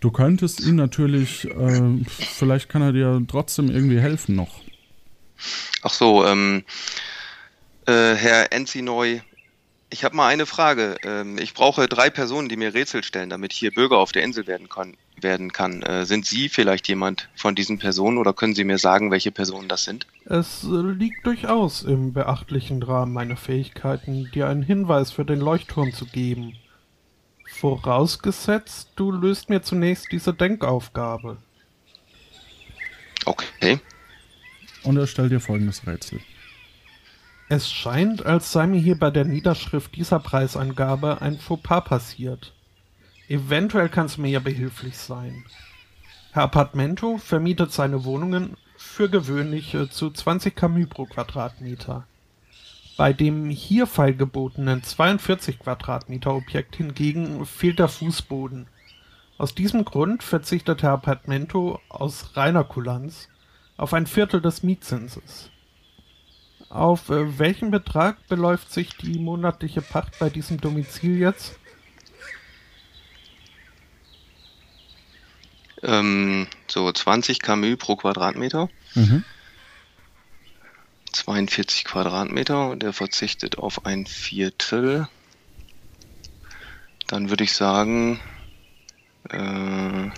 Du 0.00 0.10
könntest 0.10 0.60
ihm 0.60 0.76
natürlich, 0.76 1.46
äh, 1.46 2.04
vielleicht 2.06 2.68
kann 2.68 2.82
er 2.82 2.92
dir 2.92 3.22
trotzdem 3.26 3.70
irgendwie 3.70 4.00
helfen 4.00 4.34
noch. 4.34 4.60
Ach 5.80 5.92
so, 5.92 6.26
ähm, 6.26 6.64
äh, 7.86 8.14
Herr 8.14 8.52
Enzinoy, 8.52 9.22
ich 9.88 10.04
habe 10.04 10.14
mal 10.14 10.28
eine 10.28 10.44
Frage. 10.44 10.96
Ähm, 11.04 11.38
ich 11.38 11.54
brauche 11.54 11.88
drei 11.88 12.10
Personen, 12.10 12.50
die 12.50 12.56
mir 12.56 12.74
Rätsel 12.74 13.02
stellen, 13.02 13.30
damit 13.30 13.54
hier 13.54 13.72
Bürger 13.72 13.96
auf 13.96 14.12
der 14.12 14.24
Insel 14.24 14.46
werden, 14.46 14.68
kann, 14.68 14.96
werden 15.22 15.52
kann. 15.52 15.82
Äh, 15.82 16.06
sind 16.06 16.26
Sie 16.26 16.48
vielleicht 16.48 16.88
jemand 16.88 17.28
von 17.34 17.54
diesen 17.54 17.78
Personen 17.78 18.18
oder 18.18 18.32
können 18.32 18.54
Sie 18.54 18.64
mir 18.64 18.78
sagen, 18.78 19.10
welche 19.10 19.30
Personen 19.30 19.68
das 19.68 19.84
sind? 19.84 20.06
Es 20.24 20.64
äh, 20.64 20.68
liegt 20.68 21.26
durchaus 21.26 21.82
im 21.82 22.12
beachtlichen 22.12 22.82
Rahmen 22.82 23.12
meiner 23.12 23.36
Fähigkeiten, 23.36 24.30
dir 24.32 24.48
einen 24.48 24.62
Hinweis 24.62 25.10
für 25.12 25.24
den 25.24 25.40
Leuchtturm 25.40 25.92
zu 25.92 26.06
geben. 26.06 26.54
Vorausgesetzt, 27.48 28.90
du 28.96 29.10
löst 29.10 29.50
mir 29.50 29.62
zunächst 29.62 30.06
diese 30.12 30.32
Denkaufgabe. 30.32 31.36
Okay 33.24 33.80
und 34.82 34.96
er 34.96 35.06
stellt 35.06 35.32
dir 35.32 35.40
folgendes 35.40 35.86
Rätsel. 35.86 36.20
Es 37.48 37.70
scheint, 37.70 38.24
als 38.24 38.52
sei 38.52 38.66
mir 38.66 38.80
hier 38.80 38.98
bei 38.98 39.10
der 39.10 39.24
Niederschrift 39.24 39.96
dieser 39.96 40.20
Preisangabe 40.20 41.20
ein 41.20 41.38
Fauxpas 41.38 41.84
passiert. 41.84 42.54
Eventuell 43.30 43.88
kann 43.88 44.06
es 44.06 44.18
mir 44.18 44.28
ja 44.28 44.40
behilflich 44.40 44.98
sein. 44.98 45.44
Herr 46.32 46.42
Apartmento 46.42 47.16
vermietet 47.18 47.70
seine 47.70 48.02
Wohnungen 48.04 48.56
für 48.76 49.08
gewöhnlich 49.08 49.76
zu 49.92 50.10
20 50.10 50.56
Camus 50.56 50.88
pro 50.88 51.04
Quadratmeter. 51.04 52.08
Bei 52.96 53.12
dem 53.12 53.48
hier 53.48 53.86
feilgebotenen 53.86 54.82
42 54.82 55.60
Quadratmeter 55.60 56.34
Objekt 56.34 56.74
hingegen 56.74 57.46
fehlt 57.46 57.78
der 57.78 57.86
Fußboden. 57.86 58.66
Aus 59.38 59.54
diesem 59.54 59.84
Grund 59.84 60.24
verzichtet 60.24 60.82
Herr 60.82 60.94
Apartmento 60.94 61.80
aus 61.88 62.36
reiner 62.36 62.64
Kulanz 62.64 63.28
auf 63.76 63.94
ein 63.94 64.08
Viertel 64.08 64.40
des 64.40 64.64
Mietzinses. 64.64 65.50
Auf 66.68 67.10
äh, 67.10 67.38
welchen 67.38 67.70
Betrag 67.70 68.26
beläuft 68.26 68.72
sich 68.72 68.96
die 68.96 69.20
monatliche 69.20 69.82
Pacht 69.82 70.18
bei 70.18 70.30
diesem 70.30 70.60
Domizil 70.60 71.16
jetzt? 71.16 71.59
Ähm, 75.82 76.46
so 76.68 76.90
20 76.90 77.40
Camus 77.40 77.76
pro 77.78 77.96
Quadratmeter. 77.96 78.68
Mhm. 78.94 79.24
42 81.12 81.84
Quadratmeter 81.84 82.68
und 82.68 82.82
er 82.84 82.92
verzichtet 82.92 83.58
auf 83.58 83.86
ein 83.86 84.06
Viertel. 84.06 85.08
Dann 87.08 87.30
würde 87.30 87.44
ich 87.44 87.52
sagen, 87.52 88.20
äh, 89.28 90.10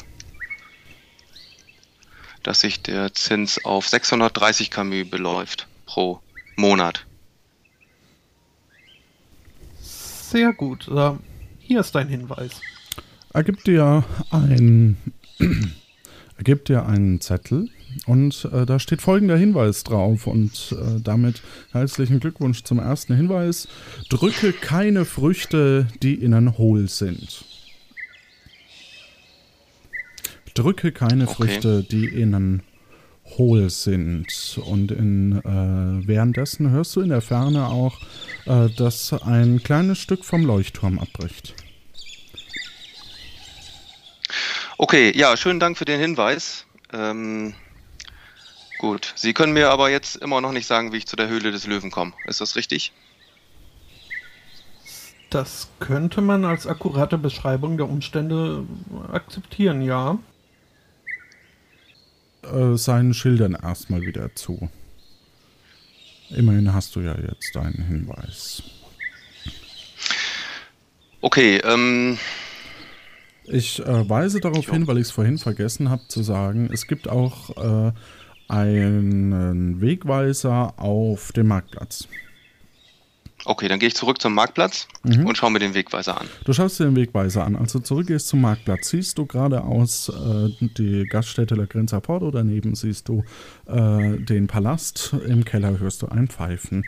dass 2.43 2.61
sich 2.61 2.83
der 2.83 3.15
Zins 3.15 3.65
auf 3.65 3.89
630 3.89 4.71
Camus 4.71 5.09
beläuft 5.09 5.69
pro 5.87 6.21
Monat. 6.57 7.07
Sehr 9.81 10.53
gut. 10.53 10.89
Äh, 10.89 11.13
hier 11.59 11.81
ist 11.81 11.95
dein 11.95 12.09
Hinweis. 12.09 12.61
Er 13.33 13.45
gibt 13.45 13.67
dir 13.67 14.05
ein, 14.31 14.97
er 15.39 16.45
gibt 16.45 16.69
dir 16.69 16.87
einen 16.87 17.21
Zettel 17.21 17.69
und 18.07 18.49
äh, 18.53 18.67
da 18.67 18.79
steht 18.79 19.03
folgender 19.03 19.37
Hinweis 19.37 19.85
drauf 19.85 20.27
und 20.27 20.73
äh, 20.73 21.01
damit 21.01 21.43
herzlichen 21.73 22.21
Glückwunsch 22.21 22.65
zum 22.65 22.79
ersten 22.79 23.15
Hinweis. 23.15 23.69
Drücke 24.09 24.53
keine 24.53 25.05
Früchte, 25.05 25.87
die 26.03 26.15
innen 26.15 26.57
hohl 26.59 26.89
sind. 26.89 27.45
Drücke 30.55 30.93
keine 30.93 31.25
Okay. 31.25 31.35
Früchte, 31.35 31.83
die 31.83 32.07
innen 32.07 32.63
hohl 33.39 33.71
sind. 33.71 34.61
Und 34.67 34.91
in, 34.91 35.39
äh, 35.39 36.07
währenddessen 36.07 36.71
hörst 36.71 36.95
du 36.97 37.01
in 37.01 37.09
der 37.09 37.23
Ferne 37.23 37.67
auch, 37.67 37.99
äh, 38.47 38.69
dass 38.77 39.13
ein 39.13 39.63
kleines 39.63 39.99
Stück 39.99 40.25
vom 40.25 40.45
Leuchtturm 40.45 40.99
abbricht. 40.99 41.55
Okay, 44.79 45.13
ja, 45.17 45.37
schönen 45.37 45.61
Dank 45.61 45.79
für 45.79 45.85
den 45.85 46.01
Hinweis. 46.01 46.67
Ähm, 46.93 47.55
gut, 48.79 49.13
Sie 49.17 49.33
können 49.33 49.53
mir 49.53 49.71
aber 49.71 49.91
jetzt 49.91 50.17
immer 50.17 50.41
noch 50.41 50.53
nicht 50.53 50.67
sagen, 50.67 50.93
wie 50.93 50.99
ich 50.99 51.07
zu 51.07 51.17
der 51.17 51.29
Höhle 51.29 51.53
des 51.53 51.67
Löwen 51.67 51.91
komme. 51.91 52.13
Ist 52.27 52.41
das 52.41 52.57
richtig? 52.57 52.93
Das 55.31 55.69
könnte 55.81 56.21
man 56.21 56.45
als 56.45 56.67
akkurate 56.67 57.17
Beschreibung 57.17 57.77
der 57.79 57.89
Umstände 57.89 58.65
akzeptieren, 59.11 59.81
ja. 59.83 60.19
äh, 62.43 62.77
seinen 62.77 63.15
Schildern 63.15 63.55
erstmal 63.55 64.03
wieder 64.03 64.35
zu. 64.35 64.69
Immerhin 66.31 66.73
hast 66.73 66.97
du 66.97 67.01
ja 67.01 67.15
jetzt 67.19 67.57
einen 67.57 67.85
Hinweis. 67.87 68.63
Okay, 71.21 71.59
ähm, 71.59 72.19
Ich 73.53 73.85
äh, 73.85 74.09
weise 74.09 74.41
darauf 74.41 74.71
hin, 74.71 74.87
weil 74.87 74.97
ich 74.97 75.09
es 75.09 75.11
vorhin 75.11 75.37
vergessen 75.37 75.91
habe 75.91 76.09
zu 76.09 76.23
sagen, 76.23 76.71
es 76.73 76.87
gibt 76.87 77.07
auch 77.07 77.51
äh, 77.59 77.93
einen 78.49 79.79
Wegweiser 79.79 80.73
auf 80.79 81.33
dem 81.33 81.49
Marktplatz. 81.49 82.09
Okay, 83.45 83.69
dann 83.69 83.79
gehe 83.79 83.89
ich 83.89 83.95
zurück 83.95 84.21
zum 84.21 84.35
Marktplatz 84.35 84.87
Mhm. 85.05 85.27
und 85.27 85.37
schaue 85.37 85.51
mir 85.51 85.59
den 85.59 85.75
Wegweiser 85.75 86.21
an. 86.21 86.27
Du 86.45 86.53
schaust 86.53 86.79
dir 86.79 86.85
den 86.85 86.97
Wegweiser 86.97 87.45
an. 87.45 87.57
Als 87.57 87.73
du 87.73 87.81
zurückgehst 87.81 88.29
zum 88.29 88.41
Marktplatz, 88.41 88.91
siehst 88.91 89.19
du 89.19 89.27
geradeaus 89.27 90.09
äh, 90.11 90.51
die 90.79 91.05
Gaststätte 91.07 91.55
La 91.55 91.65
Grenza 91.65 92.01
Porto. 92.01 92.31
Daneben 92.31 92.75
siehst 92.75 93.09
du 93.09 93.25
äh, 93.67 94.19
den 94.19 94.47
Palast. 94.47 95.15
Im 95.27 95.45
Keller 95.45 95.79
hörst 95.81 96.03
du 96.03 96.07
ein 96.09 96.29
Pfeifen. 96.29 96.85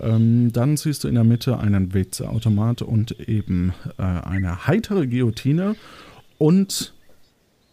Ähm, 0.00 0.52
dann 0.52 0.76
siehst 0.76 1.04
du 1.04 1.08
in 1.08 1.14
der 1.16 1.24
Mitte 1.24 1.58
einen 1.58 1.92
Witzeautomat 1.94 2.82
und 2.82 3.18
eben 3.28 3.74
äh, 3.98 4.02
eine 4.02 4.66
heitere 4.66 5.06
Guillotine. 5.06 5.74
Und 6.38 6.94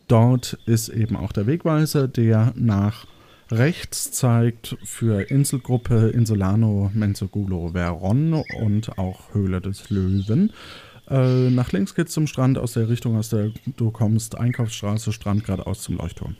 dort 0.07 0.57
ist 0.65 0.89
eben 0.89 1.15
auch 1.15 1.31
der 1.31 1.47
Wegweiser, 1.47 2.07
der 2.07 2.53
nach 2.55 3.05
rechts 3.53 4.11
zeigt 4.11 4.77
für 4.83 5.29
Inselgruppe 5.29 6.09
Insulano, 6.09 6.91
Menzogulo, 6.93 7.73
Veron 7.73 8.43
und 8.61 8.97
auch 8.97 9.33
Höhle 9.33 9.61
des 9.61 9.89
Löwen. 9.89 10.51
Äh, 11.09 11.49
nach 11.49 11.71
links 11.71 11.95
geht's 11.95 12.13
zum 12.13 12.27
Strand 12.27 12.57
aus 12.57 12.73
der 12.73 12.89
Richtung, 12.89 13.17
aus 13.17 13.29
der 13.29 13.51
du 13.77 13.91
kommst. 13.91 14.37
Einkaufsstraße, 14.37 15.13
Strand 15.13 15.45
geradeaus 15.45 15.81
zum 15.81 15.97
Leuchtturm. 15.97 16.35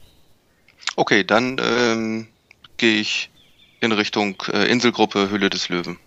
Okay, 0.96 1.24
dann 1.24 1.58
ähm, 1.62 2.28
gehe 2.78 3.00
ich 3.00 3.30
in 3.80 3.92
Richtung 3.92 4.42
äh, 4.52 4.70
Inselgruppe 4.72 5.30
Höhle 5.30 5.50
des 5.50 5.70
Löwen. 5.70 5.98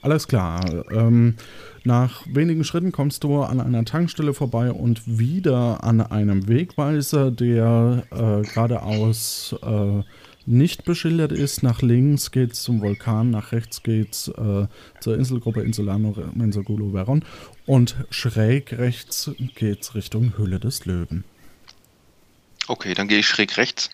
Alles 0.00 0.26
klar. 0.26 0.60
Ähm, 0.90 1.36
nach 1.84 2.24
wenigen 2.26 2.64
Schritten 2.64 2.90
kommst 2.90 3.24
du 3.24 3.42
an 3.42 3.60
einer 3.60 3.84
Tankstelle 3.84 4.34
vorbei 4.34 4.72
und 4.72 5.02
wieder 5.06 5.84
an 5.84 6.00
einem 6.00 6.48
Wegweiser, 6.48 7.30
der 7.30 8.04
äh, 8.10 8.42
geradeaus 8.42 9.54
äh, 9.62 10.02
nicht 10.46 10.84
beschildert 10.84 11.32
ist. 11.32 11.62
Nach 11.62 11.82
links 11.82 12.30
geht's 12.30 12.62
zum 12.62 12.80
Vulkan, 12.80 13.30
nach 13.30 13.52
rechts 13.52 13.82
geht's 13.82 14.28
äh, 14.28 14.66
zur 15.00 15.16
Inselgruppe 15.16 15.62
Insulano 15.62 16.14
Menzogulo 16.34 16.90
Veron 16.90 17.24
und 17.66 17.96
schräg 18.10 18.72
rechts 18.72 19.30
geht's 19.54 19.94
Richtung 19.94 20.36
Höhle 20.36 20.60
des 20.60 20.84
Löwen. 20.84 21.24
Okay, 22.68 22.94
dann 22.94 23.08
gehe 23.08 23.18
ich 23.18 23.26
schräg 23.26 23.56
rechts 23.56 23.90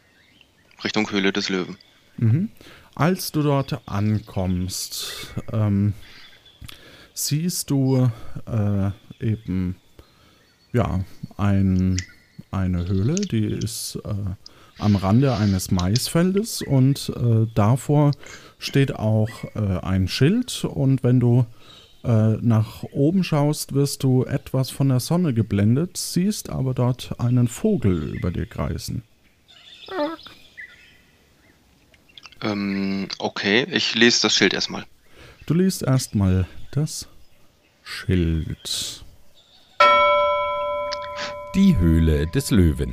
Richtung 0.84 1.10
Höhle 1.10 1.32
des 1.32 1.48
Löwen. 1.48 1.76
Mhm. 2.16 2.50
Als 2.94 3.32
du 3.32 3.42
dort 3.42 3.88
ankommst, 3.88 5.32
ähm, 5.52 5.94
siehst 7.14 7.70
du 7.70 8.10
äh, 8.46 8.90
eben 9.20 9.76
ja 10.72 11.04
ein, 11.36 11.96
eine 12.50 12.86
Höhle, 12.88 13.14
die 13.14 13.46
ist 13.46 13.98
äh, 14.04 14.34
am 14.78 14.96
Rande 14.96 15.36
eines 15.36 15.70
Maisfeldes 15.70 16.62
und 16.62 17.12
äh, 17.16 17.46
davor 17.54 18.12
steht 18.58 18.94
auch 18.94 19.44
äh, 19.54 19.78
ein 19.82 20.08
Schild 20.08 20.64
und 20.64 21.02
wenn 21.02 21.20
du 21.20 21.46
äh, 22.04 22.36
nach 22.40 22.84
oben 22.84 23.24
schaust, 23.24 23.74
wirst 23.74 24.02
du 24.02 24.24
etwas 24.24 24.70
von 24.70 24.88
der 24.88 25.00
Sonne 25.00 25.34
geblendet, 25.34 25.96
siehst 25.96 26.50
aber 26.50 26.74
dort 26.74 27.18
einen 27.18 27.48
Vogel 27.48 28.14
über 28.14 28.30
dir 28.30 28.46
kreisen. 28.46 29.02
Ähm, 32.40 33.08
okay, 33.18 33.66
ich 33.70 33.94
lese 33.94 34.22
das 34.22 34.34
Schild 34.34 34.54
erstmal. 34.54 34.84
Du 35.46 35.54
liest 35.54 35.82
erstmal 35.82 36.46
das 36.70 37.08
Schild. 37.82 39.04
Die 41.54 41.76
Höhle 41.78 42.26
des 42.28 42.50
Löwen. 42.50 42.92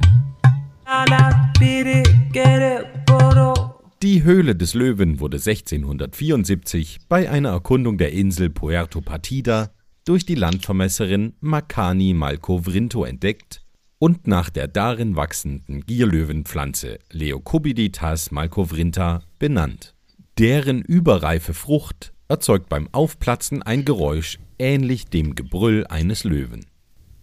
Die 4.04 4.24
Höhle 4.24 4.56
des 4.56 4.76
Löwen 4.76 5.20
wurde 5.20 5.38
1674 5.38 7.00
bei 7.10 7.28
einer 7.28 7.50
Erkundung 7.50 7.98
der 7.98 8.12
Insel 8.14 8.52
Puerto 8.52 9.02
Partida 9.02 9.72
durch 10.06 10.28
die 10.28 10.36
Landvermesserin 10.36 11.34
Makani 11.40 12.14
Malkovrinto 12.14 13.04
entdeckt 13.04 13.64
und 13.98 14.28
nach 14.28 14.52
der 14.52 14.68
darin 14.68 15.16
wachsenden 15.16 15.82
Gierlöwenpflanze 15.82 17.00
Leocubiditas 17.12 18.30
malkovrinta 18.30 19.24
benannt. 19.40 19.96
Deren 20.38 20.84
überreife 20.84 21.56
Frucht 21.56 22.14
erzeugt 22.28 22.70
beim 22.70 22.90
Aufplatzen 22.92 23.64
ein 23.64 23.86
Geräusch 23.86 24.38
ähnlich 24.60 25.08
dem 25.08 25.34
Gebrüll 25.34 25.88
eines 25.88 26.24
Löwen. 26.24 26.66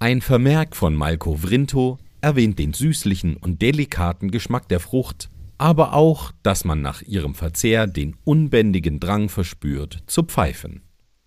Ein 0.00 0.20
Vermerk 0.20 0.74
von 0.74 0.96
Malkovrinto 0.96 1.98
erwähnt 2.22 2.58
den 2.58 2.72
süßlichen 2.72 3.36
und 3.36 3.60
delikaten 3.60 4.30
Geschmack 4.30 4.68
der 4.68 4.80
Frucht, 4.80 5.28
aber 5.58 5.92
auch, 5.92 6.32
dass 6.42 6.64
man 6.64 6.80
nach 6.80 7.02
ihrem 7.02 7.34
Verzehr 7.34 7.86
den 7.86 8.16
unbändigen 8.24 8.98
Drang 8.98 9.28
verspürt, 9.28 10.02
zu 10.06 10.22
pfeifen. 10.22 10.82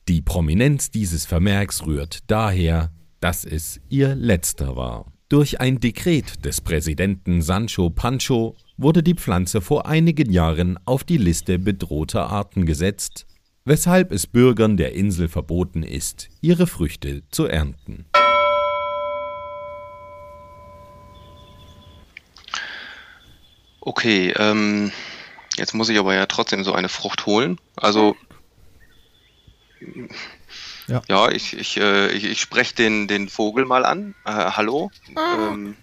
Die 0.08 0.22
Prominenz 0.22 0.92
dieses 0.92 1.26
Vermerks 1.26 1.86
rührt 1.86 2.20
daher, 2.28 2.92
dass 3.20 3.46
es 3.46 3.80
ihr 3.90 4.16
letzter 4.16 4.76
war. 4.76 5.12
Durch 5.30 5.60
ein 5.60 5.80
Dekret 5.80 6.46
des 6.46 6.62
Präsidenten 6.62 7.42
Sancho 7.42 7.90
Pancho 7.90 8.56
wurde 8.78 9.02
die 9.02 9.16
Pflanze 9.16 9.62
vor 9.62 9.88
einigen 9.88 10.32
Jahren 10.32 10.78
auf 10.86 11.04
die 11.04 11.18
Liste 11.18 11.58
bedrohter 11.58 12.30
Arten 12.30 12.66
gesetzt, 12.66 13.26
weshalb 13.64 14.12
es 14.12 14.28
Bürgern 14.28 14.78
der 14.78 14.94
Insel 14.94 15.28
verboten 15.28 15.82
ist, 15.82 16.30
ihre 16.42 16.68
Früchte 16.68 17.24
zu 17.30 17.46
ernten. 17.46 18.06
Okay, 23.86 24.34
ähm, 24.36 24.92
jetzt 25.58 25.76
muss 25.76 25.90
ich 25.90 26.00
aber 26.00 26.16
ja 26.16 26.26
trotzdem 26.26 26.64
so 26.64 26.74
eine 26.74 26.90
Frucht 26.90 27.28
holen. 27.28 27.60
Also, 27.76 28.18
Ja. 30.88 31.02
ja, 31.08 31.30
ich, 31.30 31.56
ich, 31.56 31.78
äh, 31.78 32.12
ich, 32.12 32.24
ich 32.24 32.42
spreche 32.42 32.74
den, 32.74 33.08
den 33.08 33.30
Vogel 33.30 33.66
mal 33.66 33.86
an. 33.86 34.16
Äh, 34.26 34.32
hallo? 34.32 34.92
Ähm, 35.16 35.78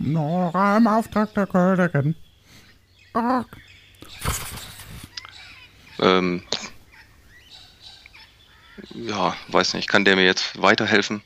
Nora 0.00 0.78
im 0.78 0.88
Auftrag 0.88 1.32
der 1.34 1.46
Königin. 1.46 2.16
ähm, 6.00 6.42
ja, 8.94 9.36
weiß 9.46 9.74
nicht, 9.74 9.88
kann 9.88 10.04
der 10.04 10.16
mir 10.16 10.24
jetzt 10.24 10.60
weiterhelfen? 10.60 11.22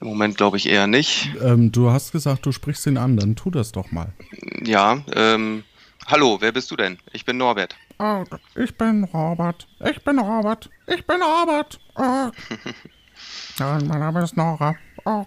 Im 0.00 0.06
Moment 0.08 0.36
glaube 0.36 0.56
ich 0.56 0.66
eher 0.68 0.86
nicht. 0.86 1.30
Ähm, 1.42 1.72
du 1.72 1.90
hast 1.90 2.12
gesagt, 2.12 2.46
du 2.46 2.52
sprichst 2.52 2.86
ihn 2.86 2.96
an, 2.98 3.16
dann 3.16 3.34
tu 3.36 3.50
das 3.50 3.72
doch 3.72 3.90
mal. 3.90 4.12
Ja, 4.64 5.02
ähm, 5.14 5.64
hallo, 6.06 6.36
wer 6.40 6.52
bist 6.52 6.70
du 6.70 6.76
denn? 6.76 6.98
Ich 7.12 7.24
bin 7.24 7.36
Norbert. 7.36 7.74
Oh, 7.98 8.24
ich 8.54 8.76
bin 8.76 9.02
Robert. 9.04 9.66
Ich 9.80 10.02
bin 10.04 10.18
Robert. 10.20 10.70
Ich 10.86 11.04
bin 11.04 11.20
Robert. 11.20 11.80
Oh. 11.96 12.30
ja, 13.58 13.78
mein 13.84 13.98
Name 13.98 14.22
ist 14.22 14.36
Nora. 14.36 14.76
Oh. 15.04 15.26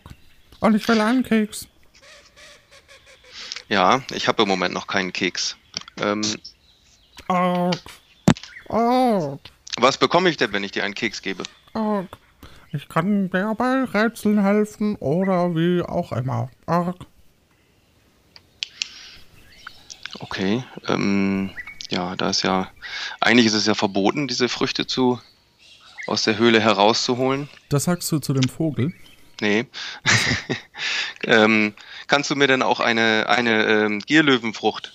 Und 0.61 0.76
ich 0.76 0.88
will 0.88 1.01
einen 1.01 1.24
Keks. 1.24 1.67
Ja, 3.67 4.01
ich 4.13 4.28
habe 4.30 4.43
im 4.43 4.47
Moment 4.47 4.74
noch 4.74 4.88
keinen 4.88 5.11
Keks. 5.11 5.57
Ähm, 6.01 6.22
Oh. 7.28 7.72
Oh. 8.69 9.38
was 9.78 9.97
bekomme 9.97 10.30
ich 10.30 10.38
denn, 10.38 10.51
wenn 10.53 10.63
ich 10.63 10.72
dir 10.72 10.84
einen 10.84 10.93
Keks 10.95 11.22
gebe? 11.22 11.43
Oh. 11.74 12.03
Ich 12.74 12.88
kann 12.88 13.30
dir 13.30 13.53
bei 13.57 13.84
Rätseln 13.84 14.41
helfen 14.41 14.95
oder 14.95 15.53
wie 15.55 15.82
auch 15.82 16.13
immer. 16.13 16.49
Oh. 16.67 16.93
Okay, 20.19 20.63
ähm, 20.88 21.51
ja, 21.89 22.15
da 22.15 22.30
ist 22.30 22.43
ja, 22.43 22.69
eigentlich 23.19 23.47
ist 23.47 23.53
es 23.53 23.65
ja 23.65 23.74
verboten, 23.74 24.28
diese 24.28 24.47
Früchte 24.47 24.88
zu, 24.88 25.19
aus 26.07 26.24
der 26.24 26.38
Höhle 26.38 26.61
herauszuholen. 26.61 27.49
Das 27.67 27.86
sagst 27.86 28.09
du 28.11 28.19
zu 28.19 28.34
dem 28.34 28.47
Vogel? 28.47 28.93
Nee. 29.41 29.65
ähm, 31.26 31.74
kannst 32.07 32.30
du 32.30 32.36
mir 32.36 32.47
denn 32.47 32.61
auch 32.61 32.80
eine, 32.80 33.28
eine 33.28 33.65
ähm, 33.65 33.99
Gierlöwenfrucht 33.99 34.93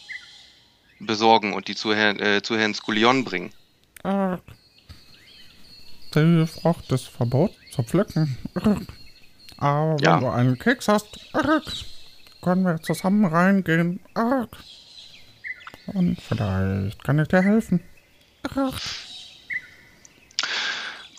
besorgen 1.00 1.52
und 1.52 1.68
die 1.68 1.74
zu, 1.74 1.94
Herrn, 1.94 2.18
äh, 2.20 2.42
zu 2.42 2.56
Herrn 2.56 2.72
Skulion 2.72 3.24
bringen? 3.24 3.52
Oh. 4.04 4.36
Die 6.14 6.46
Frucht 6.46 6.90
ist 6.92 7.08
verboten 7.08 7.54
zu 7.70 7.82
pflücken. 7.82 8.36
Aber 9.58 9.96
wenn 9.98 10.04
Ja. 10.04 10.20
du 10.20 10.28
einen 10.28 10.58
Keks 10.58 10.88
hast, 10.88 11.06
können 12.42 12.62
wir 12.62 12.80
zusammen 12.82 13.24
reingehen. 13.24 14.00
Und 15.86 16.20
vielleicht 16.20 17.02
kann 17.04 17.18
ich 17.18 17.28
dir 17.28 17.42
helfen. 17.42 17.80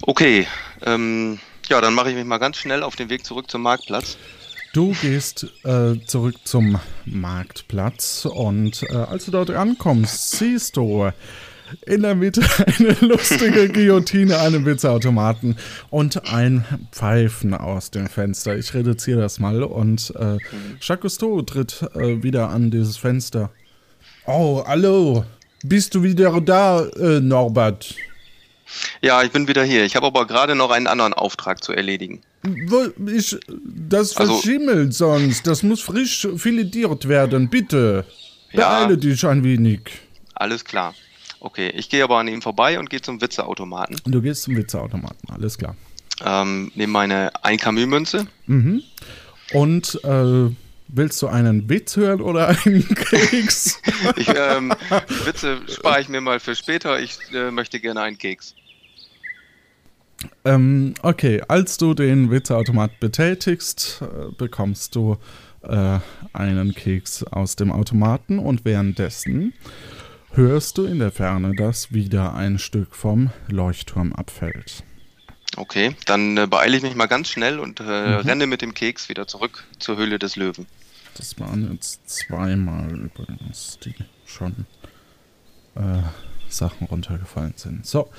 Okay, 0.03 0.47
ähm, 0.85 1.39
ja, 1.69 1.81
dann 1.81 1.93
mache 1.93 2.09
ich 2.09 2.15
mich 2.15 2.25
mal 2.25 2.37
ganz 2.37 2.57
schnell 2.57 2.83
auf 2.83 2.95
den 2.95 3.09
Weg 3.09 3.25
zurück 3.25 3.49
zum 3.49 3.63
Marktplatz. 3.63 4.17
Du 4.73 4.93
gehst 5.01 5.47
äh, 5.63 5.95
zurück 6.05 6.35
zum 6.43 6.79
Marktplatz 7.05 8.25
und 8.25 8.83
äh, 8.83 8.93
als 8.95 9.25
du 9.25 9.31
dort 9.31 9.49
ankommst, 9.49 10.31
siehst 10.31 10.77
du 10.77 11.11
in 11.85 12.01
der 12.01 12.15
Mitte 12.15 12.41
eine 12.79 12.95
lustige 13.01 13.69
Guillotine, 13.69 14.37
einen 14.39 14.65
Witzeautomaten 14.65 15.55
und 15.89 16.31
ein 16.33 16.65
Pfeifen 16.91 17.53
aus 17.53 17.91
dem 17.91 18.07
Fenster. 18.07 18.57
Ich 18.57 18.73
reduziere 18.73 19.21
das 19.21 19.39
mal 19.39 19.63
und 19.63 20.13
äh, 20.15 20.37
Jacques 20.81 21.01
Cousteau 21.17 21.41
tritt 21.41 21.81
äh, 21.95 22.21
wieder 22.23 22.49
an 22.49 22.71
dieses 22.71 22.97
Fenster. 22.97 23.51
Oh, 24.25 24.63
hallo. 24.65 25.25
Bist 25.63 25.95
du 25.95 26.03
wieder 26.03 26.39
da, 26.41 26.85
äh, 26.85 27.19
Norbert? 27.19 27.95
Ja, 29.01 29.23
ich 29.23 29.31
bin 29.31 29.47
wieder 29.47 29.63
hier. 29.63 29.85
Ich 29.85 29.95
habe 29.95 30.05
aber 30.07 30.27
gerade 30.27 30.53
noch 30.53 30.71
einen 30.71 30.87
anderen 30.87 31.13
Auftrag 31.13 31.63
zu 31.63 31.71
erledigen. 31.73 32.21
Wo- 32.43 32.87
Ich, 33.09 33.37
das 33.65 34.15
Also- 34.17 34.33
verschimmelt 34.33 34.93
sonst. 34.93 35.47
Das 35.47 35.63
muss 35.63 35.81
frisch 35.81 36.27
filetiert 36.35 37.07
werden, 37.07 37.49
bitte. 37.49 38.05
Ja. 38.51 38.79
Beeile 38.81 38.97
dich 38.97 39.25
ein 39.25 39.43
wenig. 39.43 39.81
Alles 40.35 40.63
klar. 40.63 40.93
Okay, 41.39 41.69
ich 41.69 41.89
gehe 41.89 42.03
aber 42.03 42.17
an 42.17 42.27
ihm 42.27 42.41
vorbei 42.41 42.79
und 42.79 42.89
gehe 42.89 43.01
zum 43.01 43.21
Witzeautomaten. 43.21 43.97
Du 44.05 44.21
gehst 44.21 44.43
zum 44.43 44.55
Witzeautomaten, 44.55 45.29
alles 45.29 45.57
klar. 45.57 45.75
Ähm, 46.25 46.71
nehme 46.75 46.91
meine 46.93 47.31
1 47.43 47.61
Camus-Münze. 47.61 48.25
Mhm. 48.47 48.81
Und 49.53 49.99
äh, 50.03 50.49
willst 50.87 51.21
du 51.21 51.27
einen 51.27 51.69
Witz 51.69 51.95
hören 51.95 52.21
oder 52.21 52.47
einen 52.49 52.87
Keks? 52.95 53.81
Ich, 54.15 54.27
ähm, 54.35 54.73
Witze 55.25 55.59
spare 55.67 56.01
ich 56.01 56.09
mir 56.09 56.21
mal 56.21 56.39
für 56.39 56.55
später. 56.55 56.99
Ich 56.99 57.19
äh, 57.33 57.51
möchte 57.51 57.79
gerne 57.79 58.01
einen 58.01 58.17
Keks. 58.17 58.55
ähm, 60.45 60.93
okay, 61.03 61.41
als 61.47 61.77
du 61.77 61.93
den 61.93 62.31
Witzeautomat 62.31 62.99
betätigst, 62.99 64.01
äh, 64.01 64.31
bekommst 64.37 64.95
du 64.95 65.17
äh, 65.61 65.99
einen 66.33 66.73
Keks 66.73 67.23
aus 67.23 67.55
dem 67.55 67.71
Automaten 67.71 68.39
und 68.39 68.65
währenddessen 68.65 69.53
hörst 70.37 70.77
du 70.77 70.85
in 70.85 70.99
der 70.99 71.11
Ferne, 71.11 71.55
dass 71.55 71.91
wieder 71.91 72.35
ein 72.35 72.59
Stück 72.59 72.95
vom 72.95 73.31
Leuchtturm 73.49 74.13
abfällt. 74.13 74.83
Okay, 75.55 75.95
dann 76.05 76.37
äh, 76.37 76.45
beeile 76.47 76.77
ich 76.77 76.83
mich 76.83 76.93
mal 76.93 77.07
ganz 77.07 77.29
schnell 77.29 77.59
und 77.59 77.79
äh, 77.79 77.83
renne 77.83 78.45
mit 78.45 78.61
dem 78.61 78.75
Keks 78.75 79.09
wieder 79.09 79.27
zurück 79.27 79.65
zur 79.79 79.97
Höhle 79.97 80.19
des 80.19 80.35
Löwen. 80.35 80.67
Das 81.15 81.39
waren 81.39 81.71
jetzt 81.71 82.07
zweimal 82.07 82.91
übrigens, 82.91 83.79
die 83.83 83.95
schon 84.25 84.67
äh, 85.73 86.03
Sachen 86.49 86.85
runtergefallen 86.85 87.53
sind. 87.55 87.87
So, 87.87 88.11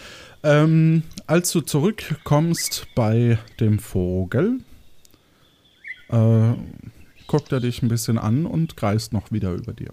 ähm, 0.43 1.05
als 1.29 1.53
du 1.53 1.61
zurückkommst 1.61 2.89
bei 2.97 3.39
dem 3.61 3.79
Vogel, 3.79 4.59
äh, 6.09 6.53
guckt 7.29 7.53
er 7.53 7.61
dich 7.61 7.81
ein 7.83 7.89
bisschen 7.89 8.19
an 8.19 8.45
und 8.45 8.77
kreist 8.77 9.13
noch 9.13 9.31
wieder 9.31 9.53
über 9.53 9.73
dir. 9.73 9.93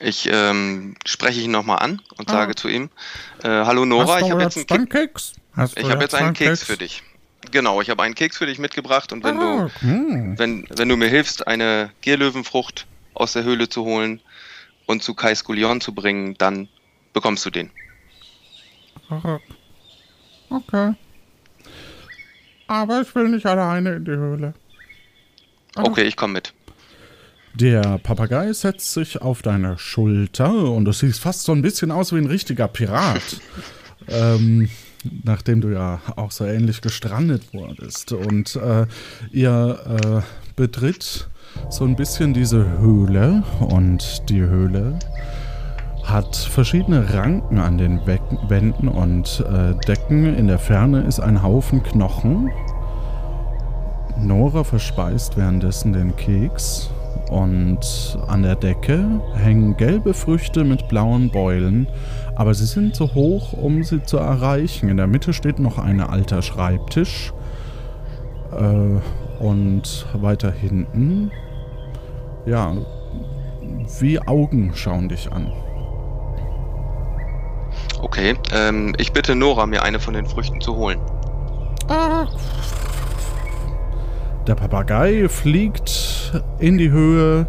Ich 0.00 0.28
ähm, 0.30 0.96
spreche 1.06 1.40
ihn 1.40 1.50
nochmal 1.52 1.78
an 1.78 2.02
und 2.16 2.28
Ah. 2.28 2.32
sage 2.32 2.54
zu 2.54 2.68
ihm: 2.68 2.90
äh, 3.42 3.48
Hallo 3.48 3.84
Nora, 3.84 4.20
ich 4.20 4.30
habe 4.30 4.42
jetzt 4.42 4.56
einen, 4.56 4.66
einen 4.70 4.88
Ke 4.88 5.06
Keks. 5.08 5.34
Ich 5.76 5.84
du 5.84 5.90
hab 5.90 6.00
jetzt 6.00 6.14
einen 6.14 6.34
Keks 6.34 6.64
für 6.64 6.76
dich. 6.76 7.02
Genau, 7.52 7.80
ich 7.80 7.90
habe 7.90 8.02
einen 8.02 8.14
Keks 8.14 8.38
für 8.38 8.46
dich 8.46 8.58
mitgebracht 8.58 9.12
und 9.12 9.22
wenn 9.22 9.38
Ah, 9.38 9.70
du, 9.82 9.86
hm. 9.86 10.38
wenn, 10.38 10.66
wenn 10.70 10.88
du 10.88 10.96
mir 10.96 11.08
hilfst, 11.08 11.46
eine 11.46 11.90
Gierlöwenfrucht 12.00 12.86
aus 13.12 13.34
der 13.34 13.44
Höhle 13.44 13.68
zu 13.68 13.84
holen 13.84 14.20
und 14.86 15.02
zu 15.04 15.14
Kai 15.14 15.34
Skulion 15.34 15.80
zu 15.80 15.94
bringen, 15.94 16.34
dann 16.38 16.68
bekommst 17.12 17.44
du 17.46 17.50
den. 17.50 17.70
Okay. 20.50 20.94
Aber 22.66 23.02
ich 23.02 23.14
will 23.14 23.28
nicht 23.28 23.46
alleine 23.46 23.96
in 23.96 24.04
die 24.04 24.10
Höhle. 24.12 24.54
Okay, 25.76 26.02
ich 26.02 26.16
komme 26.16 26.32
mit. 26.34 26.54
Der 27.54 27.98
Papagei 27.98 28.52
setzt 28.52 28.92
sich 28.92 29.22
auf 29.22 29.42
deine 29.42 29.78
Schulter 29.78 30.52
und 30.72 30.84
du 30.84 30.92
siehst 30.92 31.20
fast 31.20 31.44
so 31.44 31.52
ein 31.52 31.62
bisschen 31.62 31.92
aus 31.92 32.12
wie 32.12 32.18
ein 32.18 32.26
richtiger 32.26 32.66
Pirat. 32.66 33.40
ähm, 34.08 34.68
nachdem 35.22 35.60
du 35.60 35.68
ja 35.68 36.00
auch 36.16 36.30
so 36.30 36.44
ähnlich 36.44 36.80
gestrandet 36.80 37.52
wurdest. 37.52 38.12
Und 38.12 38.56
äh, 38.56 38.86
ihr 39.30 39.78
äh, 40.04 40.20
betritt 40.56 41.28
so 41.70 41.84
ein 41.84 41.94
bisschen 41.94 42.34
diese 42.34 42.78
Höhle 42.78 43.44
und 43.60 44.28
die 44.28 44.40
Höhle 44.40 44.98
hat 46.02 46.36
verschiedene 46.36 47.14
Ranken 47.14 47.58
an 47.58 47.78
den 47.78 48.04
Weck- 48.06 48.20
Wänden 48.48 48.88
und 48.88 49.44
äh, 49.48 49.74
Decken. 49.86 50.34
In 50.34 50.48
der 50.48 50.58
Ferne 50.58 51.02
ist 51.02 51.20
ein 51.20 51.42
Haufen 51.42 51.82
Knochen. 51.82 52.50
Nora 54.18 54.64
verspeist 54.64 55.36
währenddessen 55.36 55.92
den 55.92 56.14
Keks 56.16 56.90
und 57.34 58.16
an 58.28 58.44
der 58.44 58.54
Decke 58.54 59.20
hängen 59.34 59.76
gelbe 59.76 60.14
Früchte 60.14 60.62
mit 60.62 60.86
blauen 60.88 61.30
Beulen, 61.30 61.88
aber 62.36 62.54
sie 62.54 62.64
sind 62.64 62.94
zu 62.94 63.12
hoch, 63.16 63.52
um 63.54 63.82
sie 63.82 64.04
zu 64.04 64.18
erreichen. 64.18 64.88
In 64.88 64.98
der 64.98 65.08
Mitte 65.08 65.32
steht 65.32 65.58
noch 65.58 65.78
ein 65.78 66.00
alter 66.00 66.42
Schreibtisch 66.42 67.32
äh, 68.52 69.42
und 69.42 70.06
weiter 70.12 70.52
hinten, 70.52 71.32
ja, 72.46 72.72
wie 73.98 74.20
Augen 74.20 74.70
schauen 74.76 75.08
dich 75.08 75.32
an. 75.32 75.50
Okay, 78.00 78.34
ähm, 78.52 78.94
ich 78.96 79.12
bitte 79.12 79.34
Nora, 79.34 79.66
mir 79.66 79.82
eine 79.82 79.98
von 79.98 80.14
den 80.14 80.26
Früchten 80.26 80.60
zu 80.60 80.76
holen. 80.76 81.00
Der 84.46 84.54
Papagei 84.54 85.28
fliegt 85.28 86.32
in 86.58 86.76
die 86.76 86.90
Höhe, 86.90 87.46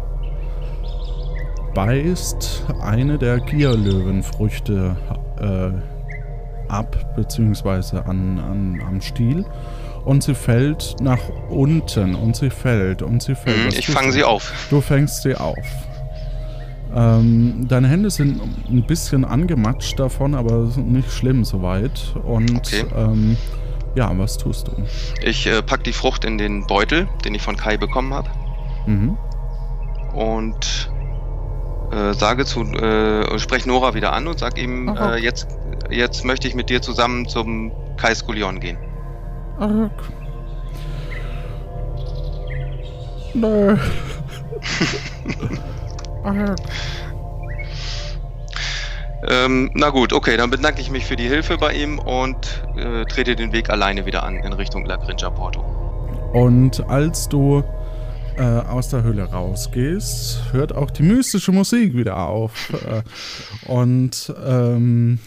beißt 1.74 2.64
eine 2.80 3.18
der 3.18 3.38
Gierlöwenfrüchte 3.40 4.96
äh, 5.38 6.72
ab, 6.72 7.14
beziehungsweise 7.14 8.06
an, 8.06 8.38
an, 8.38 8.82
am 8.86 9.00
Stiel. 9.00 9.44
Und 10.04 10.22
sie 10.22 10.34
fällt 10.34 10.96
nach 11.00 11.18
unten 11.50 12.14
und 12.14 12.36
sie 12.36 12.48
fällt 12.50 13.02
und 13.02 13.22
sie 13.22 13.34
fällt. 13.34 13.64
Mhm, 13.72 13.78
ich 13.78 13.88
fange 13.88 14.12
sie 14.12 14.24
auf. 14.24 14.52
Du 14.70 14.80
fängst 14.80 15.22
sie 15.22 15.34
auf. 15.34 15.66
Ähm, 16.94 17.66
deine 17.68 17.88
Hände 17.88 18.08
sind 18.10 18.40
ein 18.70 18.86
bisschen 18.86 19.24
angematscht 19.24 19.98
davon, 19.98 20.34
aber 20.34 20.68
nicht 20.76 21.12
schlimm 21.12 21.44
soweit. 21.44 22.14
Und 22.24 22.56
Okay. 22.56 22.84
ähm, 22.96 23.36
ja, 23.96 24.10
was 24.16 24.36
tust 24.38 24.68
du? 24.68 24.72
Ich 25.22 25.46
äh, 25.46 25.62
pack 25.62 25.82
die 25.84 25.92
Frucht 25.92 26.24
in 26.24 26.38
den 26.38 26.66
Beutel, 26.66 27.08
den 27.24 27.34
ich 27.34 27.42
von 27.42 27.56
Kai 27.56 27.76
bekommen 27.76 28.14
habe, 28.14 28.28
Mhm. 28.86 29.16
und 30.14 30.90
äh, 31.90 32.12
sage 32.14 32.44
zu, 32.44 32.62
äh, 32.62 33.38
sprech 33.38 33.66
Nora 33.66 33.94
wieder 33.94 34.12
an 34.12 34.26
und 34.28 34.38
sag 34.38 34.58
ihm, 34.58 34.88
äh, 34.96 35.16
jetzt, 35.16 35.48
jetzt 35.90 36.24
möchte 36.24 36.46
ich 36.48 36.54
mit 36.54 36.68
dir 36.70 36.80
zusammen 36.82 37.26
zum 37.28 37.72
Kai 37.96 38.14
Skulion 38.14 38.60
gehen. 38.60 38.78
Ach. 39.58 39.90
Nö. 43.34 43.76
Ähm, 49.28 49.70
na 49.74 49.90
gut, 49.90 50.12
okay, 50.12 50.36
dann 50.36 50.50
bedanke 50.50 50.80
ich 50.80 50.90
mich 50.90 51.06
für 51.06 51.16
die 51.16 51.28
Hilfe 51.28 51.56
bei 51.56 51.72
ihm 51.72 51.98
und 51.98 52.62
äh, 52.76 53.04
trete 53.06 53.34
den 53.34 53.52
Weg 53.52 53.70
alleine 53.70 54.06
wieder 54.06 54.22
an 54.22 54.36
in 54.36 54.52
Richtung 54.52 54.84
La 54.84 54.96
Grinja 54.96 55.30
Porto. 55.30 55.60
Und 56.32 56.84
als 56.88 57.28
du 57.28 57.64
äh, 58.36 58.42
aus 58.42 58.90
der 58.90 59.02
Höhle 59.02 59.24
rausgehst, 59.24 60.52
hört 60.52 60.74
auch 60.74 60.90
die 60.90 61.02
mystische 61.02 61.52
Musik 61.52 61.94
wieder 61.94 62.18
auf. 62.18 62.70
Äh, 62.70 63.02
und 63.70 64.32
ähm, 64.46 65.18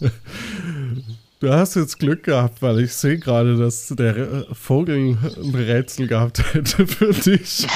du 1.40 1.52
hast 1.52 1.76
jetzt 1.76 1.98
Glück 1.98 2.22
gehabt, 2.22 2.62
weil 2.62 2.80
ich 2.80 2.94
sehe 2.94 3.18
gerade, 3.18 3.56
dass 3.56 3.88
der 3.88 4.46
Vogel 4.52 5.18
ein 5.36 5.54
Rätsel 5.54 6.06
gehabt 6.06 6.54
hätte 6.54 6.86
für 6.86 7.12
dich. 7.12 7.66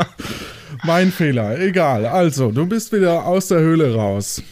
mein 0.84 1.10
Fehler, 1.10 1.58
egal. 1.58 2.04
Also, 2.04 2.50
du 2.50 2.66
bist 2.66 2.92
wieder 2.92 3.24
aus 3.24 3.48
der 3.48 3.60
Höhle 3.60 3.94
raus. 3.94 4.42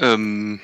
Ähm, 0.00 0.60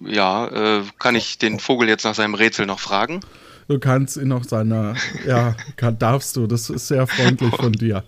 ja, 0.00 0.78
äh, 0.78 0.82
kann 0.98 1.14
ich 1.14 1.38
den 1.38 1.60
Vogel 1.60 1.88
jetzt 1.88 2.04
nach 2.04 2.14
seinem 2.14 2.34
Rätsel 2.34 2.66
noch 2.66 2.80
fragen? 2.80 3.20
Du 3.68 3.78
kannst 3.78 4.16
ihn 4.16 4.28
noch 4.28 4.44
seiner, 4.44 4.94
ja, 5.26 5.54
kann, 5.76 5.98
darfst 5.98 6.36
du, 6.36 6.46
das 6.46 6.70
ist 6.70 6.88
sehr 6.88 7.06
freundlich 7.06 7.54
von 7.54 7.72
dir. 7.72 8.02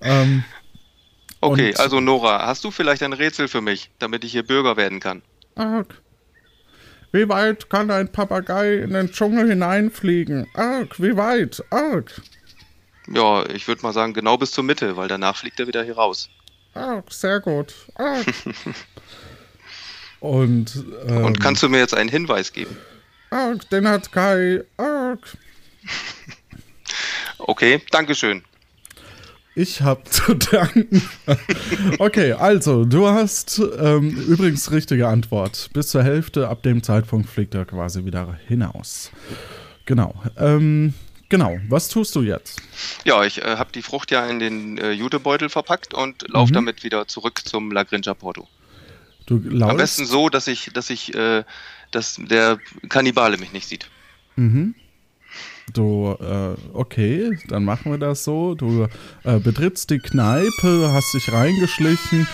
Ähm, 0.00 0.44
okay, 1.40 1.74
also 1.76 2.00
Nora, 2.00 2.46
hast 2.46 2.62
du 2.64 2.70
vielleicht 2.70 3.02
ein 3.02 3.14
Rätsel 3.14 3.48
für 3.48 3.62
mich, 3.62 3.90
damit 3.98 4.22
ich 4.24 4.32
hier 4.32 4.42
Bürger 4.42 4.76
werden 4.76 5.00
kann? 5.00 5.22
Arg. 5.54 6.02
Wie 7.10 7.28
weit 7.28 7.70
kann 7.70 7.90
ein 7.90 8.12
Papagei 8.12 8.76
in 8.76 8.92
den 8.92 9.10
Dschungel 9.10 9.48
hineinfliegen? 9.48 10.46
Arg, 10.54 11.00
wie 11.00 11.16
weit? 11.16 11.64
Arg. 11.70 12.20
Ja, 13.10 13.48
ich 13.48 13.66
würde 13.66 13.82
mal 13.82 13.94
sagen, 13.94 14.12
genau 14.12 14.36
bis 14.36 14.52
zur 14.52 14.64
Mitte, 14.64 14.96
weil 14.98 15.08
danach 15.08 15.36
fliegt 15.36 15.58
er 15.58 15.66
wieder 15.66 15.82
hier 15.82 15.96
raus. 15.96 16.28
Arg, 16.74 17.10
sehr 17.10 17.40
gut. 17.40 17.74
Arg. 17.94 18.26
Und, 20.20 20.84
ähm, 21.06 21.24
Und 21.24 21.40
kannst 21.40 21.62
du 21.62 21.68
mir 21.68 21.78
jetzt 21.78 21.94
einen 21.94 22.08
Hinweis 22.08 22.52
geben? 22.52 22.76
Arg, 23.30 23.68
den 23.70 23.86
hat 23.88 24.12
Kai. 24.12 24.64
Arg. 24.76 25.20
Okay, 27.40 27.80
Dankeschön. 27.92 28.42
Ich 29.54 29.80
hab 29.80 30.06
zu 30.12 30.34
danken. 30.34 31.02
okay, 31.98 32.32
also, 32.32 32.84
du 32.84 33.08
hast 33.08 33.60
ähm, 33.78 34.10
übrigens 34.10 34.70
richtige 34.70 35.08
Antwort. 35.08 35.70
Bis 35.72 35.88
zur 35.88 36.02
Hälfte, 36.04 36.48
ab 36.48 36.62
dem 36.62 36.82
Zeitpunkt 36.82 37.28
fliegt 37.28 37.54
er 37.54 37.64
quasi 37.64 38.04
wieder 38.04 38.38
hinaus. 38.46 39.10
Genau. 39.84 40.14
Ähm, 40.36 40.94
genau, 41.28 41.58
was 41.68 41.88
tust 41.88 42.14
du 42.14 42.22
jetzt? 42.22 42.62
Ja, 43.04 43.24
ich 43.24 43.42
äh, 43.42 43.56
habe 43.56 43.72
die 43.72 43.82
Frucht 43.82 44.10
ja 44.10 44.26
in 44.26 44.38
den 44.38 44.78
äh, 44.78 44.92
Jutebeutel 44.92 45.48
verpackt 45.48 45.92
und 45.92 46.28
laufe 46.28 46.52
mhm. 46.52 46.54
damit 46.54 46.84
wieder 46.84 47.08
zurück 47.08 47.40
zum 47.44 47.72
La 47.72 47.82
Grinja 47.82 48.14
Porto. 48.14 48.46
Du 49.28 49.42
Am 49.62 49.76
besten 49.76 50.06
so, 50.06 50.30
dass 50.30 50.46
ich, 50.46 50.70
dass 50.72 50.88
ich, 50.88 51.14
äh, 51.14 51.44
dass 51.90 52.18
der 52.18 52.58
Kannibale 52.88 53.36
mich 53.36 53.52
nicht 53.52 53.68
sieht. 53.68 53.90
Mhm. 54.36 54.74
Du, 55.74 56.16
äh, 56.18 56.54
okay, 56.72 57.38
dann 57.48 57.64
machen 57.64 57.92
wir 57.92 57.98
das 57.98 58.24
so. 58.24 58.54
Du 58.54 58.88
äh, 59.24 59.38
betrittst 59.38 59.90
die 59.90 59.98
Kneipe, 59.98 60.90
hast 60.94 61.12
dich 61.12 61.30
reingeschlichen, 61.30 62.26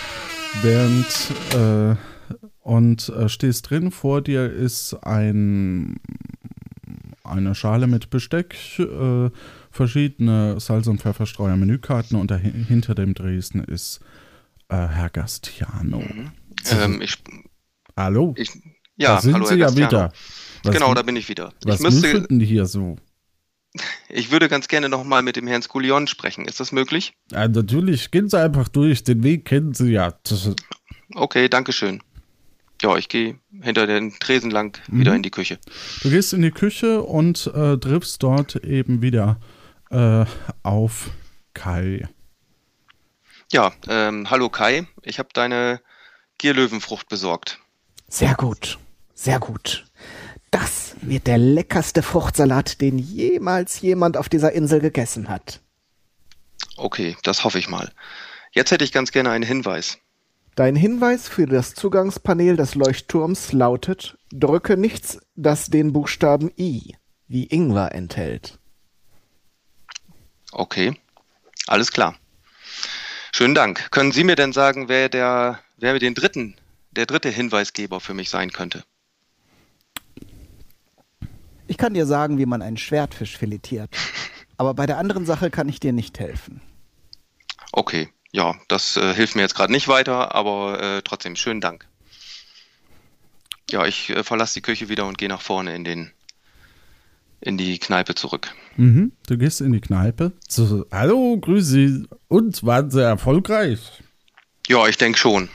während 0.61 1.05
äh, 1.53 1.97
und 2.61 3.09
äh, 3.09 3.27
stehst 3.27 3.69
drin. 3.69 3.91
Vor 3.91 4.21
dir 4.21 4.49
ist 4.49 4.93
ein 5.03 5.99
eine 7.25 7.55
Schale 7.55 7.87
mit 7.87 8.09
Besteck, 8.09 8.55
äh, 8.79 9.29
verschiedene 9.69 10.59
Salz- 10.59 10.87
und 10.87 11.01
Pfefferstreuer 11.01 11.57
Menükarten 11.57 12.17
und 12.17 12.31
hinter 12.31 12.95
dem 12.95 13.15
Dresden 13.15 13.63
ist 13.63 13.99
äh, 14.69 14.75
Herr 14.75 15.09
Gastiano. 15.09 15.99
Mhm. 15.99 16.31
Ähm, 16.71 17.01
ich, 17.01 17.17
hallo? 17.95 18.33
Ich, 18.37 18.51
ja, 18.95 19.15
da 19.15 19.21
sind 19.21 19.33
hallo, 19.33 19.45
Sie 19.45 19.55
ja 19.55 19.75
wieder. 19.75 20.11
Was 20.63 20.73
genau, 20.73 20.93
da 20.93 21.01
bin 21.01 21.15
ich 21.15 21.29
wieder. 21.29 21.53
Was 21.63 21.75
ich 21.75 21.81
müsste, 21.81 22.21
denn 22.21 22.39
hier 22.39 22.65
so? 22.65 22.97
Ich 24.07 24.31
würde 24.31 24.47
ganz 24.47 24.69
gerne 24.69 24.87
nochmal 24.87 25.21
mit 25.21 25.35
dem 25.35 25.47
Herrn 25.47 25.61
Skullion 25.61 26.07
sprechen. 26.07 26.45
Ist 26.45 26.61
das 26.61 26.71
möglich? 26.71 27.13
Ja, 27.31 27.45
natürlich. 27.49 28.09
Gehen 28.09 28.29
Sie 28.29 28.39
einfach 28.39 28.69
durch. 28.69 29.03
Den 29.03 29.21
Weg 29.21 29.43
kennen 29.43 29.73
Sie 29.73 29.91
ja. 29.91 30.13
Okay, 31.13 31.49
danke 31.49 31.73
schön. 31.73 32.01
Ja, 32.81 32.95
ich 32.95 33.09
gehe 33.09 33.37
hinter 33.61 33.85
den 33.85 34.17
Tresen 34.19 34.49
lang 34.49 34.79
mhm. 34.87 34.99
wieder 34.99 35.15
in 35.15 35.23
die 35.23 35.31
Küche. 35.31 35.59
Du 36.03 36.09
gehst 36.09 36.33
in 36.33 36.41
die 36.41 36.51
Küche 36.51 37.01
und 37.01 37.47
äh, 37.53 37.77
triffst 37.77 38.23
dort 38.23 38.55
eben 38.63 39.01
wieder 39.01 39.39
äh, 39.89 40.25
auf 40.63 41.09
Kai. 41.53 42.07
Ja, 43.51 43.73
ähm, 43.87 44.29
hallo 44.29 44.49
Kai. 44.49 44.87
Ich 45.03 45.19
habe 45.19 45.29
deine 45.33 45.81
Gierlöwenfrucht 46.37 47.09
besorgt. 47.09 47.59
Sehr 48.07 48.35
gut, 48.35 48.77
sehr 49.13 49.39
gut. 49.39 49.85
Das 50.51 50.95
wird 51.01 51.27
der 51.27 51.37
leckerste 51.37 52.01
Fruchtsalat, 52.01 52.79
den 52.81 52.97
jemals 52.97 53.81
jemand 53.81 54.15
auf 54.15 54.29
dieser 54.29 54.53
Insel 54.53 54.79
gegessen 54.79 55.27
hat. 55.27 55.61
Okay, 56.77 57.17
das 57.23 57.43
hoffe 57.43 57.59
ich 57.59 57.67
mal. 57.67 57.91
Jetzt 58.51 58.71
hätte 58.71 58.85
ich 58.85 58.91
ganz 58.91 59.11
gerne 59.11 59.31
einen 59.31 59.43
Hinweis. 59.43 59.97
Dein 60.55 60.77
Hinweis 60.77 61.27
für 61.27 61.45
das 61.45 61.73
Zugangspanel 61.73 62.55
des 62.55 62.75
Leuchtturms 62.75 63.51
lautet, 63.51 64.17
drücke 64.31 64.77
nichts, 64.77 65.19
das 65.35 65.65
den 65.65 65.91
Buchstaben 65.91 66.49
I 66.57 66.95
wie 67.27 67.45
Ingwer 67.45 67.93
enthält. 67.93 68.57
Okay, 70.51 70.95
alles 71.67 71.91
klar. 71.91 72.15
Schönen 73.33 73.55
Dank. 73.55 73.91
Können 73.91 74.13
Sie 74.13 74.23
mir 74.23 74.37
denn 74.37 74.53
sagen, 74.53 74.87
wer 74.87 75.09
der 75.09 75.59
wer 75.77 75.97
den 75.99 76.15
dritten, 76.15 76.55
der 76.91 77.05
dritte 77.05 77.29
Hinweisgeber 77.29 77.99
für 77.99 78.13
mich 78.13 78.29
sein 78.29 78.51
könnte. 78.51 78.83
Ich 81.67 81.77
kann 81.77 81.93
dir 81.93 82.05
sagen, 82.05 82.37
wie 82.37 82.45
man 82.45 82.61
einen 82.61 82.77
Schwertfisch 82.77 83.37
filetiert. 83.37 83.89
Aber 84.57 84.73
bei 84.73 84.85
der 84.85 84.97
anderen 84.97 85.25
Sache 85.25 85.49
kann 85.49 85.67
ich 85.67 85.79
dir 85.79 85.91
nicht 85.91 86.19
helfen. 86.19 86.61
Okay, 87.73 88.09
ja, 88.31 88.55
das 88.67 88.95
äh, 88.95 89.13
hilft 89.13 89.35
mir 89.35 89.41
jetzt 89.41 89.55
gerade 89.55 89.73
nicht 89.73 89.89
weiter, 89.89 90.33
aber 90.33 90.81
äh, 90.81 91.01
trotzdem 91.01 91.35
schönen 91.35 91.59
Dank. 91.59 91.85
Ja, 93.69 93.85
ich 93.85 94.11
äh, 94.11 94.23
verlasse 94.23 94.53
die 94.55 94.61
Küche 94.61 94.87
wieder 94.87 95.05
und 95.05 95.17
gehe 95.17 95.27
nach 95.27 95.41
vorne 95.41 95.75
in 95.75 95.83
den 95.83 96.11
in 97.41 97.57
die 97.57 97.77
Kneipe 97.79 98.15
zurück. 98.15 98.53
Mhm, 98.77 99.11
du 99.27 99.37
gehst 99.37 99.61
in 99.61 99.71
die 99.71 99.81
Kneipe. 99.81 100.31
So, 100.47 100.85
hallo, 100.91 101.37
grüße 101.39 101.65
Sie. 101.65 102.07
Und 102.27 102.63
waren 102.65 102.89
Sie 102.89 103.03
erfolgreich? 103.03 103.79
Ja, 104.67 104.87
ich 104.87 104.97
denke 104.97 105.17
schon. 105.17 105.49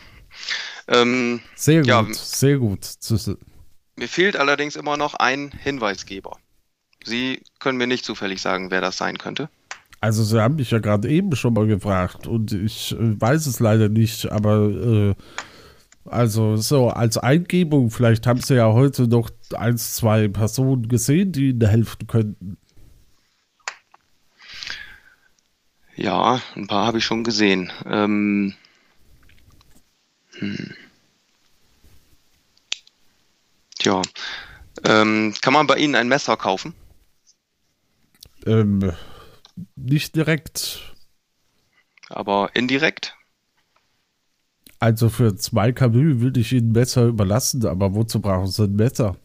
Ähm, 0.91 1.41
sehr 1.55 1.81
gut, 1.81 1.87
ja, 1.87 2.07
sehr 2.11 2.59
gut. 2.59 2.81
Mir 3.97 4.09
fehlt 4.09 4.37
allerdings 4.37 4.75
immer 4.77 4.97
noch 4.97 5.15
ein 5.15 5.53
Hinweisgeber. 5.53 6.37
Sie 7.05 7.43
können 7.61 7.79
mir 7.79 7.87
nicht 7.87 8.05
zufällig 8.05 8.43
sagen, 8.43 8.71
wer 8.71 8.81
das 8.81 8.97
sein 8.97 9.17
könnte. 9.17 9.49
Also 10.01 10.25
Sie 10.25 10.41
haben 10.41 10.57
mich 10.57 10.71
ja 10.71 10.79
gerade 10.79 11.09
eben 11.09 11.37
schon 11.37 11.55
mal 11.55 11.67
gefragt 11.67 12.27
und 12.27 12.53
ich 12.53 12.93
äh, 12.93 13.21
weiß 13.21 13.47
es 13.47 13.61
leider 13.61 13.89
nicht, 13.89 14.31
aber 14.33 14.69
äh, 14.69 15.15
also 16.07 16.57
so 16.57 16.89
als 16.89 17.19
Eingebung, 17.19 17.91
vielleicht 17.91 18.27
haben 18.27 18.41
Sie 18.41 18.57
ja 18.57 18.73
heute 18.73 19.07
noch 19.07 19.31
ein, 19.55 19.77
zwei 19.77 20.29
Personen 20.29 20.89
gesehen, 20.89 21.33
die 21.33 21.51
Ihnen 21.51 21.69
helfen 21.69 22.07
könnten. 22.07 22.57
Ja, 25.95 26.41
ein 26.57 26.67
paar 26.67 26.87
habe 26.87 26.99
ich 26.99 27.05
schon 27.05 27.23
gesehen. 27.23 27.71
Ähm, 27.85 28.55
Tja. 33.91 34.03
Ähm, 34.85 35.35
kann 35.41 35.53
man 35.53 35.67
bei 35.67 35.77
Ihnen 35.77 35.95
ein 35.95 36.09
Messer 36.09 36.37
kaufen? 36.37 36.75
Ähm, 38.47 38.93
nicht 39.77 40.15
direkt. 40.15 40.95
Aber 42.09 42.51
indirekt? 42.55 43.17
Also 44.79 45.09
für 45.09 45.37
zwei 45.37 45.73
Kabü 45.73 46.21
würde 46.21 46.41
ich 46.41 46.53
Ihnen 46.53 46.73
Messer 46.73 47.05
überlassen, 47.05 47.67
aber 47.67 47.95
wozu 47.95 48.21
brauchen 48.21 48.47
Sie 48.47 48.65
ein 48.65 48.77
Messer? 48.77 49.17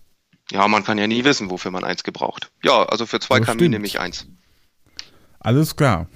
Ja, 0.51 0.67
man 0.67 0.83
kann 0.83 0.97
ja 0.97 1.07
nie 1.07 1.23
wissen, 1.23 1.49
wofür 1.49 1.71
man 1.71 1.83
eins 1.83 2.03
gebraucht. 2.03 2.51
Ja, 2.63 2.83
also 2.83 3.05
für 3.05 3.19
zwei 3.19 3.39
Camus 3.39 3.69
nehme 3.69 3.85
ich 3.85 3.99
eins. 3.99 4.27
Alles 5.39 5.75
klar. 5.75 6.07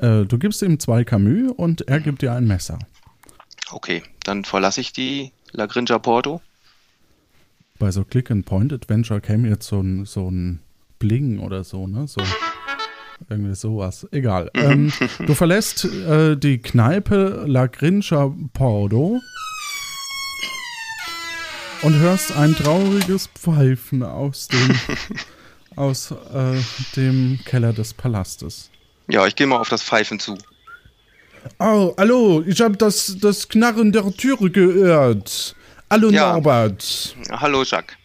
Äh, 0.00 0.24
du 0.24 0.38
gibst 0.38 0.62
ihm 0.62 0.78
zwei 0.78 1.04
Camus 1.04 1.52
und 1.56 1.82
er 1.88 2.00
gibt 2.00 2.22
dir 2.22 2.32
ein 2.32 2.46
Messer. 2.46 2.78
Okay, 3.70 4.02
dann 4.24 4.44
verlasse 4.44 4.80
ich 4.80 4.92
die 4.92 5.32
La 5.52 5.66
Grinja 5.66 5.98
Porto. 5.98 6.40
Bei 7.80 7.90
so 7.90 8.04
Click-and-Point-Adventure 8.04 9.22
käme 9.22 9.48
jetzt 9.48 9.66
so 9.66 9.80
ein, 9.80 10.04
so 10.04 10.30
ein 10.30 10.60
Bling 10.98 11.38
oder 11.38 11.64
so, 11.64 11.86
ne? 11.86 12.06
So 12.06 12.20
irgendwie 13.30 13.54
sowas. 13.54 14.06
Egal. 14.12 14.50
Mhm. 14.54 14.62
Ähm, 14.62 14.92
du 15.26 15.34
verlässt 15.34 15.86
äh, 15.86 16.36
die 16.36 16.58
Kneipe 16.58 17.44
La 17.46 17.68
Grinja 17.68 18.34
Porto 18.52 19.18
und 21.80 21.98
hörst 21.98 22.36
ein 22.36 22.54
trauriges 22.54 23.28
Pfeifen 23.28 24.02
aus 24.02 24.48
dem, 24.48 24.78
aus 25.76 26.10
äh, 26.10 26.60
dem 26.96 27.40
Keller 27.46 27.72
des 27.72 27.94
Palastes. 27.94 28.68
Ja, 29.08 29.26
ich 29.26 29.34
gehe 29.34 29.46
mal 29.46 29.56
auf 29.56 29.70
das 29.70 29.82
Pfeifen 29.82 30.20
zu. 30.20 30.36
Oh, 31.58 31.94
hallo, 31.96 32.44
ich 32.46 32.60
habe 32.60 32.76
das, 32.76 33.16
das 33.18 33.48
Knarren 33.48 33.90
der 33.90 34.14
Türe 34.14 34.50
gehört. 34.50 35.56
Hallo 35.90 36.10
Ja. 36.10 36.32
Norbert. 36.32 37.16
Hallo, 37.30 37.64
Jacques. 37.64 37.96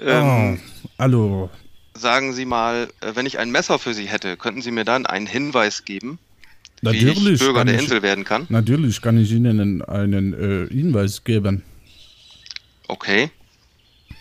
Ähm, 0.00 0.60
oh, 0.84 0.88
hallo. 0.98 1.50
Sagen 1.94 2.32
Sie 2.32 2.44
mal, 2.44 2.88
äh, 3.00 3.12
wenn 3.14 3.26
ich 3.26 3.38
ein 3.38 3.50
Messer 3.50 3.78
für 3.78 3.94
Sie 3.94 4.06
hätte, 4.06 4.36
könnten 4.36 4.62
Sie 4.62 4.70
mir 4.70 4.84
dann 4.84 5.06
einen 5.06 5.26
Hinweis 5.26 5.84
geben, 5.84 6.18
wie 6.82 6.86
Natürlich 6.88 7.26
ich 7.34 7.38
Bürger 7.40 7.64
der 7.64 7.74
ich- 7.76 7.82
Insel 7.82 8.02
werden 8.02 8.24
kann? 8.24 8.46
Natürlich 8.50 9.00
kann 9.00 9.18
ich 9.18 9.32
Ihnen 9.32 9.58
einen, 9.60 9.82
einen 9.82 10.32
äh, 10.34 10.68
Hinweis 10.72 11.24
geben. 11.24 11.62
Okay. 12.86 13.30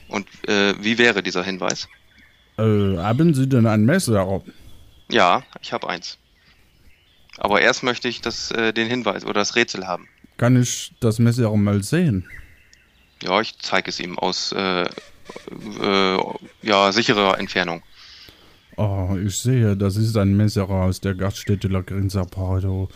Und 0.07 0.27
äh, 0.47 0.73
wie 0.81 0.97
wäre 0.97 1.21
dieser 1.21 1.43
Hinweis? 1.43 1.88
Äh, 2.57 2.63
haben 2.97 3.33
Sie 3.33 3.47
denn 3.47 3.67
ein 3.67 3.83
Messer? 3.85 4.41
Ja, 5.11 5.43
ich 5.61 5.73
habe 5.73 5.89
eins. 5.89 6.17
Aber 7.38 7.61
erst 7.61 7.83
möchte 7.83 8.07
ich 8.07 8.21
das, 8.21 8.49
äh, 8.51 8.73
den 8.73 8.88
Hinweis 8.88 9.23
oder 9.25 9.33
das 9.41 9.55
Rätsel 9.55 9.85
haben. 9.85 10.07
Kann 10.38 10.59
ich 10.59 10.93
das 11.01 11.19
Messer 11.19 11.55
mal 11.55 11.83
sehen? 11.83 12.25
Ja, 13.24 13.41
ich 13.41 13.57
zeige 13.59 13.89
es 13.89 13.99
ihm 13.99 14.18
aus 14.20 14.51
äh, 14.51 14.84
äh, 14.84 16.18
ja, 16.61 16.91
sicherer 16.91 17.39
Entfernung. 17.39 17.82
Oh, 18.78 19.18
ich 19.24 19.38
sehe, 19.39 19.76
das 19.76 19.97
ist 19.97 20.15
ein 20.18 20.38
Messer 20.38 20.70
aus 20.70 21.01
der 21.01 21.15
Gaststätte 21.15 21.68
La 21.68 21.82
Grinza 21.82 22.26
Pardo. 22.26 22.89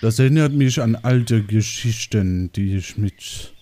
Das 0.00 0.18
erinnert 0.18 0.52
mich 0.52 0.80
an 0.80 0.96
alte 0.96 1.42
Geschichten, 1.42 2.50
die 2.52 2.76
ich 2.76 2.96
mit 2.96 3.52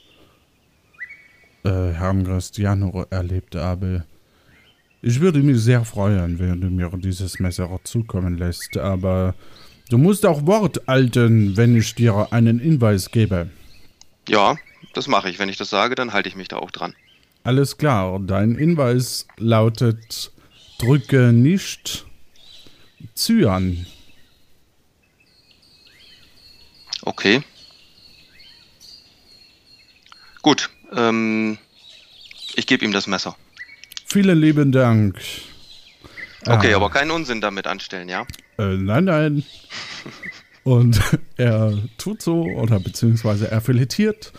äh, 1.64 1.92
Herrn 1.92 2.24
Cristiano 2.24 3.06
erlebt 3.10 3.56
habe. 3.56 4.04
Ich 5.02 5.20
würde 5.20 5.40
mich 5.40 5.60
sehr 5.60 5.84
freuen, 5.84 6.38
wenn 6.38 6.60
du 6.60 6.68
mir 6.68 6.90
dieses 6.96 7.38
Messer 7.40 7.68
zukommen 7.84 8.38
lässt, 8.38 8.76
aber 8.76 9.34
du 9.88 9.98
musst 9.98 10.24
auch 10.24 10.46
Wort 10.46 10.80
halten, 10.86 11.56
wenn 11.56 11.76
ich 11.76 11.94
dir 11.94 12.28
einen 12.30 12.58
Hinweis 12.58 13.10
gebe. 13.10 13.50
Ja, 14.28 14.56
das 14.94 15.06
mache 15.08 15.28
ich. 15.30 15.38
Wenn 15.38 15.48
ich 15.48 15.56
das 15.56 15.70
sage, 15.70 15.94
dann 15.94 16.12
halte 16.12 16.28
ich 16.28 16.36
mich 16.36 16.48
da 16.48 16.56
auch 16.56 16.70
dran. 16.70 16.94
Alles 17.44 17.78
klar, 17.78 18.18
dein 18.20 18.56
Hinweis 18.56 19.26
lautet, 19.38 20.32
drücke 20.78 21.32
nicht 21.32 22.04
Cyan. 23.14 23.86
Okay. 27.02 27.42
Gut, 30.42 30.70
ähm, 30.92 31.58
ich 32.54 32.66
gebe 32.66 32.84
ihm 32.84 32.92
das 32.92 33.06
Messer. 33.06 33.36
Vielen 34.06 34.38
lieben 34.40 34.72
Dank. 34.72 35.20
Okay, 36.46 36.72
Ah. 36.72 36.76
aber 36.76 36.90
keinen 36.90 37.10
Unsinn 37.10 37.40
damit 37.40 37.66
anstellen, 37.66 38.08
ja? 38.08 38.26
Äh, 38.58 38.76
nein, 38.76 39.04
nein. 39.04 39.44
Und 40.64 41.00
er 41.36 41.76
tut 41.98 42.22
so, 42.22 42.42
oder 42.42 42.80
beziehungsweise 42.80 43.50
er 43.50 43.60
filetiert 43.60 44.32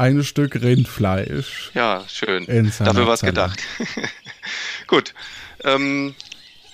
ein 0.00 0.24
Stück 0.24 0.54
Rindfleisch. 0.62 1.70
Ja, 1.74 2.02
schön. 2.08 2.46
Dafür 2.46 3.06
was 3.06 3.20
Zelle. 3.20 3.32
gedacht. 3.32 3.60
Gut. 4.86 5.12
Ähm, 5.62 6.14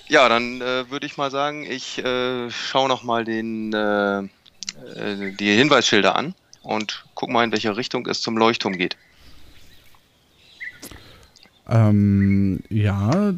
ja, 0.09 0.29
dann 0.29 0.61
äh, 0.61 0.89
würde 0.91 1.07
ich 1.07 1.16
mal 1.16 1.33
sagen, 1.33 1.66
ich 1.68 1.99
äh, 1.99 2.49
schaue 2.51 2.89
nochmal 2.89 3.24
den 3.24 3.72
äh, 3.72 4.18
äh, 4.20 5.33
die 5.33 5.57
Hinweisschilder 5.57 6.14
an 6.14 6.35
und 6.62 7.05
guck 7.16 7.31
mal, 7.31 7.43
in 7.43 7.51
welche 7.51 7.77
Richtung 7.77 8.07
es 8.07 8.20
zum 8.20 8.39
Leuchtturm 8.39 8.74
geht. 8.79 8.97
Ähm, 11.68 12.61
ja, 12.68 13.35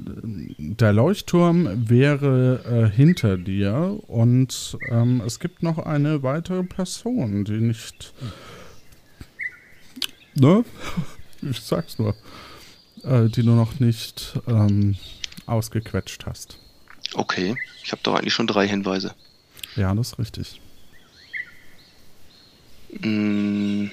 der 0.58 0.92
Leuchtturm 0.92 1.88
wäre 1.88 2.90
äh, 2.90 2.94
hinter 2.94 3.38
dir 3.38 3.98
und 4.06 4.76
ähm, 4.90 5.22
es 5.24 5.40
gibt 5.40 5.62
noch 5.62 5.78
eine 5.78 6.22
weitere 6.22 6.62
Person, 6.62 7.44
die 7.46 7.52
nicht. 7.52 8.12
Ne? 10.38 10.64
Ich 11.42 11.60
sag's 11.60 11.98
nur. 12.00 12.16
Äh, 13.04 13.28
die 13.28 13.44
du 13.44 13.50
noch 13.52 13.78
nicht 13.78 14.32
ähm, 14.48 14.96
ausgequetscht 15.46 16.26
hast. 16.26 16.58
Okay, 17.14 17.54
ich 17.84 17.92
habe 17.92 18.02
doch 18.02 18.16
eigentlich 18.16 18.34
schon 18.34 18.48
drei 18.48 18.66
Hinweise. 18.66 19.14
Ja, 19.76 19.94
das 19.94 20.08
ist 20.08 20.18
richtig. 20.18 20.60
Mm, 23.00 23.86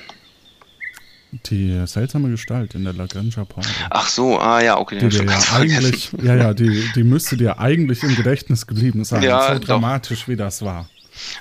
Die 1.50 1.84
seltsame 1.86 2.30
Gestalt 2.32 2.74
in 2.76 2.84
der 2.84 2.94
Lagrange 2.94 3.30
Pond. 3.48 3.68
ach 3.92 4.08
so, 4.08 4.40
ah 4.40 4.62
ja, 4.64 4.78
okay, 4.80 4.98
Die 5.00 5.10
dir 5.10 5.26
ja 5.26 5.40
eigentlich, 5.54 6.10
vergessen. 6.10 6.26
ja, 6.26 6.36
ja, 6.36 6.54
die, 6.56 6.90
die 6.96 7.04
müsste 7.04 7.38
dir 7.38 7.60
eigentlich 7.60 8.02
im 8.04 8.16
Gedächtnis 8.16 8.66
geblieben 8.66 9.04
sein. 9.04 9.22
Ja, 9.22 9.54
so 9.54 9.60
doch. 9.60 9.66
dramatisch 9.68 10.28
wie 10.28 10.36
das 10.36 10.64
war. 10.64 10.90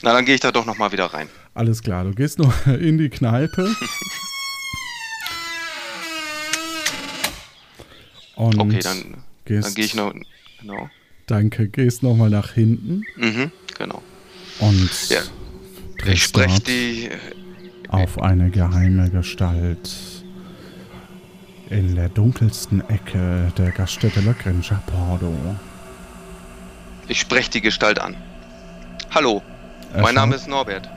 Na, 0.02 0.12
dann 0.12 0.24
gehe 0.26 0.34
ich 0.34 0.40
da 0.42 0.52
doch 0.52 0.66
nochmal 0.66 0.92
wieder 0.92 1.06
rein. 1.06 1.28
Alles 1.54 1.82
klar, 1.82 2.04
du 2.04 2.10
gehst 2.12 2.38
nur 2.38 2.52
in 2.66 2.98
die 2.98 3.08
Kneipe. 3.08 3.74
Und 8.36 8.58
Okay, 8.58 8.80
dann, 8.80 9.14
gehst, 9.44 9.66
dann 9.68 9.74
gehe 9.74 9.84
ich 9.84 9.94
noch. 9.94 10.12
Genau. 10.60 10.88
Danke, 11.26 11.68
gehst 11.68 12.02
nochmal 12.02 12.30
nach 12.30 12.52
hinten 12.52 13.02
Mhm, 13.16 13.50
genau. 13.78 14.02
und 14.58 14.90
Ja. 15.08 15.20
Ich 16.06 16.22
spreche 16.24 16.60
die. 16.60 17.08
auf 17.88 18.20
eine 18.20 18.50
geheime 18.50 19.08
Gestalt 19.10 19.90
in 21.70 21.94
der 21.94 22.08
dunkelsten 22.10 22.82
Ecke 22.90 23.52
der 23.56 23.70
Gaststätte 23.70 24.20
La 24.20 24.32
Grinja 24.32 24.82
Pordo. 24.86 25.32
Ich 27.08 27.20
spreche 27.20 27.50
die 27.52 27.60
Gestalt 27.62 27.98
an. 27.98 28.16
Hallo, 29.10 29.42
Er 29.94 30.02
mein 30.02 30.14
Name 30.14 30.34
ist 30.34 30.48
Norbert. 30.48 30.88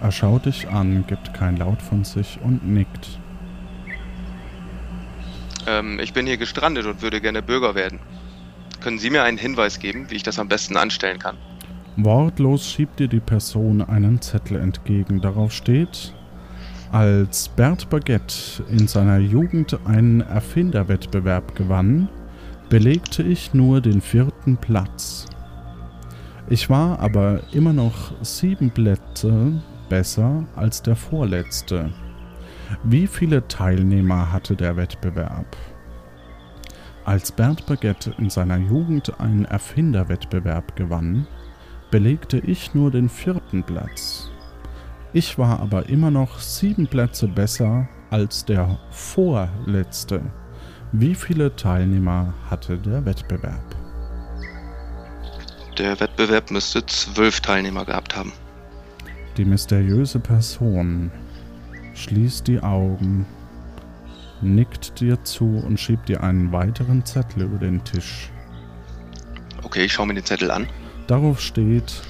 Er 0.00 0.12
schaut 0.12 0.46
dich 0.46 0.68
an, 0.68 1.04
gibt 1.08 1.34
kein 1.34 1.56
Laut 1.56 1.82
von 1.82 2.04
sich 2.04 2.38
und 2.44 2.64
nickt. 2.68 3.17
Ähm, 5.68 6.00
ich 6.00 6.12
bin 6.12 6.26
hier 6.26 6.38
gestrandet 6.38 6.86
und 6.86 7.02
würde 7.02 7.20
gerne 7.20 7.42
Bürger 7.42 7.74
werden. 7.74 8.00
Können 8.80 8.98
Sie 8.98 9.10
mir 9.10 9.24
einen 9.24 9.38
Hinweis 9.38 9.78
geben, 9.80 10.06
wie 10.08 10.14
ich 10.14 10.22
das 10.22 10.38
am 10.38 10.48
besten 10.48 10.76
anstellen 10.76 11.18
kann? 11.18 11.36
Wortlos 11.96 12.70
schiebt 12.70 13.00
dir 13.00 13.08
die 13.08 13.20
Person 13.20 13.82
einen 13.82 14.22
Zettel 14.22 14.58
entgegen. 14.58 15.20
Darauf 15.20 15.52
steht, 15.52 16.14
als 16.92 17.48
Bert 17.48 17.90
Baguette 17.90 18.62
in 18.70 18.86
seiner 18.86 19.18
Jugend 19.18 19.78
einen 19.84 20.20
Erfinderwettbewerb 20.20 21.54
gewann, 21.56 22.08
belegte 22.68 23.22
ich 23.22 23.52
nur 23.52 23.80
den 23.80 24.00
vierten 24.00 24.56
Platz. 24.56 25.26
Ich 26.48 26.70
war 26.70 27.00
aber 27.00 27.40
immer 27.52 27.72
noch 27.72 28.12
sieben 28.22 28.70
Plätze 28.70 29.60
besser 29.88 30.44
als 30.54 30.82
der 30.82 30.96
vorletzte. 30.96 31.90
Wie 32.84 33.06
viele 33.06 33.46
Teilnehmer 33.48 34.32
hatte 34.32 34.56
der 34.56 34.76
Wettbewerb? 34.76 35.56
Als 37.04 37.32
Bert 37.32 37.64
Baguette 37.66 38.14
in 38.18 38.28
seiner 38.28 38.58
Jugend 38.58 39.18
einen 39.18 39.46
Erfinderwettbewerb 39.46 40.76
gewann, 40.76 41.26
belegte 41.90 42.38
ich 42.38 42.74
nur 42.74 42.90
den 42.90 43.08
vierten 43.08 43.62
Platz. 43.62 44.30
Ich 45.14 45.38
war 45.38 45.60
aber 45.60 45.88
immer 45.88 46.10
noch 46.10 46.38
sieben 46.38 46.86
Plätze 46.86 47.26
besser 47.26 47.88
als 48.10 48.44
der 48.44 48.78
vorletzte. 48.90 50.20
Wie 50.92 51.14
viele 51.14 51.56
Teilnehmer 51.56 52.34
hatte 52.50 52.76
der 52.76 53.04
Wettbewerb? 53.04 53.74
Der 55.78 55.98
Wettbewerb 55.98 56.50
müsste 56.50 56.84
zwölf 56.84 57.40
Teilnehmer 57.40 57.84
gehabt 57.84 58.16
haben. 58.16 58.32
Die 59.36 59.44
mysteriöse 59.44 60.18
Person 60.18 61.10
schließt 61.98 62.46
die 62.46 62.60
Augen, 62.60 63.26
nickt 64.40 65.00
dir 65.00 65.22
zu 65.24 65.62
und 65.66 65.78
schiebt 65.78 66.08
dir 66.08 66.22
einen 66.22 66.52
weiteren 66.52 67.04
Zettel 67.04 67.42
über 67.42 67.58
den 67.58 67.82
Tisch. 67.84 68.30
Okay, 69.62 69.84
ich 69.84 69.92
schaue 69.92 70.06
mir 70.06 70.14
den 70.14 70.24
Zettel 70.24 70.50
an. 70.50 70.66
Darauf 71.06 71.40
steht, 71.40 72.02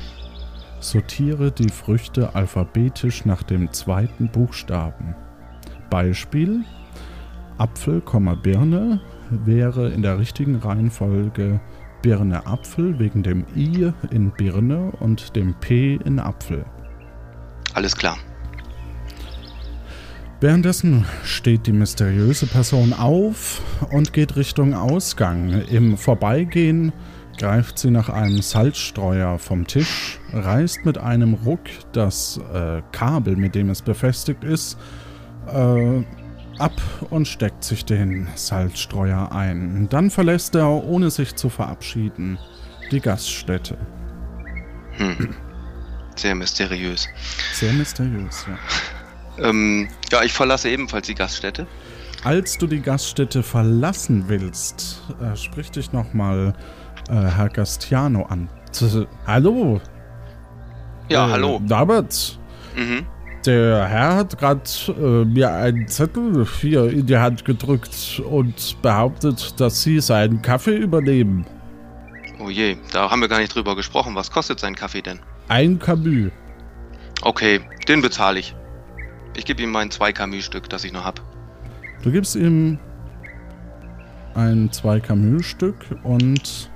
sortiere 0.80 1.50
die 1.50 1.70
Früchte 1.70 2.34
alphabetisch 2.34 3.24
nach 3.24 3.42
dem 3.42 3.72
zweiten 3.72 4.28
Buchstaben. 4.28 5.14
Beispiel, 5.90 6.64
Apfel, 7.56 8.02
Birne 8.42 9.00
wäre 9.30 9.88
in 9.90 10.02
der 10.02 10.18
richtigen 10.18 10.56
Reihenfolge 10.56 11.60
Birne 12.02 12.46
Apfel 12.46 12.98
wegen 12.98 13.22
dem 13.22 13.44
I 13.56 13.92
in 14.10 14.30
Birne 14.30 14.92
und 15.00 15.34
dem 15.34 15.54
P 15.54 15.98
in 16.04 16.20
Apfel. 16.20 16.64
Alles 17.74 17.96
klar. 17.96 18.18
Währenddessen 20.40 21.04
steht 21.24 21.66
die 21.66 21.72
mysteriöse 21.72 22.46
Person 22.46 22.92
auf 22.92 23.60
und 23.90 24.12
geht 24.12 24.36
Richtung 24.36 24.72
Ausgang. 24.72 25.62
Im 25.68 25.98
Vorbeigehen 25.98 26.92
greift 27.36 27.80
sie 27.80 27.90
nach 27.90 28.08
einem 28.08 28.40
Salzstreuer 28.40 29.40
vom 29.40 29.66
Tisch, 29.66 30.20
reißt 30.32 30.84
mit 30.84 30.96
einem 30.96 31.34
Ruck 31.34 31.62
das 31.90 32.40
äh, 32.54 32.82
Kabel, 32.92 33.34
mit 33.34 33.56
dem 33.56 33.68
es 33.70 33.82
befestigt 33.82 34.44
ist, 34.44 34.78
äh, 35.52 36.04
ab 36.60 36.80
und 37.10 37.26
steckt 37.26 37.64
sich 37.64 37.84
den 37.84 38.28
Salzstreuer 38.36 39.32
ein. 39.32 39.88
Dann 39.88 40.08
verlässt 40.08 40.54
er, 40.54 40.68
ohne 40.68 41.10
sich 41.10 41.34
zu 41.34 41.48
verabschieden, 41.48 42.38
die 42.92 43.00
Gaststätte. 43.00 43.76
Hm. 44.92 45.34
Sehr 46.14 46.36
mysteriös. 46.36 47.08
Sehr 47.54 47.72
mysteriös, 47.72 48.46
ja. 48.48 48.56
Ähm, 49.42 49.88
ja, 50.10 50.22
ich 50.22 50.32
verlasse 50.32 50.68
ebenfalls 50.68 51.06
die 51.06 51.14
Gaststätte. 51.14 51.66
Als 52.24 52.58
du 52.58 52.66
die 52.66 52.80
Gaststätte 52.80 53.42
verlassen 53.42 54.24
willst, 54.26 55.02
äh, 55.20 55.36
spricht 55.36 55.76
dich 55.76 55.92
nochmal 55.92 56.54
äh, 57.08 57.14
Herr 57.14 57.48
Gastiano 57.48 58.24
an. 58.24 58.48
Z 58.72 59.06
hallo? 59.26 59.80
Ja, 61.08 61.28
äh, 61.28 61.30
hallo. 61.30 61.60
Dabert. 61.66 62.38
Mhm. 62.76 63.06
Der 63.46 63.86
Herr 63.86 64.16
hat 64.16 64.36
gerade 64.36 64.62
äh, 64.88 65.24
mir 65.24 65.52
einen 65.52 65.86
Zettel 65.88 66.46
hier 66.60 66.90
in 66.90 67.06
die 67.06 67.16
Hand 67.16 67.44
gedrückt 67.44 68.20
und 68.28 68.82
behauptet, 68.82 69.60
dass 69.60 69.82
Sie 69.82 70.00
seinen 70.00 70.42
Kaffee 70.42 70.76
übernehmen. 70.76 71.46
Oh 72.40 72.50
je, 72.50 72.76
da 72.92 73.10
haben 73.10 73.20
wir 73.20 73.28
gar 73.28 73.38
nicht 73.38 73.54
drüber 73.54 73.74
gesprochen. 73.76 74.14
Was 74.14 74.30
kostet 74.30 74.60
sein 74.60 74.74
Kaffee 74.74 75.02
denn? 75.02 75.20
Ein 75.48 75.78
Camus. 75.78 76.30
Okay, 77.22 77.60
den 77.88 78.02
bezahle 78.02 78.40
ich. 78.40 78.54
Ich 79.38 79.44
gebe 79.44 79.62
ihm 79.62 79.70
mein 79.70 79.88
zwei 79.92 80.12
Camus-Stück, 80.12 80.68
das 80.68 80.82
ich 80.82 80.90
noch 80.92 81.04
hab. 81.04 81.22
Du 82.02 82.10
gibst 82.10 82.34
ihm 82.34 82.76
ein 84.34 84.72
zwei 84.72 84.98
Camus-Stück 84.98 85.76
und 86.02 86.68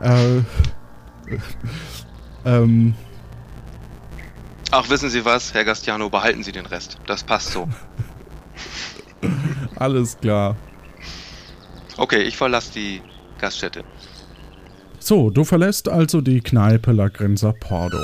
äh, 0.00 0.42
ähm, 2.44 2.94
Ach, 4.70 4.90
wissen 4.90 5.08
Sie 5.08 5.24
was, 5.24 5.54
Herr 5.54 5.64
Gastiano, 5.64 6.10
behalten 6.10 6.42
Sie 6.42 6.52
den 6.52 6.66
Rest. 6.66 6.98
Das 7.06 7.24
passt 7.24 7.52
so. 7.52 7.66
Alles 9.76 10.18
klar. 10.18 10.56
Okay, 11.96 12.20
ich 12.20 12.36
verlasse 12.36 12.70
die 12.74 13.00
Gaststätte. 13.38 13.82
So, 14.98 15.30
du 15.30 15.44
verlässt 15.44 15.88
also 15.88 16.20
die 16.20 16.42
Kneipe 16.42 16.92
La 16.92 17.08
Grinza 17.08 17.52
Pordo. 17.52 17.98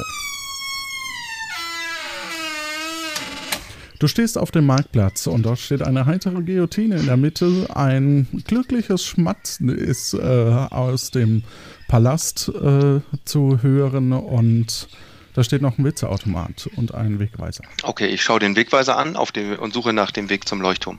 Du 3.98 4.06
stehst 4.06 4.38
auf 4.38 4.52
dem 4.52 4.66
Marktplatz 4.66 5.26
und 5.26 5.42
dort 5.42 5.58
steht 5.58 5.82
eine 5.82 6.06
heitere 6.06 6.40
Guillotine 6.42 6.98
in 6.98 7.06
der 7.06 7.16
Mitte. 7.16 7.66
Ein 7.74 8.28
glückliches 8.46 9.04
Schmatzen 9.04 9.70
ist 9.70 10.14
äh, 10.14 10.18
aus 10.18 11.10
dem 11.10 11.42
Palast 11.88 12.48
äh, 12.48 13.00
zu 13.24 13.62
hören 13.62 14.12
und 14.12 14.88
da 15.34 15.42
steht 15.42 15.62
noch 15.62 15.78
ein 15.78 15.84
Witzeautomat 15.84 16.68
und 16.76 16.94
ein 16.94 17.18
Wegweiser. 17.18 17.64
Okay, 17.82 18.06
ich 18.06 18.22
schaue 18.22 18.38
den 18.38 18.54
Wegweiser 18.54 18.96
an 18.96 19.16
auf 19.16 19.32
dem, 19.32 19.58
und 19.58 19.74
suche 19.74 19.92
nach 19.92 20.12
dem 20.12 20.30
Weg 20.30 20.46
zum 20.46 20.60
Leuchtturm. 20.60 20.98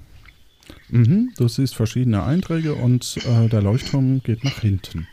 Mhm, 0.89 1.32
du 1.38 1.47
siehst 1.47 1.76
verschiedene 1.76 2.24
Einträge 2.24 2.74
und 2.74 3.18
äh, 3.18 3.47
der 3.47 3.62
Leuchtturm 3.62 4.22
geht 4.24 4.43
nach 4.43 4.60
hinten. 4.60 5.08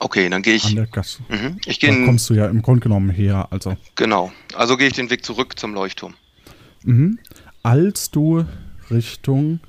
Okay, 0.00 0.28
dann 0.28 0.42
gehe 0.42 0.54
ich. 0.54 0.66
An 0.66 0.76
der 0.76 0.86
Gasse. 0.86 1.22
Mhm, 1.28 1.58
ich 1.64 1.78
Da 1.78 1.88
kommst 2.04 2.28
du 2.28 2.34
ja 2.34 2.46
im 2.46 2.60
Grunde 2.60 2.80
genommen 2.80 3.08
her. 3.08 3.48
Also, 3.50 3.76
Genau. 3.94 4.32
Also 4.54 4.76
gehe 4.76 4.88
ich 4.88 4.94
den 4.94 5.08
Weg 5.10 5.24
zurück 5.24 5.58
zum 5.58 5.72
Leuchtturm. 5.72 6.14
Mhm. 6.84 7.18
als 7.62 8.10
du 8.10 8.44
Richtung 8.90 9.60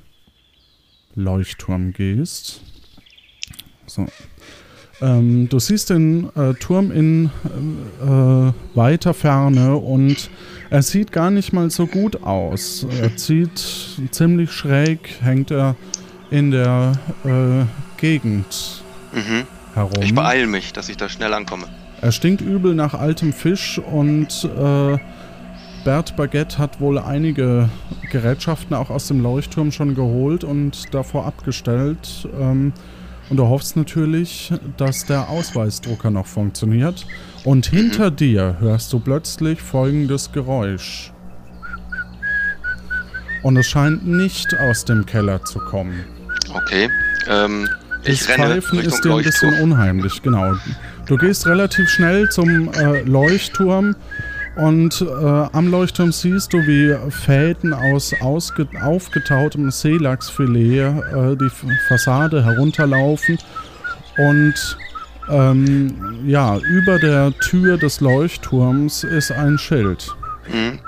Leuchtturm 1.14 1.92
gehst, 1.92 2.60
so, 3.86 4.06
ähm, 5.00 5.48
du 5.48 5.58
siehst 5.58 5.90
den 5.90 6.30
äh, 6.36 6.54
Turm 6.54 6.90
in 6.90 7.30
äh, 8.00 8.76
weiter 8.76 9.14
Ferne 9.14 9.76
und 9.76 10.30
er 10.70 10.82
sieht 10.82 11.12
gar 11.12 11.30
nicht 11.30 11.52
mal 11.52 11.70
so 11.70 11.86
gut 11.86 12.22
aus. 12.22 12.86
Er 13.00 13.16
zieht 13.16 13.58
ziemlich 14.10 14.50
schräg, 14.50 15.18
hängt 15.20 15.50
er 15.50 15.76
in 16.30 16.50
der 16.50 16.92
äh, 17.24 17.64
Gegend 18.00 18.82
Mhm. 19.12 19.46
herum. 19.74 20.02
Ich 20.02 20.14
beeile 20.14 20.46
mich, 20.46 20.72
dass 20.72 20.88
ich 20.88 20.96
da 20.96 21.08
schnell 21.08 21.32
ankomme. 21.32 21.66
Er 22.00 22.10
stinkt 22.12 22.40
übel 22.40 22.74
nach 22.74 22.94
altem 22.94 23.32
Fisch 23.32 23.78
und 23.78 24.44
äh, 24.44 24.98
Bert 25.84 26.16
Baguette 26.16 26.56
hat 26.56 26.80
wohl 26.80 26.98
einige 26.98 27.68
Gerätschaften 28.10 28.74
auch 28.74 28.88
aus 28.88 29.08
dem 29.08 29.22
Leuchtturm 29.22 29.70
schon 29.70 29.94
geholt 29.94 30.42
und 30.42 30.94
davor 30.94 31.26
abgestellt. 31.26 32.26
Ähm, 32.40 32.72
und 33.28 33.36
du 33.36 33.46
hoffst 33.46 33.76
natürlich, 33.76 34.52
dass 34.78 35.04
der 35.04 35.28
Ausweisdrucker 35.28 36.10
noch 36.10 36.26
funktioniert. 36.26 37.06
Und 37.44 37.66
hinter 37.66 38.10
dir 38.10 38.56
hörst 38.60 38.92
du 38.92 38.98
plötzlich 38.98 39.60
folgendes 39.60 40.32
Geräusch. 40.32 41.12
Und 43.42 43.58
es 43.58 43.66
scheint 43.66 44.06
nicht 44.06 44.58
aus 44.58 44.86
dem 44.86 45.04
Keller 45.04 45.44
zu 45.44 45.58
kommen. 45.58 46.04
Okay. 46.50 46.88
Ähm, 47.28 47.68
ich 48.04 48.20
Das 48.20 48.28
renne 48.30 48.62
Pfeifen 48.62 48.78
Richtung 48.78 48.94
ist 48.94 49.04
dir 49.04 49.14
ein 49.16 49.22
bisschen 49.22 49.62
unheimlich, 49.62 50.22
genau. 50.22 50.54
Du 51.06 51.18
gehst 51.18 51.46
relativ 51.46 51.90
schnell 51.90 52.28
zum 52.30 52.72
äh, 52.72 53.02
Leuchtturm 53.02 53.94
und 54.56 55.00
äh, 55.00 55.04
am 55.04 55.68
Leuchtturm 55.68 56.12
siehst 56.12 56.52
du, 56.52 56.58
wie 56.58 56.94
Fäden 57.10 57.72
aus 57.72 58.14
ausge 58.20 58.68
aufgetautem 58.82 59.70
Seelachsfilet 59.70 60.80
äh, 60.80 61.36
die 61.36 61.50
Fassade 61.88 62.44
herunterlaufen 62.44 63.38
und 64.16 64.78
ähm, 65.28 66.20
ja, 66.26 66.58
über 66.58 66.98
der 66.98 67.32
Tür 67.40 67.78
des 67.78 68.00
Leuchtturms 68.00 69.04
ist 69.04 69.32
ein 69.32 69.58
Schild. 69.58 70.14
Mhm. 70.52 70.78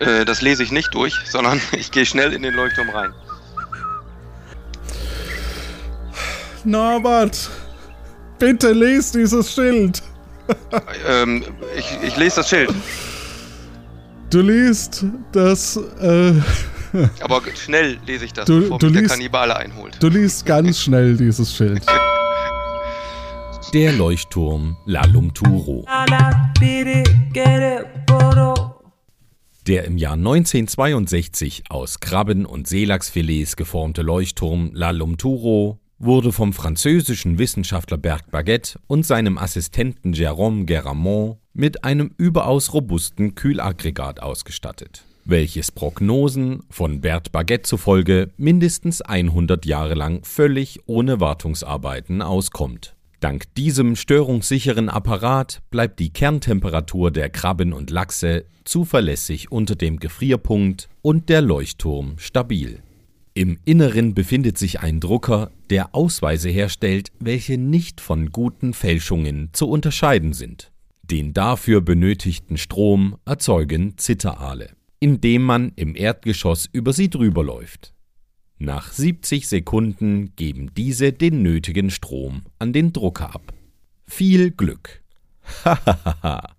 Äh, 0.00 0.24
das 0.24 0.42
lese 0.42 0.62
ich 0.62 0.72
nicht 0.72 0.92
durch, 0.94 1.14
sondern 1.24 1.60
ich 1.72 1.90
gehe 1.90 2.04
schnell 2.04 2.32
in 2.32 2.42
den 2.42 2.54
Leuchtturm 2.54 2.90
rein. 2.90 3.12
Norbert, 6.64 7.48
bitte 8.38 8.72
lies 8.72 9.12
dieses 9.12 9.52
Schild. 9.52 10.02
Ähm, 11.08 11.44
ich, 11.76 11.86
ich 12.06 12.16
lese 12.16 12.36
das 12.36 12.48
Schild, 12.48 12.70
Du 14.30 14.40
liest 14.42 15.04
das, 15.32 15.76
äh, 16.00 16.32
aber 17.20 17.40
schnell 17.54 17.98
lese 18.06 18.26
ich 18.26 18.32
das, 18.34 18.44
Du- 18.44 18.60
bevor 18.60 18.78
du 18.78 18.86
mich 18.86 18.92
der 18.94 19.02
liest- 19.02 19.14
Kannibale 19.14 19.56
einholt. 19.56 19.96
du 20.00 20.08
liest 20.08 20.44
ganz 20.44 20.80
schnell 20.80 21.16
dieses 21.16 21.54
Schild. 21.54 21.82
Der 23.74 23.92
Leuchtturm 23.92 24.76
La 24.86 25.04
Lumturo. 25.04 25.84
Der 29.66 29.84
im 29.84 29.98
Jahr 29.98 30.14
1962 30.14 31.64
aus 31.68 32.00
Krabben- 32.00 32.46
und 32.46 32.66
Seelachsfilets 32.66 33.56
geformte 33.56 34.00
Leuchtturm 34.02 34.70
La 34.72 34.90
Lumturo 34.90 35.78
wurde 35.98 36.32
vom 36.32 36.52
französischen 36.52 37.38
Wissenschaftler 37.38 37.98
Bert 37.98 38.30
Baguette 38.30 38.78
und 38.86 39.04
seinem 39.04 39.36
Assistenten 39.36 40.14
Jérôme 40.14 40.64
Guéramont 40.66 41.38
mit 41.52 41.84
einem 41.84 42.12
überaus 42.16 42.72
robusten 42.72 43.34
Kühlaggregat 43.34 44.20
ausgestattet, 44.20 45.04
welches 45.24 45.72
Prognosen 45.72 46.60
von 46.70 47.00
Bert 47.00 47.32
Baguette 47.32 47.62
zufolge 47.62 48.30
mindestens 48.36 49.02
100 49.02 49.66
Jahre 49.66 49.94
lang 49.94 50.22
völlig 50.22 50.80
ohne 50.86 51.20
Wartungsarbeiten 51.20 52.22
auskommt. 52.22 52.94
Dank 53.20 53.52
diesem 53.56 53.96
störungssicheren 53.96 54.88
Apparat 54.88 55.62
bleibt 55.70 55.98
die 55.98 56.10
Kerntemperatur 56.10 57.10
der 57.10 57.30
Krabben 57.30 57.72
und 57.72 57.90
Lachse 57.90 58.44
zuverlässig 58.62 59.50
unter 59.50 59.74
dem 59.74 59.98
Gefrierpunkt 59.98 60.88
und 61.02 61.28
der 61.28 61.40
Leuchtturm 61.40 62.14
stabil. 62.18 62.80
Im 63.38 63.56
Inneren 63.64 64.14
befindet 64.14 64.58
sich 64.58 64.80
ein 64.80 64.98
Drucker, 64.98 65.52
der 65.70 65.94
Ausweise 65.94 66.48
herstellt, 66.48 67.12
welche 67.20 67.56
nicht 67.56 68.00
von 68.00 68.32
guten 68.32 68.74
Fälschungen 68.74 69.50
zu 69.52 69.68
unterscheiden 69.68 70.32
sind. 70.32 70.72
Den 71.04 71.34
dafür 71.34 71.80
benötigten 71.80 72.56
Strom 72.56 73.16
erzeugen 73.24 73.96
Zitteraale, 73.96 74.70
indem 74.98 75.44
man 75.44 75.70
im 75.76 75.94
Erdgeschoss 75.94 76.68
über 76.72 76.92
sie 76.92 77.10
drüber 77.10 77.44
läuft. 77.44 77.94
Nach 78.58 78.90
70 78.90 79.46
Sekunden 79.46 80.34
geben 80.34 80.72
diese 80.76 81.12
den 81.12 81.40
nötigen 81.40 81.90
Strom 81.90 82.42
an 82.58 82.72
den 82.72 82.92
Drucker 82.92 83.36
ab. 83.36 83.54
Viel 84.04 84.50
Glück. 84.50 85.00
Hahaha. 85.64 86.56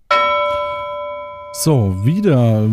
So, 1.52 2.06
wieder. 2.06 2.70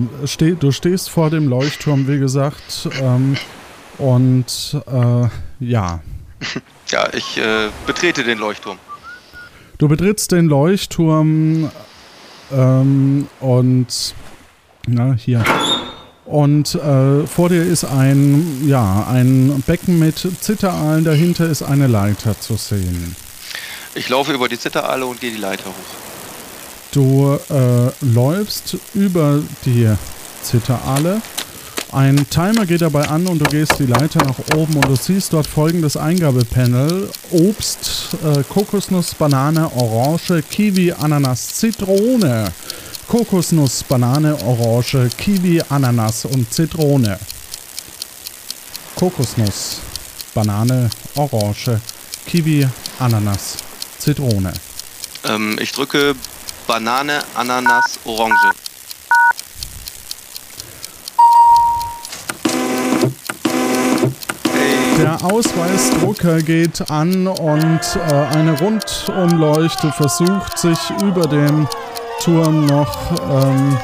Du 0.59 0.71
stehst 0.71 1.09
vor 1.09 1.31
dem 1.31 1.47
Leuchtturm, 1.49 2.07
wie 2.07 2.19
gesagt. 2.19 2.87
Ähm, 3.01 3.35
und 3.97 4.81
äh, 4.87 5.27
ja, 5.59 6.01
Ja, 6.89 7.09
ich 7.13 7.37
äh, 7.37 7.69
betrete 7.85 8.23
den 8.23 8.37
Leuchtturm. 8.37 8.77
du 9.77 9.87
betrittst 9.87 10.31
den 10.31 10.45
Leuchtturm 10.45 11.69
ähm, 12.51 13.27
und 13.41 14.15
na 14.87 15.13
hier. 15.13 15.43
Und 16.25 16.75
äh, 16.75 17.25
vor 17.27 17.49
dir 17.49 17.63
ist 17.63 17.83
ein, 17.85 18.67
ja, 18.67 19.05
ein 19.09 19.63
Becken 19.65 19.99
mit 19.99 20.25
Zitteraalen, 20.41 21.03
dahinter 21.03 21.47
ist 21.49 21.61
eine 21.61 21.87
Leiter 21.87 22.39
zu 22.39 22.55
sehen. 22.55 23.15
Ich 23.95 24.09
laufe 24.09 24.33
über 24.33 24.47
die 24.47 24.59
Zitteraale 24.59 25.05
und 25.05 25.19
gehe 25.19 25.31
die 25.31 25.37
Leiter 25.37 25.65
hoch. 25.65 26.91
Du 26.91 27.37
äh, 27.49 27.91
läufst 28.01 28.77
über 28.93 29.41
die 29.65 29.89
Zitteraale. 30.41 31.21
Ein 31.97 32.29
Timer 32.29 32.67
geht 32.67 32.81
dabei 32.81 33.07
an 33.07 33.25
und 33.25 33.39
du 33.39 33.45
gehst 33.45 33.79
die 33.79 33.87
Leiter 33.87 34.23
nach 34.23 34.37
oben 34.55 34.75
und 34.75 34.87
du 34.87 34.95
siehst 34.95 35.33
dort 35.33 35.47
folgendes 35.47 35.97
Eingabepanel. 35.97 37.09
Obst, 37.31 38.09
äh, 38.23 38.43
Kokosnuss, 38.43 39.15
Banane, 39.15 39.67
Orange, 39.75 40.43
Kiwi, 40.43 40.91
Ananas, 40.91 41.55
Zitrone. 41.55 42.53
Kokosnuss, 43.07 43.83
Banane, 43.83 44.37
Orange, 44.45 45.09
Kiwi, 45.17 45.59
Ananas 45.69 46.25
und 46.25 46.53
Zitrone. 46.53 47.17
Kokosnuss, 48.95 49.77
Banane, 50.35 50.91
Orange, 51.15 51.81
Kiwi, 52.27 52.67
Ananas, 52.99 53.57
Zitrone. 53.97 54.53
Ähm, 55.23 55.57
ich 55.59 55.71
drücke 55.71 56.13
Banane, 56.67 57.23
Ananas, 57.33 57.97
Orange. 58.05 58.53
Der 64.97 65.23
Ausweisdrucker 65.23 66.41
geht 66.41 66.89
an 66.89 67.27
und 67.27 67.79
äh, 68.09 68.13
eine 68.35 68.57
Rundumleuchte 68.59 69.91
versucht 69.91 70.57
sich 70.57 70.77
über 71.03 71.27
dem 71.27 71.67
Turm 72.21 72.65
noch, 72.65 72.97
ähm, 73.29 73.77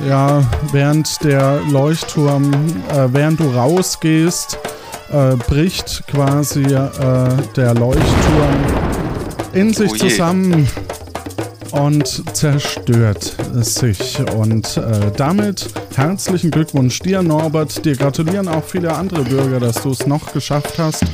ja, 0.08 0.42
während 0.72 1.22
der 1.22 1.60
Leuchtturm, 1.70 2.52
äh, 2.90 3.08
während 3.12 3.38
du 3.38 3.44
rausgehst, 3.44 4.58
äh, 5.12 5.36
bricht 5.36 6.02
quasi 6.08 6.62
äh, 6.62 6.88
der 7.54 7.74
Leuchtturm 7.74 8.56
in 9.52 9.72
sich 9.72 9.92
Oh 9.92 9.96
zusammen 9.96 10.68
und 11.72 12.36
zerstört 12.36 13.34
sich. 13.52 14.18
Und 14.34 14.76
äh, 14.76 15.10
damit 15.16 15.68
herzlichen 15.94 16.50
Glückwunsch 16.50 16.98
dir, 17.00 17.22
Norbert. 17.22 17.84
Dir 17.84 17.96
gratulieren 17.96 18.48
auch 18.48 18.64
viele 18.64 18.94
andere 18.94 19.22
Bürger, 19.24 19.60
dass 19.60 19.82
du 19.82 19.90
es 19.90 20.06
noch 20.06 20.32
geschafft 20.32 20.78
hast. 20.78 21.04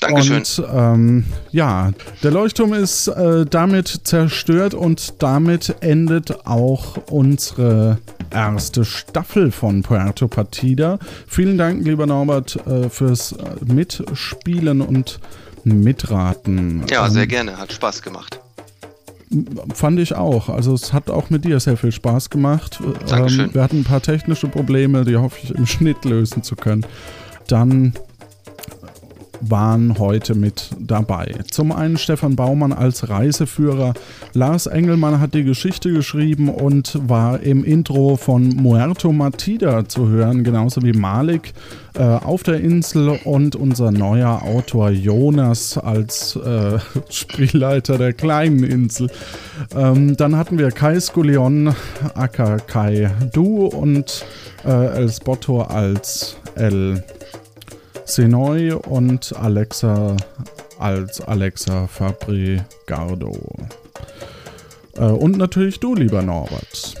Dankeschön. 0.00 0.36
Und 0.38 0.62
ähm, 0.72 1.24
ja, 1.50 1.92
der 2.22 2.30
Leuchtturm 2.30 2.72
ist 2.72 3.08
äh, 3.08 3.44
damit 3.46 4.00
zerstört 4.04 4.74
und 4.74 5.22
damit 5.22 5.76
endet 5.80 6.46
auch 6.46 6.98
unsere 7.10 7.98
erste 8.30 8.84
Staffel 8.84 9.50
von 9.50 9.82
Puerto 9.82 10.28
Partida. 10.28 10.98
Vielen 11.26 11.58
Dank, 11.58 11.84
lieber 11.84 12.06
Norbert, 12.06 12.56
äh, 12.66 12.88
fürs 12.88 13.32
äh, 13.32 13.36
Mitspielen 13.64 14.80
und 14.80 15.18
Mitraten. 15.64 16.84
Ja, 16.88 17.08
sehr 17.10 17.22
Ähm, 17.24 17.28
gerne. 17.28 17.58
Hat 17.58 17.72
Spaß 17.72 18.02
gemacht. 18.02 18.40
Fand 19.74 20.00
ich 20.00 20.14
auch. 20.14 20.48
Also 20.48 20.72
es 20.74 20.92
hat 20.92 21.10
auch 21.10 21.30
mit 21.30 21.44
dir 21.44 21.60
sehr 21.60 21.76
viel 21.76 21.92
Spaß 21.92 22.30
gemacht. 22.30 22.80
Dankeschön. 23.08 23.46
Ähm, 23.46 23.54
wir 23.54 23.62
hatten 23.62 23.80
ein 23.80 23.84
paar 23.84 24.00
technische 24.00 24.48
Probleme, 24.48 25.04
die 25.04 25.16
hoffe 25.16 25.38
ich 25.42 25.54
im 25.54 25.66
Schnitt 25.66 26.04
lösen 26.04 26.42
zu 26.42 26.56
können. 26.56 26.86
Dann 27.46 27.92
waren 29.40 29.98
heute 29.98 30.34
mit 30.34 30.70
dabei. 30.78 31.34
Zum 31.50 31.72
einen 31.72 31.96
Stefan 31.96 32.36
Baumann 32.36 32.72
als 32.72 33.08
Reiseführer. 33.08 33.94
Lars 34.34 34.66
Engelmann 34.66 35.20
hat 35.20 35.34
die 35.34 35.44
Geschichte 35.44 35.92
geschrieben 35.92 36.48
und 36.48 36.98
war 37.08 37.40
im 37.40 37.64
Intro 37.64 38.16
von 38.16 38.48
Muerto 38.48 39.12
Matida 39.12 39.88
zu 39.88 40.08
hören, 40.08 40.44
genauso 40.44 40.82
wie 40.82 40.92
Malik 40.92 41.52
äh, 41.94 42.02
auf 42.02 42.42
der 42.42 42.60
Insel 42.60 43.18
und 43.24 43.56
unser 43.56 43.90
neuer 43.90 44.42
Autor 44.42 44.90
Jonas 44.90 45.78
als 45.78 46.36
äh, 46.36 46.78
Spielleiter 47.10 47.98
der 47.98 48.12
kleinen 48.12 48.62
Insel. 48.62 49.10
Ähm, 49.74 50.16
dann 50.16 50.36
hatten 50.36 50.58
wir 50.58 50.70
Kai 50.70 51.00
Skulion, 51.00 51.74
aka 52.14 52.58
Kai 52.58 53.10
Du 53.32 53.66
und 53.66 54.24
äh, 54.64 54.96
El 54.96 55.10
Spotto 55.10 55.62
als 55.62 56.36
El 56.54 57.02
Senoy 58.08 58.72
und 58.72 59.36
Alexa 59.36 60.16
als 60.78 61.20
Alexa 61.20 61.86
Fabrigardo. 61.86 63.36
Äh, 64.96 65.04
und 65.04 65.36
natürlich 65.36 65.78
du, 65.78 65.94
lieber 65.94 66.22
Norbert. 66.22 66.94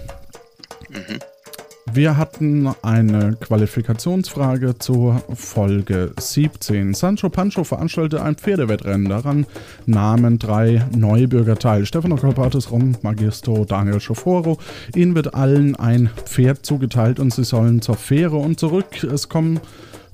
Wir 1.90 2.18
hatten 2.18 2.68
eine 2.82 3.36
Qualifikationsfrage 3.40 4.78
zur 4.78 5.22
Folge 5.34 6.12
17. 6.18 6.92
Sancho 6.92 7.30
Pancho 7.30 7.64
veranstaltete 7.64 8.22
ein 8.22 8.36
Pferdewettrennen. 8.36 9.08
Daran 9.08 9.46
nahmen 9.86 10.38
drei 10.38 10.86
Neubürger 10.94 11.58
teil. 11.58 11.86
Stefano 11.86 12.16
Colpatis, 12.16 12.70
Ron 12.70 12.98
Magisto, 13.00 13.64
Daniel 13.64 14.00
Schoforo. 14.00 14.58
Ihnen 14.94 15.14
wird 15.14 15.34
allen 15.34 15.74
ein 15.76 16.10
Pferd 16.26 16.66
zugeteilt 16.66 17.18
und 17.18 17.32
sie 17.32 17.44
sollen 17.44 17.80
zur 17.80 17.96
Fähre 17.96 18.36
und 18.36 18.60
zurück. 18.60 19.02
Es 19.02 19.30
kommen 19.30 19.58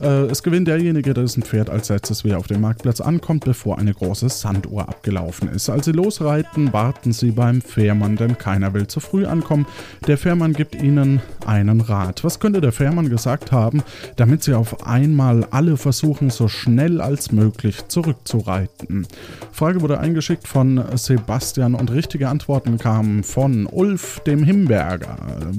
äh, 0.00 0.26
es 0.26 0.42
gewinnt 0.42 0.68
derjenige, 0.68 1.14
dessen 1.14 1.42
Pferd 1.42 1.70
als 1.70 1.88
letztes 1.88 2.24
wieder 2.24 2.38
auf 2.38 2.46
dem 2.46 2.60
Marktplatz 2.60 3.00
ankommt, 3.00 3.44
bevor 3.44 3.78
eine 3.78 3.94
große 3.94 4.28
Sanduhr 4.28 4.88
abgelaufen 4.88 5.48
ist. 5.48 5.70
Als 5.70 5.84
sie 5.86 5.92
losreiten, 5.92 6.72
warten 6.72 7.12
sie 7.12 7.30
beim 7.30 7.60
Fährmann, 7.60 8.16
denn 8.16 8.38
keiner 8.38 8.74
will 8.74 8.86
zu 8.86 9.00
früh 9.00 9.26
ankommen. 9.26 9.66
Der 10.06 10.18
Fährmann 10.18 10.52
gibt 10.52 10.74
ihnen 10.74 11.20
einen 11.46 11.80
Rat. 11.80 12.24
Was 12.24 12.40
könnte 12.40 12.60
der 12.60 12.72
Fährmann 12.72 13.08
gesagt 13.08 13.52
haben, 13.52 13.82
damit 14.16 14.42
sie 14.42 14.54
auf 14.54 14.86
einmal 14.86 15.46
alle 15.50 15.76
versuchen, 15.76 16.30
so 16.30 16.48
schnell 16.48 17.00
als 17.00 17.32
möglich 17.32 17.88
zurückzureiten? 17.88 19.06
Frage 19.52 19.80
wurde 19.80 20.00
eingeschickt 20.00 20.48
von 20.48 20.82
Sebastian 20.94 21.74
und 21.74 21.90
richtige 21.90 22.28
Antworten 22.28 22.78
kamen 22.78 23.22
von 23.22 23.66
Ulf 23.66 24.20
dem 24.26 24.44
Himberger, 24.44 25.16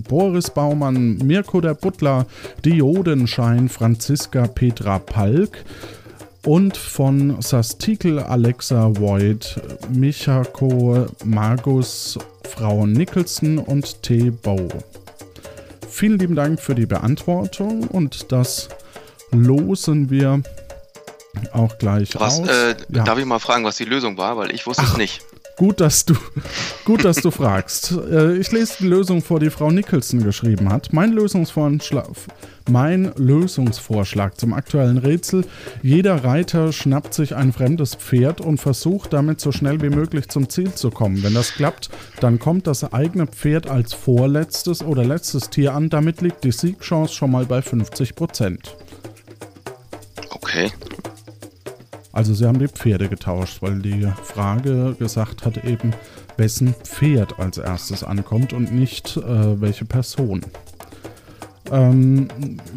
Boris 0.08 0.50
Baumann, 0.50 1.18
Mirko 1.18 1.62
der 1.62 1.74
Butler, 1.74 2.26
Diodenschein, 2.64 3.70
Franziska 4.26 4.48
Petra 4.48 4.98
Palk 5.00 5.64
und 6.46 6.76
von 6.76 7.40
Sastikel 7.42 8.18
Alexa 8.20 8.90
Voigt, 9.00 9.60
Michako 9.94 11.06
Magus, 11.24 12.18
Frau 12.50 12.88
Nicholson 12.88 13.60
und 13.60 14.02
T. 14.02 14.32
Bow. 14.32 14.68
Vielen 15.90 16.18
lieben 16.18 16.36
Dank 16.36 16.60
für 16.60 16.74
die 16.74 16.88
Beantwortung 16.88 17.84
und 17.88 18.32
das 18.32 18.68
losen 19.32 20.10
wir 20.10 20.42
auch 21.54 21.78
gleich 21.78 22.16
Was, 22.16 22.40
aus. 22.40 22.48
äh, 22.48 22.76
Ja. 22.90 23.04
Darf 23.04 23.20
ich 23.20 23.26
mal 23.26 23.40
fragen, 23.40 23.64
was 23.64 23.78
die 23.78 23.86
Lösung 23.86 24.18
war? 24.18 24.38
Weil 24.38 24.52
ich 24.56 24.66
wusste 24.66 24.84
es 24.86 24.98
nicht. 24.98 25.22
Gut, 25.58 25.80
dass 25.80 26.04
du, 26.04 26.16
gut, 26.84 27.06
dass 27.06 27.18
du 27.18 27.30
fragst. 27.32 27.92
Äh, 28.12 28.38
Ich 28.38 28.52
lese 28.52 28.74
die 28.80 28.88
Lösung 28.88 29.22
vor, 29.22 29.40
die 29.40 29.50
Frau 29.52 29.70
Nicholson 29.72 30.22
geschrieben 30.24 30.70
hat. 30.70 30.92
Mein 30.92 31.12
Lösungsvorschlag, 31.14 32.08
mein 32.70 33.12
Lösungsvorschlag 33.16 34.40
zum 34.40 34.54
aktuellen 34.54 34.98
Rätsel: 34.98 35.46
Jeder 35.82 36.24
Reiter 36.24 36.72
schnappt 36.72 37.14
sich 37.14 37.36
ein 37.36 37.54
fremdes 37.54 37.96
Pferd 37.96 38.42
und 38.42 38.60
versucht 38.60 39.14
damit 39.14 39.40
so 39.40 39.52
schnell 39.52 39.82
wie 39.82 39.90
möglich 39.90 40.30
zum 40.30 40.50
Ziel 40.50 40.74
zu 40.74 40.90
kommen. 40.90 41.24
Wenn 41.24 41.34
das 41.34 41.54
klappt, 41.54 41.90
dann 42.20 42.40
kommt 42.40 42.68
das 42.68 42.92
eigene 42.94 43.28
Pferd 43.28 43.70
als 43.70 43.94
vorletztes 43.94 44.84
oder 44.84 45.04
letztes 45.04 45.50
Tier 45.50 45.74
an. 45.74 45.90
Damit 45.90 46.22
liegt 46.22 46.44
die 46.44 46.52
Siegchance 46.52 47.14
schon 47.14 47.32
mal 47.32 47.46
bei 47.46 47.62
50 47.62 48.16
Prozent. 48.16 48.76
Okay. 50.32 50.72
Also 52.12 52.34
sie 52.34 52.46
haben 52.46 52.60
die 52.60 52.70
Pferde 52.70 53.10
getauscht, 53.10 53.62
weil 53.62 53.80
die 53.80 54.10
Frage 54.24 54.96
gesagt 54.98 55.46
hat 55.46 55.66
eben, 55.66 55.92
wessen 56.38 56.74
Pferd 56.84 57.40
als 57.40 57.58
erstes 57.58 58.04
ankommt 58.06 58.54
und 58.54 58.74
nicht 58.74 59.18
äh, 59.18 59.62
welche 59.62 59.84
Person. 59.84 60.42
Ähm, 61.72 62.28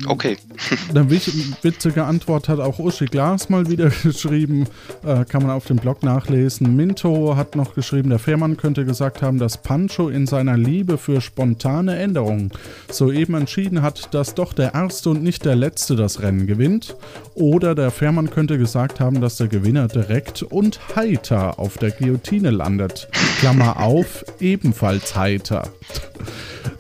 Okay. 0.06 0.36
eine 0.90 1.10
witzige 1.10 2.04
Antwort 2.04 2.48
hat 2.48 2.60
auch 2.60 2.78
Uschi 2.78 3.06
Glas 3.06 3.48
mal 3.48 3.68
wieder 3.68 3.90
geschrieben, 4.02 4.66
äh, 5.04 5.24
kann 5.24 5.42
man 5.42 5.50
auf 5.50 5.66
dem 5.66 5.76
Blog 5.76 6.02
nachlesen. 6.02 6.76
Minto 6.76 7.36
hat 7.36 7.56
noch 7.56 7.74
geschrieben, 7.74 8.10
der 8.10 8.18
Fährmann 8.18 8.56
könnte 8.56 8.84
gesagt 8.84 9.22
haben, 9.22 9.38
dass 9.38 9.58
Pancho 9.58 10.08
in 10.08 10.26
seiner 10.26 10.56
Liebe 10.56 10.98
für 10.98 11.20
spontane 11.20 11.96
Änderungen 11.98 12.50
soeben 12.90 13.34
entschieden 13.34 13.82
hat, 13.82 14.14
dass 14.14 14.34
doch 14.34 14.52
der 14.52 14.74
Erste 14.74 15.10
und 15.10 15.22
nicht 15.22 15.44
der 15.44 15.56
Letzte 15.56 15.96
das 15.96 16.22
Rennen 16.22 16.46
gewinnt. 16.46 16.96
Oder 17.34 17.74
der 17.74 17.90
Fährmann 17.90 18.30
könnte 18.30 18.58
gesagt 18.58 19.00
haben, 19.00 19.20
dass 19.20 19.36
der 19.36 19.48
Gewinner 19.48 19.88
direkt 19.88 20.42
und 20.42 20.80
heiter 20.96 21.58
auf 21.58 21.78
der 21.78 21.90
Guillotine 21.90 22.50
landet. 22.50 23.08
Klammer 23.40 23.80
auf, 23.80 24.24
ebenfalls 24.40 25.16
heiter. 25.16 25.68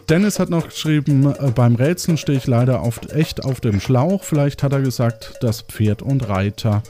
Dennis 0.08 0.38
hat 0.38 0.48
noch 0.48 0.68
geschrieben, 0.68 1.34
äh, 1.34 1.50
beim 1.50 1.74
Rätseln 1.74 2.16
stehe 2.16 2.38
ich 2.38 2.46
leider 2.46 2.82
oft 2.82 3.12
echt 3.12 3.44
auf 3.44 3.60
dem 3.60 3.78
Schlauch. 3.78 4.24
Vielleicht 4.24 4.62
hat 4.62 4.72
er 4.72 4.80
gesagt, 4.80 5.34
dass 5.42 5.60
Pferd 5.60 6.00
und 6.00 6.26
Reiter, 6.30 6.82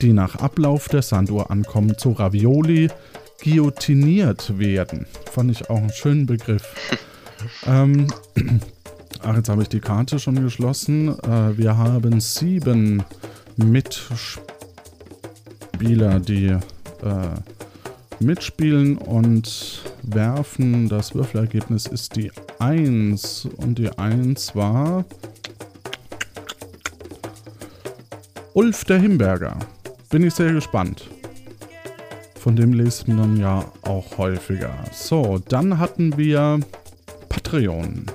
die 0.00 0.12
nach 0.12 0.36
Ablauf 0.36 0.88
der 0.88 1.02
Sanduhr 1.02 1.50
ankommen, 1.50 1.98
zu 1.98 2.12
Ravioli 2.12 2.88
guillotiniert 3.42 4.60
werden. 4.60 5.06
Fand 5.32 5.50
ich 5.50 5.68
auch 5.70 5.78
einen 5.78 5.90
schönen 5.90 6.26
Begriff. 6.26 6.62
ähm, 7.66 8.06
ach, 9.22 9.36
jetzt 9.36 9.48
habe 9.48 9.62
ich 9.62 9.68
die 9.68 9.80
Karte 9.80 10.20
schon 10.20 10.40
geschlossen. 10.40 11.08
Äh, 11.08 11.58
wir 11.58 11.76
haben 11.76 12.20
sieben 12.20 13.02
Mitspieler, 13.56 14.40
die 16.20 16.46
äh, 16.46 16.60
mitspielen 18.22 18.96
und 18.96 19.82
werfen. 20.02 20.88
Das 20.88 21.14
Würfelergebnis 21.14 21.86
ist 21.86 22.16
die 22.16 22.30
1 22.58 23.48
und 23.56 23.78
die 23.78 23.90
1 23.90 24.54
war 24.56 25.04
Ulf 28.54 28.84
der 28.84 28.98
Himberger. 28.98 29.58
Bin 30.10 30.24
ich 30.24 30.34
sehr 30.34 30.52
gespannt. 30.52 31.08
Von 32.38 32.56
dem 32.56 32.72
liest 32.72 33.08
man 33.08 33.16
dann 33.16 33.36
ja 33.36 33.64
auch 33.82 34.18
häufiger. 34.18 34.74
So, 34.92 35.40
dann 35.48 35.78
hatten 35.78 36.16
wir 36.18 36.60
Patreon. 37.28 38.06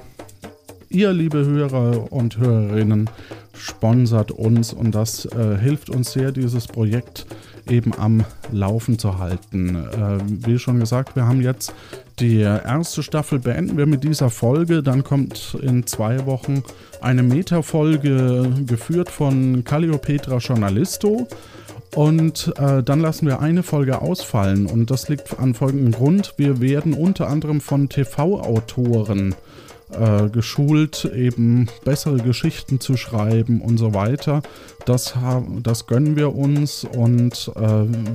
Ihr, 0.89 1.11
liebe 1.13 1.45
Hörer 1.45 2.11
und 2.11 2.37
Hörerinnen, 2.37 3.09
sponsert 3.53 4.31
uns 4.31 4.73
und 4.73 4.93
das 4.93 5.25
äh, 5.25 5.57
hilft 5.57 5.89
uns 5.89 6.13
sehr, 6.13 6.31
dieses 6.31 6.67
Projekt 6.67 7.25
eben 7.69 7.93
am 7.97 8.23
Laufen 8.51 8.99
zu 8.99 9.17
halten. 9.19 9.75
Äh, 9.75 10.19
wie 10.27 10.59
schon 10.59 10.79
gesagt, 10.79 11.15
wir 11.15 11.25
haben 11.25 11.41
jetzt 11.41 11.73
die 12.19 12.39
erste 12.39 13.03
Staffel 13.03 13.37
beenden 13.37 13.77
wir 13.77 13.85
mit 13.85 14.03
dieser 14.03 14.29
Folge. 14.29 14.81
Dann 14.81 15.03
kommt 15.03 15.55
in 15.61 15.85
zwei 15.85 16.25
Wochen 16.25 16.63
eine 16.99 17.21
Meta-Folge 17.21 18.51
geführt 18.65 19.09
von 19.09 19.63
Calliopetra 19.63 20.37
Journalisto. 20.37 21.27
Und 21.95 22.53
äh, 22.57 22.83
dann 22.83 22.99
lassen 22.99 23.27
wir 23.27 23.39
eine 23.39 23.63
Folge 23.63 24.01
ausfallen. 24.01 24.65
Und 24.65 24.91
das 24.91 25.09
liegt 25.09 25.39
an 25.39 25.53
folgendem 25.53 25.91
Grund. 25.91 26.33
Wir 26.37 26.59
werden 26.59 26.93
unter 26.93 27.27
anderem 27.27 27.61
von 27.61 27.87
TV-Autoren 27.89 29.35
äh, 29.91 30.29
geschult, 30.29 31.05
eben 31.05 31.67
bessere 31.85 32.17
Geschichten 32.17 32.79
zu 32.79 32.97
schreiben 32.97 33.61
und 33.61 33.77
so 33.77 33.93
weiter. 33.93 34.41
Das, 34.85 35.15
das 35.63 35.87
gönnen 35.87 36.15
wir 36.15 36.35
uns 36.35 36.83
und 36.83 37.51
äh, 37.55 37.61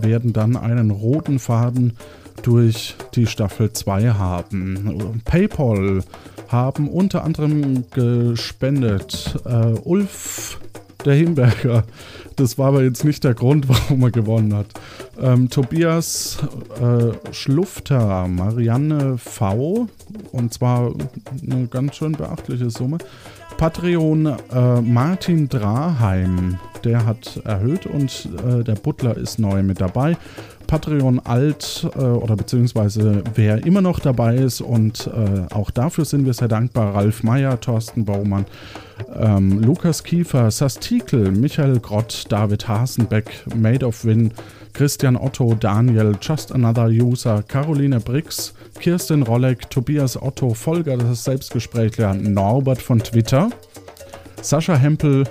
werden 0.03 0.33
dann 0.33 0.57
einen 0.57 0.91
roten 0.91 1.39
Faden 1.39 1.97
durch 2.43 2.95
die 3.15 3.27
Staffel 3.27 3.73
2 3.73 4.11
haben. 4.13 5.21
PayPal 5.25 6.03
haben 6.49 6.89
unter 6.89 7.25
anderem 7.25 7.85
gespendet. 7.91 9.37
Äh, 9.45 9.79
Ulf 9.85 10.59
der 11.05 11.15
Himberger. 11.15 11.85
Das 12.37 12.59
war 12.59 12.69
aber 12.69 12.83
jetzt 12.83 13.05
nicht 13.05 13.25
der 13.25 13.35
Grund, 13.35 13.69
warum 13.69 14.03
er 14.03 14.11
gewonnen 14.11 14.55
hat. 14.55 14.67
Ähm, 15.21 15.51
Tobias 15.51 16.39
äh, 16.81 17.33
Schlufter, 17.33 18.27
Marianne 18.29 19.19
V. 19.19 19.89
Und 20.33 20.53
zwar 20.53 20.93
eine 21.49 21.67
ganz 21.67 21.97
schön 21.97 22.13
beachtliche 22.13 22.71
Summe. 22.71 22.99
Patreon 23.57 24.27
äh, 24.27 24.81
Martin 24.81 25.49
Draheim, 25.49 26.59
der 26.85 27.05
hat 27.07 27.41
erhöht 27.45 27.87
und 27.87 28.29
äh, 28.45 28.65
der 28.65 28.75
Butler 28.75 29.17
ist 29.17 29.39
neu 29.39 29.63
mit 29.63 29.81
dabei. 29.81 30.17
Patreon 30.73 31.21
alt 31.21 31.87
äh, 31.97 31.99
oder 31.99 32.35
beziehungsweise 32.35 33.23
wer 33.35 33.67
immer 33.67 33.83
noch 33.83 34.01
dabei 34.01 34.37
ist 34.37 34.63
und 34.63 35.07
äh, 35.07 35.53
auch 35.53 35.71
dafür 35.71 36.07
sind 36.07 36.25
wir 36.25 36.33
sehr 36.33 36.49
dankbar. 36.49 36.95
Ralf 36.95 37.23
Meyer, 37.23 37.61
Thorsten 37.61 38.07
Baumann, 38.07 38.47
ähm, 39.15 39.61
Lukas 39.61 40.03
Kiefer, 40.03 40.51
Sastikel, 40.51 41.31
Michael 41.31 41.79
Grott, 41.79 42.25
David 42.31 42.69
Hasenbeck, 42.69 43.45
Made 43.55 43.85
of 43.85 44.03
Win, 44.07 44.33
Christian 44.73 45.15
Otto, 45.15 45.55
Daniel, 45.55 46.17
Just 46.19 46.53
Another 46.53 46.87
User, 46.87 47.45
Caroline 47.47 48.01
Brix, 48.01 48.55
Kirsten 48.81 49.25
Rolleck, 49.25 49.69
Tobias 49.69 50.17
Otto, 50.17 50.55
Volker, 50.55 50.97
das 50.97 51.25
Selbstgesprächler, 51.25 52.15
Norbert 52.15 52.81
von 52.81 52.99
Twitter, 52.99 53.51
Sascha 54.41 54.75
Hempel 54.75 55.25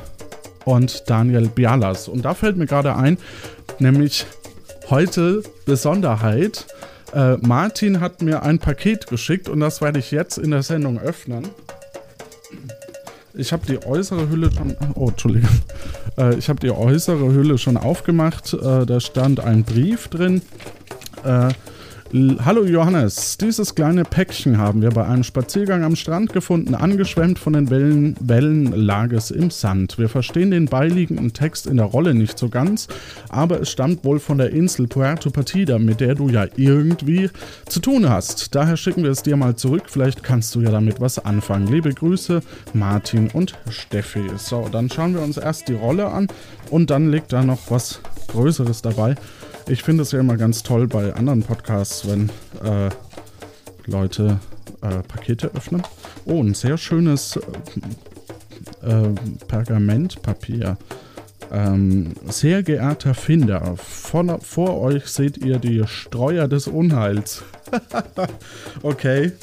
und 0.65 1.09
Daniel 1.09 1.47
Bialas. 1.47 2.07
Und 2.07 2.25
da 2.25 2.35
fällt 2.35 2.57
mir 2.57 2.67
gerade 2.67 2.95
ein, 2.95 3.17
nämlich 3.79 4.27
heute 4.91 5.41
Besonderheit. 5.65 6.67
Äh, 7.13 7.37
Martin 7.37 8.01
hat 8.01 8.21
mir 8.21 8.43
ein 8.43 8.59
Paket 8.59 9.07
geschickt 9.07 9.49
und 9.49 9.61
das 9.61 9.81
werde 9.81 9.99
ich 9.99 10.11
jetzt 10.11 10.37
in 10.37 10.51
der 10.51 10.63
Sendung 10.63 10.99
öffnen. 10.99 11.47
Ich 13.33 13.53
habe 13.53 13.65
die 13.65 13.83
äußere 13.83 14.29
Hülle 14.29 14.51
schon. 14.51 14.75
Oh, 14.95 15.09
Entschuldigung. 15.09 15.49
Äh, 16.17 16.35
ich 16.35 16.49
habe 16.49 16.59
die 16.59 16.71
äußere 16.71 17.33
Hülle 17.33 17.57
schon 17.57 17.77
aufgemacht. 17.77 18.53
Äh, 18.53 18.85
da 18.85 18.99
stand 18.99 19.39
ein 19.39 19.63
Brief 19.63 20.09
drin. 20.09 20.41
Hallo 22.13 22.65
Johannes, 22.65 23.37
dieses 23.37 23.73
kleine 23.73 24.03
Päckchen 24.03 24.57
haben 24.57 24.81
wir 24.81 24.89
bei 24.89 25.05
einem 25.05 25.23
Spaziergang 25.23 25.85
am 25.85 25.95
Strand 25.95 26.33
gefunden, 26.33 26.75
angeschwemmt 26.75 27.39
von 27.39 27.53
den 27.53 27.69
Wellen, 27.69 28.17
Wellenlages 28.19 29.31
im 29.31 29.49
Sand. 29.49 29.97
Wir 29.97 30.09
verstehen 30.09 30.51
den 30.51 30.65
beiliegenden 30.65 31.31
Text 31.31 31.67
in 31.67 31.77
der 31.77 31.85
Rolle 31.85 32.13
nicht 32.13 32.37
so 32.37 32.49
ganz, 32.49 32.89
aber 33.29 33.61
es 33.61 33.71
stammt 33.71 34.03
wohl 34.03 34.19
von 34.19 34.39
der 34.39 34.49
Insel 34.49 34.87
Puerto 34.87 35.29
Partida, 35.29 35.79
mit 35.79 36.01
der 36.01 36.15
du 36.15 36.27
ja 36.27 36.47
irgendwie 36.57 37.29
zu 37.69 37.79
tun 37.79 38.09
hast. 38.09 38.55
Daher 38.55 38.75
schicken 38.75 39.03
wir 39.03 39.11
es 39.11 39.23
dir 39.23 39.37
mal 39.37 39.55
zurück, 39.55 39.83
vielleicht 39.87 40.21
kannst 40.21 40.53
du 40.53 40.59
ja 40.59 40.69
damit 40.71 40.99
was 40.99 41.17
anfangen. 41.17 41.67
Liebe 41.67 41.93
Grüße, 41.93 42.41
Martin 42.73 43.29
und 43.31 43.57
Steffi. 43.69 44.23
So, 44.35 44.67
dann 44.69 44.89
schauen 44.89 45.13
wir 45.13 45.21
uns 45.21 45.37
erst 45.37 45.69
die 45.69 45.75
Rolle 45.75 46.07
an 46.07 46.27
und 46.71 46.89
dann 46.89 47.09
liegt 47.09 47.31
da 47.31 47.41
noch 47.41 47.71
was 47.71 48.01
Größeres 48.27 48.81
dabei. 48.81 49.15
Ich 49.67 49.83
finde 49.83 50.03
es 50.03 50.11
ja 50.11 50.19
immer 50.19 50.37
ganz 50.37 50.63
toll 50.63 50.87
bei 50.87 51.13
anderen 51.13 51.43
Podcasts, 51.43 52.07
wenn 52.07 52.29
äh, 52.63 52.89
Leute 53.85 54.39
äh, 54.81 55.01
Pakete 55.07 55.51
öffnen. 55.55 55.83
Oh, 56.25 56.41
ein 56.41 56.53
sehr 56.53 56.77
schönes 56.77 57.37
äh, 58.81 59.09
Pergamentpapier. 59.47 60.77
Ähm, 61.51 62.13
sehr 62.27 62.63
geehrter 62.63 63.13
Finder, 63.13 63.75
von, 63.75 64.39
vor 64.39 64.79
euch 64.79 65.07
seht 65.07 65.37
ihr 65.37 65.59
die 65.59 65.83
Streuer 65.85 66.47
des 66.47 66.67
Unheils. 66.67 67.43
okay, 68.83 69.33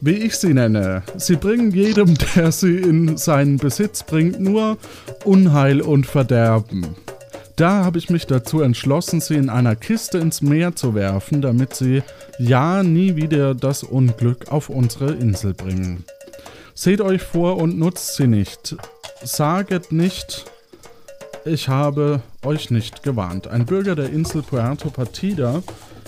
wie 0.00 0.12
ich 0.12 0.36
sie 0.36 0.54
nenne. 0.54 1.02
Sie 1.18 1.36
bringen 1.36 1.70
jedem, 1.70 2.16
der 2.34 2.52
sie 2.52 2.78
in 2.78 3.18
seinen 3.18 3.58
Besitz 3.58 4.02
bringt, 4.02 4.40
nur 4.40 4.78
Unheil 5.24 5.82
und 5.82 6.06
Verderben. 6.06 6.96
Da 7.58 7.84
habe 7.84 7.98
ich 7.98 8.08
mich 8.08 8.24
dazu 8.28 8.60
entschlossen, 8.60 9.20
sie 9.20 9.34
in 9.34 9.50
einer 9.50 9.74
Kiste 9.74 10.18
ins 10.18 10.42
Meer 10.42 10.76
zu 10.76 10.94
werfen, 10.94 11.42
damit 11.42 11.74
sie 11.74 12.04
ja 12.38 12.84
nie 12.84 13.16
wieder 13.16 13.52
das 13.52 13.82
Unglück 13.82 14.52
auf 14.52 14.68
unsere 14.68 15.14
Insel 15.14 15.54
bringen. 15.54 16.04
Seht 16.76 17.00
euch 17.00 17.20
vor 17.20 17.56
und 17.56 17.76
nutzt 17.76 18.14
sie 18.14 18.28
nicht. 18.28 18.76
Saget 19.24 19.90
nicht, 19.90 20.44
ich 21.44 21.68
habe 21.68 22.22
euch 22.44 22.70
nicht 22.70 23.02
gewarnt. 23.02 23.48
Ein 23.48 23.66
Bürger 23.66 23.96
der 23.96 24.10
Insel 24.10 24.42
Puerto 24.42 24.90
Partida, 24.90 25.60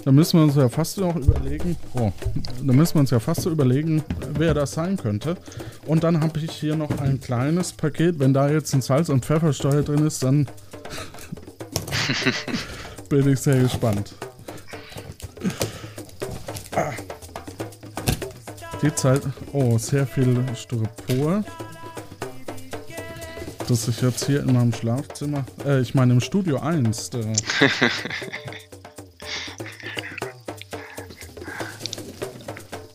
da 0.05 0.13
müssen 0.13 0.39
wir 0.39 0.45
uns 0.45 0.55
ja 0.55 0.69
fast 0.69 0.99
noch 0.99 1.17
überlegen, 1.17 1.77
oh, 1.95 2.13
da 2.63 2.73
müssen 2.73 2.95
wir 2.95 3.01
uns 3.01 3.11
ja 3.11 3.19
fast 3.19 3.41
so 3.41 3.51
überlegen, 3.51 4.05
wer 4.39 4.55
das 4.55 4.71
sein 4.71 4.97
könnte. 4.97 5.37
Und 5.85 6.05
dann 6.05 6.21
habe 6.21 6.39
ich 6.39 6.53
hier 6.53 6.77
noch 6.77 6.97
ein 7.01 7.21
kleines 7.21 7.73
Paket. 7.73 8.21
Wenn 8.21 8.33
da 8.33 8.49
jetzt 8.49 8.73
ein 8.73 8.83
Salz- 8.83 9.09
und 9.09 9.25
Pfeffersteuer 9.25 9.83
drin 9.83 10.07
ist, 10.07 10.23
dann 10.23 10.47
Bin 13.09 13.33
ich 13.33 13.41
sehr 13.41 13.61
gespannt. 13.61 14.15
Ah. 16.73 16.93
Die 18.83 18.95
Zeit. 18.95 19.23
Oh, 19.53 19.77
sehr 19.79 20.07
viel 20.07 20.45
Styropor. 20.55 21.45
Das 23.69 23.87
ich 23.89 24.01
jetzt 24.01 24.27
hier 24.27 24.41
in 24.41 24.53
meinem 24.53 24.73
Schlafzimmer. 24.73 25.45
Äh, 25.65 25.81
ich 25.81 25.95
meine 25.95 26.13
im 26.15 26.21
Studio 26.21 26.59
1. 26.61 27.11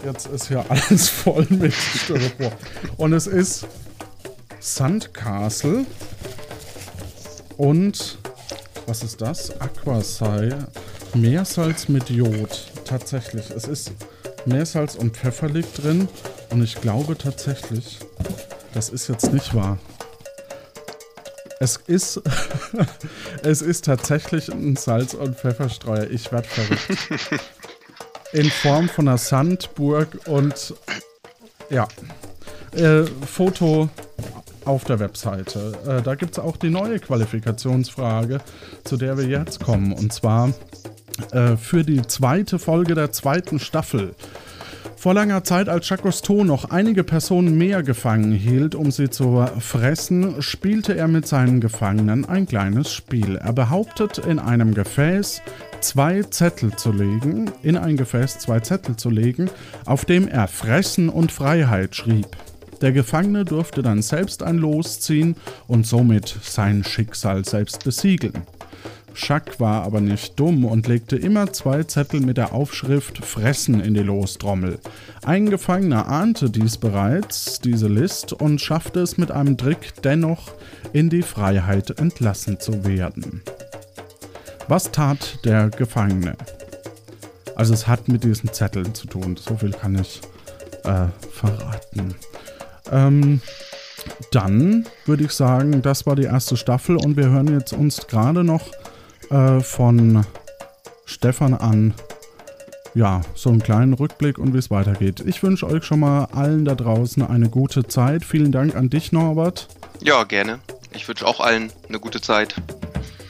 jetzt 0.03 0.27
ist 0.27 0.47
hier 0.47 0.65
alles 0.69 1.09
voll 1.09 1.47
mit 1.49 1.73
Styropor. 1.73 2.51
Und 2.97 3.13
es 3.13 3.27
ist 3.27 3.65
Sandcastle 4.59 5.85
und 7.57 8.17
was 8.87 9.03
ist 9.03 9.21
das? 9.21 9.59
Aquasai. 9.59 10.49
Meersalz 11.13 11.87
mit 11.87 12.09
Jod. 12.09 12.71
Tatsächlich. 12.85 13.49
Es 13.49 13.65
ist 13.65 13.91
Meersalz 14.45 14.95
und 14.95 15.17
Pfeffer 15.17 15.49
liegt 15.49 15.83
drin. 15.83 16.07
Und 16.51 16.63
ich 16.63 16.75
glaube 16.81 17.17
tatsächlich, 17.17 17.99
das 18.73 18.89
ist 18.89 19.07
jetzt 19.07 19.33
nicht 19.33 19.53
wahr. 19.55 19.79
Es 21.59 21.77
ist, 21.87 22.21
es 23.43 23.61
ist 23.61 23.85
tatsächlich 23.85 24.49
ein 24.49 24.75
Salz- 24.75 25.13
und 25.13 25.37
Pfefferstreuer. 25.37 26.09
Ich 26.09 26.31
werde 26.31 26.47
verrückt. 26.47 27.41
In 28.33 28.51
Form 28.51 28.89
von 28.89 29.07
einer 29.07 29.17
Sandburg 29.17 30.09
und 30.27 30.73
ja. 31.69 31.87
Äh, 32.73 33.05
Foto 33.25 33.89
auf 34.65 34.83
der 34.83 34.99
Webseite. 34.99 35.73
Äh, 35.87 36.01
da 36.01 36.15
gibt 36.15 36.33
es 36.33 36.39
auch 36.39 36.57
die 36.57 36.69
neue 36.69 36.99
Qualifikationsfrage, 36.99 38.39
zu 38.83 38.97
der 38.97 39.17
wir 39.17 39.25
jetzt 39.25 39.59
kommen. 39.59 39.93
Und 39.93 40.13
zwar 40.13 40.53
äh, 41.31 41.55
für 41.57 41.83
die 41.83 42.01
zweite 42.01 42.59
Folge 42.59 42.95
der 42.95 43.11
zweiten 43.11 43.59
Staffel 43.59 44.15
Vor 44.97 45.13
langer 45.13 45.43
Zeit, 45.43 45.69
als 45.69 45.87
Jacques 45.87 46.03
Cousteau 46.03 46.43
noch 46.43 46.71
einige 46.71 47.03
Personen 47.03 47.57
mehr 47.57 47.83
gefangen 47.83 48.31
hielt, 48.31 48.73
um 48.73 48.91
sie 48.91 49.09
zu 49.09 49.45
fressen, 49.59 50.41
spielte 50.41 50.95
er 50.95 51.07
mit 51.07 51.27
seinen 51.27 51.61
Gefangenen 51.61 52.25
ein 52.25 52.47
kleines 52.47 52.91
Spiel. 52.91 53.35
Er 53.35 53.53
behauptet, 53.53 54.17
in 54.17 54.39
einem 54.39 54.73
Gefäß 54.73 55.41
zwei 55.79 56.23
Zettel 56.23 56.75
zu 56.75 56.91
legen, 56.91 57.51
in 57.61 57.77
ein 57.77 57.97
Gefäß 57.97 58.39
zwei 58.39 58.61
Zettel 58.61 58.95
zu 58.95 59.11
legen, 59.11 59.49
auf 59.85 60.05
dem 60.05 60.27
er 60.27 60.47
Fressen 60.47 61.09
und 61.09 61.31
Freiheit 61.31 61.95
schrieb. 61.95 62.35
Der 62.85 62.91
Gefangene 62.91 63.45
durfte 63.45 63.81
dann 63.81 64.03
selbst 64.03 64.43
ein 64.43 64.59
Los 64.59 64.99
ziehen 64.99 65.35
und 65.65 65.87
somit 65.87 66.37
sein 66.43 66.83
Schicksal 66.83 67.43
selbst 67.43 67.83
besiegeln. 67.83 68.43
Schack 69.15 69.59
war 69.59 69.81
aber 69.81 70.01
nicht 70.01 70.39
dumm 70.39 70.65
und 70.65 70.85
legte 70.85 71.15
immer 71.15 71.51
zwei 71.51 71.81
Zettel 71.81 72.19
mit 72.19 72.37
der 72.37 72.53
Aufschrift 72.53 73.25
Fressen 73.25 73.79
in 73.79 73.95
die 73.95 74.03
Lostrommel. 74.03 74.77
Ein 75.23 75.49
Gefangener 75.49 76.07
ahnte 76.07 76.51
dies 76.51 76.77
bereits, 76.77 77.59
diese 77.59 77.87
List, 77.87 78.33
und 78.33 78.61
schaffte 78.61 78.99
es 78.99 79.17
mit 79.17 79.31
einem 79.31 79.57
Trick 79.57 80.03
dennoch 80.03 80.51
in 80.93 81.09
die 81.09 81.23
Freiheit 81.23 81.99
entlassen 81.99 82.59
zu 82.59 82.85
werden. 82.85 83.41
Was 84.67 84.91
tat 84.91 85.43
der 85.43 85.71
Gefangene? 85.71 86.37
Also 87.55 87.73
es 87.73 87.87
hat 87.87 88.09
mit 88.09 88.23
diesen 88.23 88.53
Zetteln 88.53 88.93
zu 88.93 89.07
tun, 89.07 89.37
so 89.37 89.57
viel 89.57 89.71
kann 89.71 89.95
ich 89.95 90.21
äh, 90.83 91.07
verraten. 91.31 92.13
Ähm, 92.91 93.41
dann 94.31 94.85
würde 95.05 95.23
ich 95.23 95.31
sagen, 95.31 95.81
das 95.81 96.05
war 96.05 96.15
die 96.15 96.23
erste 96.23 96.57
Staffel 96.57 96.95
und 96.97 97.17
wir 97.17 97.29
hören 97.29 97.47
jetzt 97.47 97.73
uns 97.73 98.07
gerade 98.07 98.43
noch 98.43 98.71
äh, 99.29 99.59
von 99.59 100.25
Stefan 101.05 101.53
an. 101.53 101.93
Ja, 102.93 103.21
so 103.33 103.49
einen 103.49 103.61
kleinen 103.61 103.93
Rückblick 103.93 104.37
und 104.37 104.53
wie 104.53 104.57
es 104.57 104.71
weitergeht. 104.71 105.21
Ich 105.25 105.43
wünsche 105.43 105.67
euch 105.67 105.83
schon 105.83 105.99
mal 105.99 106.25
allen 106.31 106.63
da 106.63 106.75
draußen 106.75 107.23
eine 107.23 107.49
gute 107.49 107.85
Zeit. 107.85 108.23
Vielen 108.23 108.53
Dank 108.53 108.75
an 108.75 108.89
dich, 108.89 109.11
Norbert. 109.11 109.67
Ja, 110.01 110.23
gerne. 110.23 110.59
Ich 110.93 111.07
wünsche 111.07 111.27
auch 111.27 111.41
allen 111.41 111.71
eine 111.89 111.99
gute 111.99 112.21
Zeit. 112.21 112.55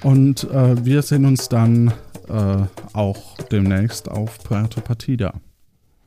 Und 0.03 0.43
äh, 0.51 0.85
wir 0.85 1.01
sehen 1.01 1.25
uns 1.25 1.49
dann 1.49 1.91
äh, 2.29 2.57
auch 2.93 3.37
demnächst 3.51 4.09
auf 4.09 4.37
Puerto 4.43 4.81
Partida. 4.81 5.33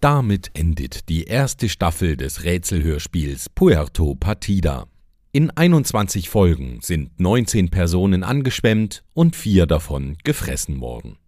Damit 0.01 0.53
endet 0.55 1.09
die 1.09 1.25
erste 1.25 1.69
Staffel 1.69 2.17
des 2.17 2.45
Rätselhörspiels 2.45 3.49
Puerto 3.49 4.15
Partida. 4.15 4.87
In 5.33 5.51
21 5.51 6.29
Folgen 6.29 6.79
sind 6.83 7.19
19 7.19 7.71
Personen 7.71 8.23
angeschwemmt 8.23 9.03
und 9.13 9.35
vier 9.35 9.67
davon 9.67 10.17
gefressen 10.23 10.81
worden. 10.81 11.19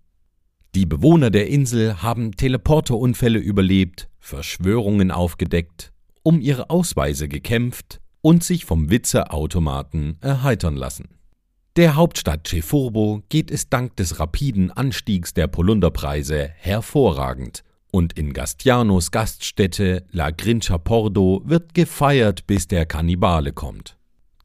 Die 0.77 0.87
Bewohner 0.87 1.31
der 1.31 1.49
Insel 1.49 2.01
haben 2.01 2.37
Teleporterunfälle 2.37 3.41
überlebt, 3.41 4.09
Verschwörungen 4.21 5.11
aufgedeckt, 5.11 5.93
um 6.23 6.41
ihre 6.41 6.71
Ausweise 6.71 7.27
gekämpft 7.27 8.01
und 8.21 8.45
sich 8.45 8.67
vom 8.67 8.89
Witzeautomaten 8.89 10.17
erheitern 10.21 10.77
lassen. 10.77 11.09
Der 11.75 11.97
Hauptstadt 11.97 12.47
Cefurbo 12.47 13.25
geht 13.31 13.51
es 13.51 13.69
dank 13.69 13.97
des 13.97 14.21
rapiden 14.21 14.71
Anstiegs 14.71 15.35
der 15.35 15.49
Polunderpreise 15.49 16.51
hervorragend 16.57 17.65
und 17.91 18.13
in 18.19 18.33
Gastianos 18.33 19.11
Gaststätte 19.11 20.05
La 20.11 20.31
Grincha 20.31 20.79
Pordo 20.79 21.43
wird 21.45 21.75
gefeiert, 21.75 22.47
bis 22.47 22.69
der 22.69 22.87
Kannibale 22.87 23.53
kommt. 23.53 23.97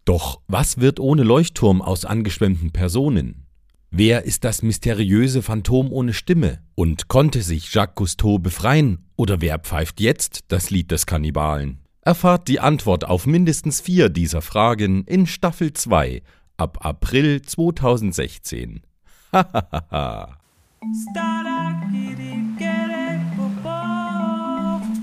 Doch 0.06 0.42
was 0.48 0.80
wird 0.80 1.00
ohne 1.00 1.24
Leuchtturm 1.24 1.82
aus 1.82 2.06
angeschwemmten 2.06 2.72
Personen? 2.72 3.46
Wer 3.92 4.24
ist 4.24 4.44
das 4.44 4.62
mysteriöse 4.62 5.42
Phantom 5.42 5.92
ohne 5.92 6.14
Stimme? 6.14 6.60
Und 6.76 7.08
konnte 7.08 7.42
sich 7.42 7.74
Jacques 7.74 7.96
Cousteau 7.96 8.40
befreien? 8.40 9.06
Oder 9.16 9.42
wer 9.42 9.58
pfeift 9.60 10.02
jetzt 10.02 10.46
das 10.50 10.70
Lied 10.70 10.92
des 10.92 11.06
Kannibalen? 11.06 11.80
Erfahrt 12.02 12.48
die 12.48 12.60
Antwort 12.60 13.06
auf 13.06 13.26
mindestens 13.26 13.82
vier 13.82 14.10
dieser 14.10 14.42
Fragen 14.42 15.06
in 15.06 15.26
Staffel 15.26 15.74
2 15.74 16.22
ab 16.58 16.86
April 16.86 17.42
2016. 17.42 18.82
Hahaha. 19.34 20.38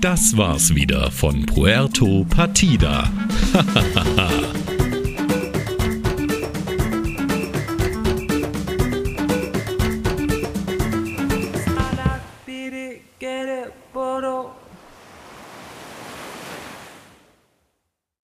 Das 0.03 0.35
war's 0.35 0.75
wieder 0.75 1.11
von 1.11 1.45
Puerto 1.45 2.25
Partida. 2.29 3.09